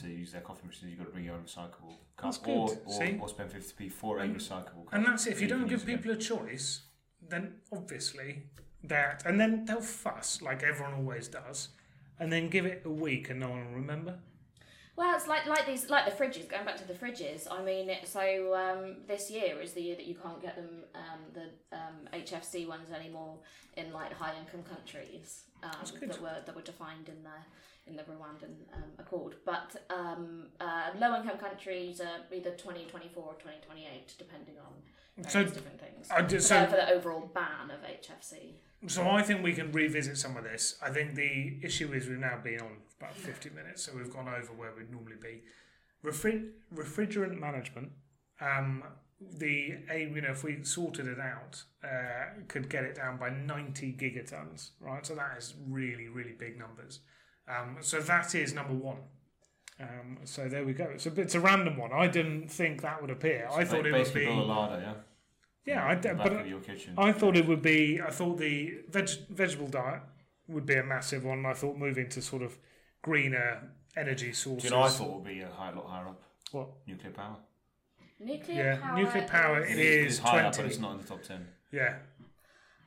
to 0.01 0.07
use 0.07 0.31
their 0.31 0.41
coffee 0.41 0.67
machines. 0.67 0.89
You've 0.91 0.99
got 0.99 1.05
to 1.05 1.11
bring 1.11 1.25
your 1.25 1.35
own 1.35 1.43
recyclable 1.43 1.97
cup 2.17 2.31
That's 2.31 2.37
or, 2.39 2.67
good, 2.67 2.79
or, 2.85 2.93
see? 2.93 3.17
or 3.19 3.29
spend 3.29 3.51
50p 3.51 3.91
for 3.91 4.19
a 4.19 4.27
recyclable 4.27 4.85
cup. 4.85 4.93
And 4.93 5.05
that's 5.05 5.27
it. 5.27 5.33
If 5.33 5.41
you 5.41 5.47
that 5.47 5.55
don't 5.55 5.63
give 5.63 5.71
use 5.71 5.83
again. 5.83 5.97
people 5.97 6.11
a 6.11 6.17
choice, 6.17 6.81
then 7.27 7.55
obviously 7.71 8.43
that, 8.83 9.23
and 9.25 9.39
then 9.39 9.65
they'll 9.65 9.81
fuss 9.81 10.41
like 10.41 10.63
everyone 10.63 10.93
always 10.93 11.27
does, 11.27 11.69
and 12.19 12.31
then 12.31 12.49
give 12.49 12.65
it 12.65 12.81
a 12.85 12.89
week 12.89 13.29
and 13.29 13.39
no 13.39 13.49
one 13.49 13.65
will 13.65 13.79
remember. 13.79 14.19
Well, 14.95 15.15
it's 15.15 15.27
like 15.27 15.47
like 15.47 15.65
these 15.65 15.89
like 15.89 16.05
the 16.05 16.23
fridges. 16.23 16.47
Going 16.47 16.65
back 16.65 16.77
to 16.77 16.87
the 16.87 16.93
fridges, 16.93 17.47
I 17.49 17.63
mean, 17.63 17.89
it, 17.89 18.07
so 18.07 18.53
um, 18.53 18.97
this 19.07 19.31
year 19.31 19.59
is 19.59 19.73
the 19.73 19.81
year 19.81 19.95
that 19.95 20.05
you 20.05 20.13
can't 20.13 20.39
get 20.39 20.55
them 20.55 20.69
um, 20.93 21.19
the 21.33 21.75
um, 21.75 22.07
HFC 22.13 22.67
ones 22.67 22.91
anymore 22.91 23.37
in 23.75 23.91
like 23.91 24.13
high 24.13 24.33
income 24.39 24.61
countries 24.61 25.45
um, 25.63 25.71
That's 25.79 25.91
good. 25.91 26.09
that 26.09 26.21
were 26.21 26.37
that 26.45 26.55
were 26.55 26.61
defined 26.61 27.09
in 27.09 27.23
the 27.23 27.29
in 27.87 27.95
the 27.95 28.03
Rwandan 28.03 28.55
um, 28.73 28.83
Accord. 28.99 29.35
But 29.45 29.75
um, 29.89 30.47
uh, 30.59 30.91
low 30.99 31.15
income 31.15 31.37
countries 31.37 31.99
are 32.01 32.21
either 32.33 32.51
twenty 32.51 32.85
twenty 32.85 33.09
four 33.13 33.23
or 33.23 33.35
twenty 33.35 33.57
twenty 33.65 33.87
eight, 33.93 34.13
depending 34.17 34.55
on 34.57 35.29
So 35.29 35.43
different 35.43 35.79
things. 35.79 36.09
I 36.09 36.21
for, 36.21 36.27
just, 36.27 36.49
the, 36.49 36.55
so, 36.55 36.65
for 36.65 36.75
the 36.77 36.89
overall 36.89 37.31
ban 37.33 37.71
of 37.71 37.81
HFC. 37.81 38.53
so 38.87 39.09
I 39.09 39.21
think 39.21 39.43
we 39.43 39.53
can 39.53 39.71
revisit 39.71 40.17
some 40.17 40.37
of 40.37 40.43
this. 40.43 40.77
I 40.81 40.89
think 40.89 41.15
the 41.15 41.59
issue 41.61 41.93
is 41.93 42.07
we've 42.07 42.17
now 42.17 42.39
been 42.43 42.61
on 42.61 42.77
about 42.99 43.15
50 43.15 43.49
minutes, 43.49 43.83
so 43.83 43.91
we've 43.95 44.11
gone 44.11 44.27
over 44.27 44.53
where 44.53 44.71
we'd 44.77 44.91
normally 44.91 45.17
be. 45.21 45.41
Refri- 46.05 46.49
refrigerant 46.73 47.39
management. 47.39 47.91
Um, 48.41 48.83
the 49.37 49.75
a 49.89 50.11
you 50.13 50.21
know 50.21 50.31
if 50.31 50.43
we 50.43 50.63
sorted 50.63 51.07
it 51.07 51.19
out, 51.19 51.63
uh, 51.83 52.43
could 52.47 52.69
get 52.69 52.83
it 52.83 52.95
down 52.95 53.17
by 53.17 53.29
90 53.29 53.93
gigatons, 53.93 54.71
right? 54.81 55.05
So 55.05 55.15
that 55.15 55.37
is 55.37 55.53
really 55.67 56.07
really 56.07 56.33
big 56.33 56.57
numbers. 56.57 56.99
Um, 57.47 57.77
so 57.81 57.99
that 58.01 58.33
is 58.35 58.53
number 58.53 58.73
one. 58.73 58.97
Um, 59.79 60.19
so 60.23 60.47
there 60.47 60.63
we 60.63 60.73
go. 60.73 60.85
It's 60.93 61.05
a 61.05 61.19
it's 61.19 61.35
a 61.35 61.39
random 61.39 61.77
one. 61.77 61.91
I 61.91 62.07
didn't 62.07 62.49
think 62.49 62.81
that 62.81 63.01
would 63.01 63.11
appear. 63.11 63.47
I 63.51 63.65
thought 63.65 63.85
it 63.85 63.91
would 63.91 64.13
be 64.13 64.25
build 64.25 64.39
a 64.39 64.41
larder, 64.43 64.81
yeah. 64.81 64.93
yeah. 65.65 65.85
I, 65.85 65.93
In 65.93 66.01
the 66.01 66.09
d- 66.09 66.13
back 66.15 66.23
but 66.23 66.33
of 66.41 66.47
your 66.47 66.59
kitchen. 66.61 66.93
I 66.97 67.11
thought 67.11 67.35
it 67.35 67.47
would 67.47 67.61
be. 67.61 67.99
I 68.01 68.11
thought 68.11 68.37
the 68.37 68.75
veg, 68.89 69.09
vegetable 69.29 69.67
diet 69.67 70.01
would 70.47 70.65
be 70.65 70.75
a 70.75 70.83
massive 70.83 71.25
one. 71.25 71.45
I 71.45 71.53
thought 71.53 71.77
moving 71.77 72.07
to 72.09 72.21
sort 72.21 72.43
of 72.43 72.57
greener 73.01 73.69
energy 73.97 74.27
Do 74.27 74.33
sources. 74.33 74.63
you 74.65 74.69
know? 74.69 74.83
I 74.83 74.89
thought 74.89 75.13
would 75.15 75.23
be 75.25 75.41
a 75.41 75.49
high, 75.49 75.71
lot 75.71 75.87
higher 75.87 76.07
up. 76.07 76.21
What? 76.51 76.67
Nuclear 76.87 77.11
power. 77.11 77.35
Nuclear 78.19 78.63
Yeah, 78.63 78.77
power. 78.77 78.97
nuclear 78.97 79.27
power, 79.27 79.63
is- 79.65 79.71
It 79.71 79.79
is 79.79 80.05
it's 80.05 80.19
higher 80.19 80.45
up, 80.45 80.53
20. 80.53 80.67
but 80.67 80.71
it's 80.71 80.81
not 80.81 80.91
in 80.93 80.97
the 80.99 81.07
top 81.07 81.23
ten. 81.23 81.47
Yeah, 81.71 81.95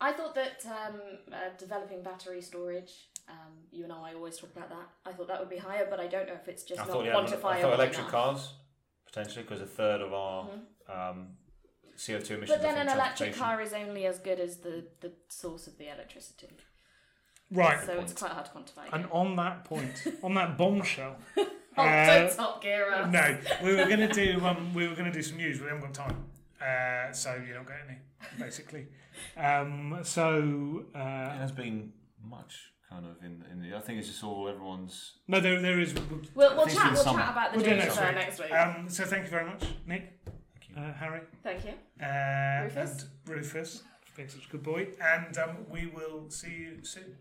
I 0.01 0.13
thought 0.13 0.35
that 0.37 0.65
um, 0.67 1.01
uh, 1.33 1.37
developing 1.59 2.03
battery 2.03 2.41
storage, 2.41 3.09
um, 3.29 3.53
you 3.73 3.85
and 3.85 3.93
I 3.93 4.15
always 4.15 4.37
talk 4.39 4.51
about 4.57 4.69
that. 4.71 4.89
I 5.05 5.13
thought 5.13 5.29
that 5.29 5.41
would 5.41 5.51
be 5.51 5.57
higher, 5.59 5.87
but 5.91 6.01
I 6.01 6.07
don't 6.07 6.27
know 6.27 6.35
if 6.35 6.49
it's 6.49 6.63
just 6.63 6.81
I 6.81 6.85
not 6.85 6.93
thought, 6.93 7.05
yeah, 7.05 7.13
quantifiable 7.15 7.45
I 7.45 7.61
thought 7.63 7.75
electric 7.75 7.99
enough. 8.01 8.11
cars 8.13 8.53
potentially 9.07 9.43
because 9.43 9.61
a 9.63 9.67
third 9.67 10.01
of 10.01 10.13
our 10.13 10.45
Mhm. 10.49 10.61
um, 11.11 11.37
CO 11.97 12.21
two 12.21 12.35
emissions. 12.35 12.51
But 12.51 12.63
then 12.63 12.77
an 12.77 12.89
electric 12.93 13.35
car 13.35 13.61
is 13.63 13.73
only 13.73 14.07
as 14.07 14.19
good 14.19 14.39
as 14.39 14.59
the, 14.59 14.87
the 15.01 15.13
source 15.29 15.67
of 15.67 15.79
the 15.79 15.89
electricity. 15.89 16.49
right. 17.51 17.85
So 17.85 17.99
it's 18.01 18.13
quite 18.13 18.33
hard 18.33 18.47
to 18.47 18.53
quantify. 18.53 18.93
And 18.93 19.07
on 19.11 19.37
that 19.37 19.65
point, 19.65 20.07
on 20.23 20.35
that 20.35 20.59
bombshell, 20.59 21.17
oh, 21.37 21.43
uh, 21.83 22.07
don't 22.07 22.37
top 22.37 22.63
gear 22.63 22.93
us. 22.93 23.11
no, 23.13 23.39
we 23.63 23.75
were 23.77 23.87
going 23.87 24.01
to 24.01 24.09
do 24.09 24.45
um, 24.45 24.75
we 24.75 24.87
were 24.87 24.95
going 24.95 25.11
to 25.11 25.13
do 25.13 25.23
some 25.23 25.39
news. 25.39 25.59
But 25.59 25.65
we 25.67 25.71
haven't 25.73 25.95
got 25.95 26.09
time, 26.09 26.25
uh, 26.61 27.13
so 27.13 27.35
you 27.47 27.55
don't 27.55 27.67
get 27.67 27.77
any 27.89 27.99
basically. 28.39 28.89
Um, 29.37 30.01
so 30.03 30.85
There 30.93 31.03
uh, 31.03 31.39
has 31.39 31.53
been 31.53 31.93
much 32.23 32.73
kind 32.89 33.07
of 33.07 33.23
in, 33.25 33.45
in 33.51 33.61
the, 33.61 33.77
I 33.77 33.81
think 33.81 33.99
it's 33.99 34.09
just 34.09 34.23
all 34.25 34.49
everyone's. 34.49 35.15
No, 35.29 35.41
there, 35.41 35.61
there 35.61 35.81
is. 35.81 35.95
We'll, 36.35 36.57
we'll 36.57 36.67
chat. 36.67 36.93
We'll 36.93 37.05
chat 37.05 37.31
about 37.31 37.53
the 37.53 37.59
we'll 37.59 37.77
next, 37.77 38.01
week. 38.01 38.15
next 38.15 38.39
week. 38.41 38.53
Um, 38.53 38.89
so 38.89 39.05
thank 39.05 39.25
you 39.25 39.31
very 39.31 39.47
much, 39.47 39.65
Nick. 39.87 40.21
Thank 40.25 40.69
you, 40.69 40.77
uh, 40.83 40.93
Harry. 40.95 41.21
Thank 41.43 41.65
you, 41.65 41.73
uh, 42.05 42.63
Rufus. 42.65 43.03
And 43.03 43.37
Rufus, 43.37 43.83
for 44.05 44.17
being 44.17 44.29
such 44.29 44.47
a 44.47 44.49
good 44.51 44.63
boy, 44.63 44.89
and 45.03 45.37
um, 45.39 45.67
we 45.71 45.87
will 45.87 46.31
see 46.31 46.49
you 46.49 46.79
soon. 46.83 47.17